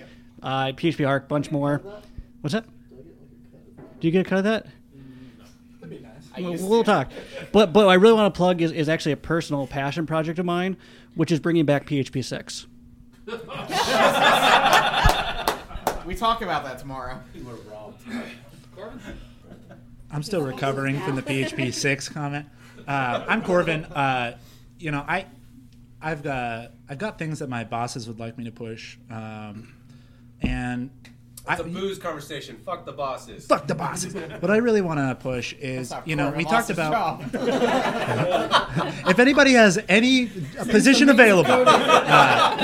uh, 0.41 0.67
PHP 0.67 1.07
Arc, 1.07 1.27
bunch 1.27 1.51
more. 1.51 1.81
What's 2.41 2.53
that? 2.53 2.65
Do 4.01 4.07
you 4.07 4.11
get 4.11 4.25
a 4.25 4.29
cut 4.29 4.39
of 4.39 4.43
that? 4.45 4.65
We'll, 6.37 6.67
we'll 6.67 6.83
talk. 6.83 7.11
But 7.51 7.71
but 7.71 7.85
what 7.85 7.91
I 7.91 7.95
really 7.95 8.13
want 8.13 8.33
to 8.33 8.37
plug 8.37 8.61
is, 8.61 8.71
is 8.71 8.89
actually 8.89 9.11
a 9.11 9.17
personal 9.17 9.67
passion 9.67 10.07
project 10.07 10.39
of 10.39 10.45
mine, 10.45 10.77
which 11.15 11.31
is 11.31 11.39
bringing 11.39 11.65
back 11.65 11.85
PHP 11.85 12.23
6. 12.23 12.67
we 16.05 16.15
talk 16.15 16.41
about 16.41 16.63
that 16.63 16.79
tomorrow. 16.79 17.19
I'm 20.11 20.23
still 20.23 20.41
recovering 20.41 20.99
from 21.01 21.15
the 21.15 21.21
PHP 21.21 21.73
six 21.73 22.09
comment. 22.09 22.47
Uh, 22.87 23.23
I'm 23.27 23.43
Corbin. 23.43 23.85
Uh, 23.85 24.37
you 24.79 24.91
know, 24.91 25.05
I, 25.07 25.25
I've 26.01 26.23
got 26.23 26.71
I've 26.89 26.97
got 26.97 27.19
things 27.19 27.39
that 27.39 27.49
my 27.49 27.63
bosses 27.63 28.07
would 28.07 28.19
like 28.19 28.37
me 28.37 28.45
to 28.45 28.51
push, 28.51 28.97
um, 29.09 29.73
and 30.41 30.89
It's 31.49 31.59
a 31.59 31.63
booze 31.63 31.97
conversation. 31.97 32.57
Fuck 32.65 32.85
the 32.85 32.91
bosses. 32.91 33.45
Fuck 33.45 33.67
the 33.67 33.75
bosses. 33.75 34.13
what 34.13 34.51
I 34.51 34.57
really 34.57 34.81
want 34.81 34.99
to 34.99 35.15
push 35.15 35.53
is, 35.53 35.93
you 36.05 36.15
know, 36.15 36.29
we 36.31 36.43
talked 36.45 36.69
about. 36.69 37.21
if 39.09 39.19
anybody 39.19 39.53
has 39.53 39.79
any 39.89 40.27
position 40.69 41.09
available, 41.09 41.51
uh, 41.67 42.55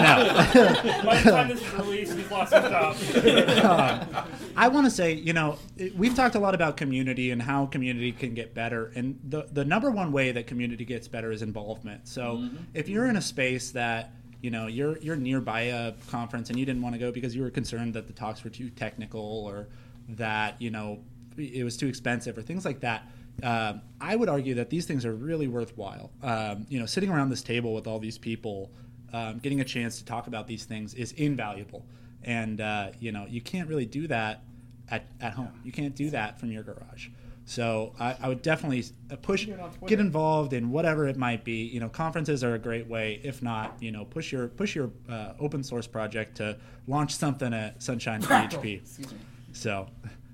no. 0.54 1.04
By 1.04 1.22
the 1.22 1.32
time 1.32 1.48
this 1.50 1.62
is 1.62 1.74
released, 1.74 2.18
he's 2.18 2.32
lost 2.32 2.54
his 2.54 2.64
job. 2.64 4.08
Uh, 4.14 4.26
I 4.56 4.68
want 4.68 4.86
to 4.86 4.92
say, 4.92 5.14
you 5.14 5.34
know, 5.34 5.58
we've 5.96 6.16
talked 6.16 6.36
a 6.36 6.40
lot 6.40 6.54
about 6.56 6.78
community 6.78 7.32
and 7.32 7.42
how 7.42 7.66
community 7.66 8.12
can 8.12 8.34
get 8.34 8.54
better. 8.54 8.92
And 8.96 9.20
the, 9.24 9.48
the 9.52 9.66
number 9.66 9.90
one 9.92 10.12
way 10.12 10.32
that 10.32 10.48
community 10.48 10.86
gets 10.86 11.08
better 11.08 11.32
is 11.32 11.42
involvement. 11.42 12.08
So 12.08 12.48
if 12.74 12.90
you're 12.90 13.08
in 13.08 13.16
a 13.18 13.22
space 13.22 13.72
that, 13.72 14.12
you 14.42 14.52
know, 14.52 14.68
you're, 14.68 14.98
you're 15.00 15.16
nearby 15.16 15.62
a 15.62 15.94
conference 16.10 16.50
and 16.50 16.60
you 16.60 16.66
didn't 16.66 16.82
want 16.82 16.94
to 16.94 17.00
go 17.00 17.12
because 17.12 17.36
you 17.36 17.42
were 17.42 17.50
concerned 17.50 17.94
that 17.94 18.08
the 18.08 18.14
talks 18.14 18.44
were 18.44 18.50
too 18.50 18.70
technical 18.70 19.46
or 19.46 19.68
that, 20.10 20.62
you 20.62 20.70
know, 20.70 21.00
it 21.38 21.64
was 21.64 21.78
too 21.78 21.88
expensive 21.88 22.38
or 22.38 22.42
things 22.42 22.66
like 22.66 22.80
that. 22.82 23.10
Um, 23.44 23.82
I 24.02 24.16
would 24.16 24.30
argue 24.30 24.56
that 24.56 24.70
these 24.70 24.86
things 24.86 25.06
are 25.06 25.14
really 25.14 25.48
worthwhile. 25.48 26.12
Um, 26.24 26.66
you 26.70 26.80
know, 26.80 26.86
sitting 26.86 27.10
around 27.10 27.30
this 27.30 27.44
table 27.44 27.74
with 27.74 27.88
all 27.88 28.00
these 28.00 28.18
people, 28.18 28.72
um, 29.14 29.40
getting 29.40 29.62
a 29.62 29.64
chance 29.64 30.00
to 30.00 30.06
talk 30.06 30.28
about 30.28 30.48
these 30.48 30.66
things 30.66 30.94
is 30.96 31.12
invaluable. 31.14 31.86
And 32.24 32.60
uh, 32.60 32.90
you 33.00 33.12
know, 33.12 33.26
you 33.28 33.42
can't 33.42 33.70
really 33.70 33.86
do 33.86 34.08
that 34.08 34.44
at, 34.90 35.06
at 35.22 35.34
home. 35.34 35.62
You 35.64 35.72
can't 35.72 35.96
do 35.96 36.10
that 36.10 36.40
from 36.40 36.52
your 36.52 36.64
garage. 36.64 37.10
So 37.50 37.94
I, 37.98 38.18
I 38.22 38.28
would 38.28 38.42
definitely 38.42 38.84
uh, 39.10 39.16
push, 39.16 39.48
get 39.88 40.02
involved 40.02 40.52
in 40.52 40.70
whatever 40.70 41.08
it 41.08 41.16
might 41.16 41.46
be. 41.46 41.64
You 41.64 41.80
know, 41.80 41.88
conferences 41.88 42.44
are 42.44 42.56
a 42.56 42.60
great 42.60 42.88
way. 42.88 43.22
If 43.24 43.42
not, 43.42 43.78
you 43.80 43.90
know, 43.90 44.04
push 44.04 44.34
your 44.34 44.50
push 44.50 44.76
your 44.76 44.92
uh, 45.08 45.32
open 45.40 45.64
source 45.64 45.88
project 45.88 46.36
to 46.38 46.58
launch 46.88 47.16
something 47.16 47.54
at 47.54 47.82
Sunshine 47.82 48.22
PHP. 48.24 48.82
Excuse 48.82 49.14
me. 49.14 49.18
So 49.54 49.88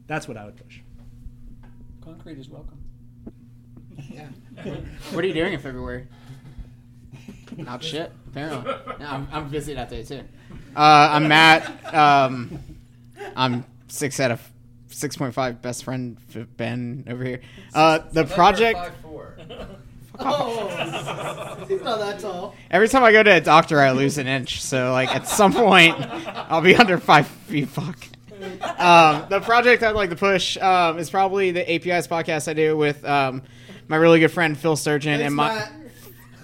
that's 0.07 0.27
what 0.27 0.37
I 0.37 0.45
would 0.45 0.57
push. 0.57 0.79
Concrete 2.03 2.39
is 2.39 2.49
welcome. 2.49 2.79
Yeah. 4.09 4.27
What 5.11 5.23
are 5.23 5.27
you 5.27 5.33
doing 5.35 5.53
in 5.53 5.59
February? 5.59 6.07
Not 7.57 7.83
shit. 7.83 8.11
Apparently, 8.27 8.71
yeah, 8.99 9.13
I'm, 9.13 9.27
I'm 9.31 9.49
busy 9.49 9.75
that 9.75 9.89
day 9.89 10.03
too. 10.03 10.23
Uh, 10.75 11.09
I'm 11.11 11.27
Matt. 11.27 11.93
Um, 11.93 12.59
I'm 13.35 13.65
six 13.87 14.19
out 14.19 14.31
of 14.31 14.52
six 14.93 15.17
point 15.17 15.33
five. 15.33 15.61
Best 15.61 15.83
friend 15.83 16.17
Ben 16.57 17.05
over 17.09 17.23
here. 17.23 17.41
Uh, 17.73 17.99
the 18.11 18.25
project. 18.25 18.79
Oh, 20.19 21.65
he's 21.67 21.81
not 21.81 21.99
that 21.99 22.19
tall. 22.19 22.55
Every 22.69 22.87
time 22.87 23.03
I 23.03 23.11
go 23.11 23.23
to 23.23 23.31
a 23.31 23.41
doctor, 23.41 23.79
I 23.79 23.91
lose 23.91 24.17
an 24.17 24.27
inch. 24.27 24.61
So 24.61 24.91
like 24.91 25.13
at 25.13 25.27
some 25.27 25.53
point, 25.53 25.95
I'll 25.99 26.61
be 26.61 26.75
under 26.75 26.97
five 26.97 27.27
feet. 27.27 27.69
Fuck. 27.69 28.07
Um, 28.77 29.25
the 29.29 29.39
project 29.41 29.83
I'd 29.83 29.95
like 29.95 30.09
to 30.09 30.15
push 30.15 30.57
um, 30.57 30.99
is 30.99 31.09
probably 31.09 31.51
the 31.51 31.73
APIs 31.73 32.07
podcast 32.07 32.47
I 32.47 32.53
do 32.53 32.77
with 32.77 33.03
um, 33.05 33.41
my 33.87 33.95
really 33.95 34.19
good 34.19 34.31
friend 34.31 34.57
Phil 34.57 34.75
Sturgeon 34.75 35.21
and 35.21 35.35
my. 35.35 35.67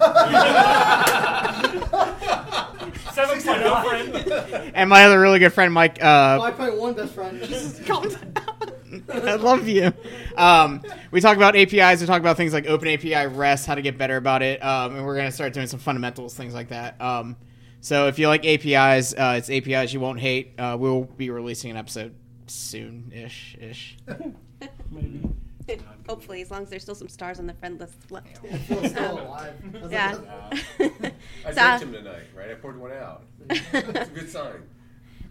Seven 3.26 3.42
point 3.42 3.62
oh 3.64 3.88
friend. 3.88 4.72
and 4.74 4.90
my 4.90 5.04
other 5.04 5.20
really 5.20 5.38
good 5.38 5.52
friend 5.52 5.72
Mike. 5.72 6.02
Uh, 6.02 6.38
Five 6.38 6.56
point 6.56 6.76
one 6.76 6.94
best 6.94 7.14
friend. 7.14 7.40
Jesus, 7.42 7.80
calm 7.86 8.08
down. 8.08 9.02
I 9.12 9.34
love 9.34 9.68
you. 9.68 9.92
Um, 10.36 10.82
we 11.10 11.20
talk 11.20 11.36
about 11.36 11.56
APIs. 11.56 12.00
We 12.00 12.06
talk 12.06 12.20
about 12.20 12.36
things 12.36 12.52
like 12.52 12.66
Open 12.66 12.88
API 12.88 13.26
REST, 13.26 13.66
how 13.66 13.74
to 13.76 13.82
get 13.82 13.98
better 13.98 14.16
about 14.16 14.42
it, 14.42 14.62
um, 14.64 14.96
and 14.96 15.06
we're 15.06 15.16
gonna 15.16 15.32
start 15.32 15.52
doing 15.52 15.66
some 15.66 15.80
fundamentals, 15.80 16.34
things 16.34 16.54
like 16.54 16.68
that. 16.68 17.00
Um, 17.00 17.36
so 17.80 18.08
if 18.08 18.18
you 18.18 18.28
like 18.28 18.44
APIs, 18.44 19.14
uh, 19.14 19.34
it's 19.38 19.48
APIs 19.50 19.92
you 19.92 20.00
won't 20.00 20.20
hate. 20.20 20.54
Uh, 20.58 20.76
we'll 20.78 21.04
be 21.04 21.30
releasing 21.30 21.70
an 21.70 21.76
episode 21.76 22.14
soon-ish, 22.46 23.56
ish. 23.60 23.96
Hopefully, 26.08 26.42
as 26.42 26.50
long 26.50 26.62
as 26.64 26.70
there's 26.70 26.82
still 26.82 26.94
some 26.94 27.08
stars 27.08 27.38
on 27.38 27.46
the 27.46 27.54
friend 27.54 27.78
list 27.78 28.10
left. 28.10 28.38
Phil's 28.66 28.90
still 28.90 29.20
alive. 29.20 29.54
That's 29.72 29.92
Yeah. 29.92 30.18
I 31.46 31.48
So- 31.48 31.54
drank 31.54 31.82
him 31.82 31.92
tonight, 31.92 32.22
right? 32.36 32.50
I 32.50 32.54
poured 32.54 32.78
one 32.80 32.92
out. 32.92 33.24
It's 33.48 33.74
a 33.74 34.10
good 34.14 34.30
sign. 34.30 34.62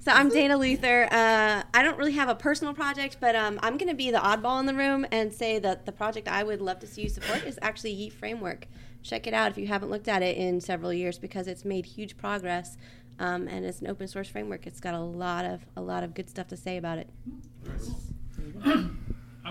So 0.02 0.12
I'm 0.14 0.30
Dana 0.30 0.56
Luther. 0.58 1.10
Uh, 1.12 1.64
I 1.74 1.84
don't 1.84 1.98
really 1.98 2.14
have 2.14 2.30
a 2.30 2.36
personal 2.36 2.74
project, 2.74 3.18
but 3.20 3.36
um, 3.36 3.60
I'm 3.62 3.78
going 3.78 3.90
to 3.90 3.96
be 3.96 4.12
the 4.12 4.18
oddball 4.20 4.60
in 4.62 4.66
the 4.66 4.74
room 4.74 5.06
and 5.12 5.34
say 5.34 5.60
that 5.60 5.86
the 5.86 5.92
project 5.92 6.30
I 6.30 6.42
would 6.44 6.62
love 6.62 6.80
to 6.80 6.88
see 6.88 7.02
you 7.02 7.10
support 7.10 7.44
is 7.44 7.60
actually 7.62 7.94
Yii 7.96 8.12
Framework. 8.14 8.68
Check 9.04 9.28
it 9.28 9.34
out 9.34 9.52
if 9.52 9.58
you 9.58 9.68
haven't 9.68 9.90
looked 9.90 10.08
at 10.08 10.22
it 10.24 10.38
in 10.38 10.62
several 10.62 10.94
years 10.94 11.20
because 11.20 11.48
it's 11.48 11.66
made 11.66 11.86
huge 11.86 12.16
progress, 12.18 12.78
um, 13.20 13.50
and 13.50 13.66
it's 13.66 13.82
an 13.82 13.88
open 13.88 14.08
source 14.08 14.30
framework. 14.30 14.66
It's 14.68 14.80
got 14.80 14.94
a 14.94 15.00
lot 15.00 15.44
of 15.44 15.66
a 15.76 15.82
lot 15.82 16.04
of 16.04 16.14
good 16.14 16.30
stuff 16.30 16.48
to 16.48 16.58
say 16.58 16.78
about 16.78 16.98
it. 16.98 17.10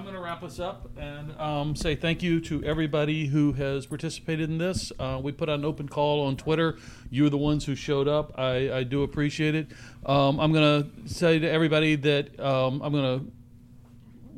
Going 0.09 0.17
to 0.17 0.25
wrap 0.25 0.43
us 0.43 0.59
up 0.59 0.89
and 0.97 1.39
um, 1.39 1.77
say 1.77 1.95
thank 1.95 2.23
you 2.23 2.41
to 2.41 2.65
everybody 2.65 3.27
who 3.27 3.53
has 3.53 3.85
participated 3.85 4.49
in 4.49 4.57
this. 4.57 4.91
Uh, 4.99 5.21
we 5.23 5.33
put 5.33 5.51
out 5.51 5.59
an 5.59 5.67
open 5.67 5.87
call 5.87 6.25
on 6.27 6.35
Twitter. 6.35 6.79
You're 7.11 7.29
the 7.29 7.37
ones 7.37 7.67
who 7.67 7.75
showed 7.75 8.09
up. 8.09 8.33
I, 8.39 8.73
I 8.73 8.83
do 8.85 9.03
appreciate 9.03 9.55
it. 9.55 9.67
Um, 10.07 10.41
I'm 10.41 10.51
going 10.51 10.83
to 10.83 11.09
say 11.13 11.39
to 11.39 11.47
everybody 11.47 11.95
that 11.97 12.41
um, 12.41 12.81
I'm 12.81 12.91
going 12.91 13.21
to 13.21 13.27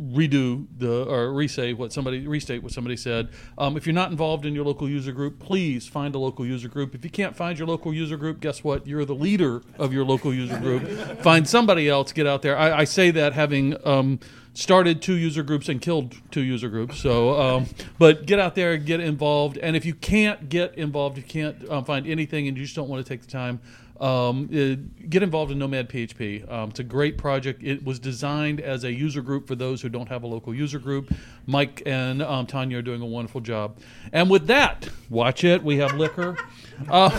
redo 0.01 0.67
the 0.79 1.05
or 1.05 1.29
resay 1.29 1.77
what 1.77 1.93
somebody 1.93 2.27
restate 2.27 2.63
what 2.63 2.73
somebody 2.73 2.97
said. 2.97 3.29
Um, 3.59 3.77
if 3.77 3.87
you're 3.87 3.95
not 3.95 4.11
involved 4.11 4.47
in 4.47 4.55
your 4.55 4.65
local 4.65 4.89
user 4.89 5.13
group, 5.13 5.39
please 5.39 5.87
find 5.87 6.15
a 6.15 6.19
local 6.19 6.47
user 6.47 6.69
group. 6.69 6.95
If 6.95 7.05
you 7.05 7.11
can't 7.11 7.37
find 7.37 7.59
your 7.59 7.69
local 7.69 7.93
user 7.93 8.17
group, 8.17 8.41
guess 8.41 8.65
what? 8.65 8.87
You're 8.87 9.05
the 9.05 9.15
leader 9.15 9.63
of 9.79 9.93
your 9.93 10.05
local 10.05 10.33
user 10.33 10.59
group. 10.59 10.89
find 11.23 11.47
somebody 11.47 11.89
else. 11.89 12.13
Get 12.13 12.27
out 12.27 12.43
there. 12.43 12.57
I, 12.57 12.81
I 12.81 12.85
say 12.85 13.11
that 13.11 13.35
having. 13.35 13.77
Um, 13.87 14.21
started 14.53 15.01
two 15.01 15.15
user 15.15 15.45
groups 15.45 15.69
and 15.69 15.81
killed 15.81 16.13
two 16.33 16.41
user 16.41 16.69
groups 16.69 16.99
so 16.99 17.41
um, 17.41 17.67
but 18.01 18.27
get 18.27 18.41
out 18.41 18.57
there 18.57 18.77
get 18.77 18.99
involved 18.99 19.57
and 19.59 19.77
if 19.77 19.85
you 19.85 19.95
can't 19.95 20.49
get 20.49 20.75
involved 20.75 21.17
you 21.17 21.23
can't 21.23 21.71
um, 21.71 21.85
find 21.85 22.05
anything 22.05 22.49
and 22.49 22.57
you 22.59 22.65
just 22.65 22.75
don't 22.75 22.89
want 22.89 23.03
to 23.03 23.09
take 23.09 23.23
the 23.23 23.31
time 23.31 23.61
um, 24.01 24.49
uh, 24.51 25.05
get 25.09 25.23
involved 25.23 25.53
in 25.53 25.59
Nomad 25.59 25.91
PHP. 25.91 26.51
Um, 26.51 26.71
it's 26.71 26.81
a 26.81 26.85
great 26.85 27.19
project. 27.19 27.63
It 27.63 27.85
was 27.85 27.99
designed 27.99 28.61
as 28.61 28.85
a 28.85 28.93
user 28.93 29.21
group 29.21 29.47
for 29.47 29.55
those 29.55 29.83
who 29.83 29.91
don't 29.91 30.09
have 30.09 30.23
a 30.23 30.27
local 30.27 30.55
user 30.55 30.79
group. 30.79 31.13
Mike 31.47 31.83
and 31.85 32.23
um, 32.23 32.47
Tanya 32.47 32.79
are 32.79 32.83
doing 32.83 33.03
a 33.03 33.07
wonderful 33.07 33.43
job. 33.43 33.79
And 34.13 34.31
with 34.31 34.47
that, 34.47 34.89
watch 35.11 35.45
it. 35.45 35.63
We 35.63 35.79
have 35.79 35.95
liquor. 35.95 36.37
Uh, 36.89 37.11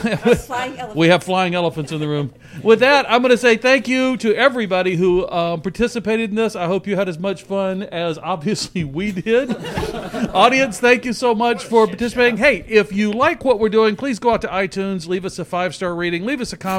we 0.96 1.10
have 1.10 1.24
flying 1.24 1.54
elephants 1.54 1.92
in 1.92 2.00
the 2.00 2.08
room. 2.08 2.34
With 2.64 2.80
that, 2.80 3.06
I'm 3.08 3.22
going 3.22 3.30
to 3.30 3.38
say 3.38 3.58
thank 3.58 3.88
you 3.88 4.18
to 4.18 4.36
everybody 4.36 4.96
who 4.96 5.30
um, 5.30 5.62
participated 5.62 6.32
in 6.32 6.36
this. 6.36 6.56
I 6.56 6.66
hope 6.66 6.88
you 6.88 6.96
had 6.96 7.08
as 7.08 7.20
much 7.20 7.44
fun 7.44 7.84
as 7.84 8.18
obviously 8.18 8.84
we 8.84 9.12
did. 9.12 9.56
Audience, 10.34 10.80
thank 10.80 11.06
you 11.06 11.14
so 11.14 11.36
much 11.36 11.64
for 11.64 11.86
participating. 11.86 12.38
Hey, 12.38 12.66
if 12.68 12.92
you 12.92 13.12
like 13.12 13.46
what 13.46 13.60
we're 13.60 13.70
doing, 13.70 13.96
please 13.96 14.18
go 14.18 14.32
out 14.32 14.42
to 14.42 14.48
iTunes, 14.48 15.08
leave 15.08 15.26
us 15.26 15.38
a 15.38 15.46
five 15.46 15.76
star 15.76 15.94
rating, 15.94 16.26
leave 16.26 16.42
us 16.42 16.52
a 16.54 16.58
comment. 16.58 16.71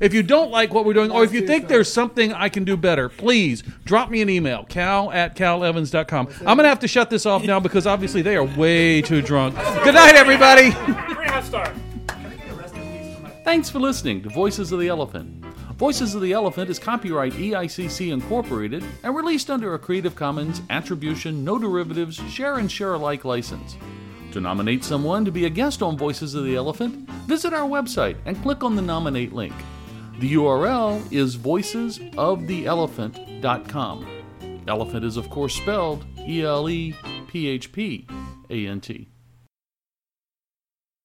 If 0.00 0.14
you 0.14 0.22
don't 0.22 0.50
like 0.50 0.72
what 0.72 0.84
we're 0.84 0.94
doing, 0.94 1.10
or 1.10 1.24
if 1.24 1.32
you 1.32 1.46
think 1.46 1.68
there's 1.68 1.92
something 1.92 2.32
I 2.32 2.48
can 2.48 2.64
do 2.64 2.76
better, 2.76 3.08
please 3.08 3.62
drop 3.84 4.10
me 4.10 4.22
an 4.22 4.30
email, 4.30 4.64
cal 4.64 5.10
at 5.10 5.34
calevans.com. 5.36 6.28
I'm 6.40 6.56
going 6.56 6.58
to 6.58 6.68
have 6.68 6.80
to 6.80 6.88
shut 6.88 7.10
this 7.10 7.26
off 7.26 7.44
now 7.44 7.60
because 7.60 7.86
obviously 7.86 8.22
they 8.22 8.36
are 8.36 8.44
way 8.44 9.02
too 9.02 9.22
drunk. 9.22 9.56
Good 9.84 9.94
night, 9.94 10.14
everybody. 10.14 10.70
Three 10.70 11.42
star. 11.42 11.72
Thanks 13.44 13.68
for 13.68 13.80
listening 13.80 14.22
to 14.22 14.28
Voices 14.28 14.70
of 14.70 14.78
the 14.78 14.86
ElePHPant. 14.86 15.40
Voices 15.76 16.14
of 16.14 16.20
the 16.20 16.32
ElePHPant 16.32 16.68
is 16.68 16.78
copyright 16.78 17.32
EICC 17.32 18.12
Incorporated 18.12 18.84
and 19.02 19.16
released 19.16 19.50
under 19.50 19.72
a 19.74 19.78
Creative 19.78 20.14
Commons 20.14 20.60
Attribution, 20.68 21.42
No 21.42 21.58
Derivatives, 21.58 22.16
Share 22.30 22.58
and 22.58 22.70
Share 22.70 22.94
Alike 22.94 23.24
license. 23.24 23.76
To 24.32 24.40
nominate 24.40 24.84
someone 24.84 25.24
to 25.24 25.32
be 25.32 25.46
a 25.46 25.50
guest 25.50 25.82
on 25.82 25.98
Voices 25.98 26.36
of 26.36 26.44
the 26.44 26.54
ElePHPant, 26.54 27.08
visit 27.26 27.52
our 27.52 27.68
website 27.68 28.16
and 28.26 28.40
click 28.42 28.62
on 28.62 28.76
the 28.76 28.82
nominate 28.82 29.32
link. 29.32 29.54
The 30.20 30.34
URL 30.34 31.12
is 31.12 31.36
voicesoftheelephpant.com. 31.36 34.06
Elephant 34.68 35.04
is, 35.04 35.16
of 35.16 35.28
course, 35.30 35.56
spelled 35.56 36.04
E 36.20 36.44
L 36.44 36.70
E 36.70 36.94
P 37.26 37.48
H 37.48 37.72
P 37.72 38.06
A 38.50 38.68
N 38.68 38.80
T. 38.80 39.08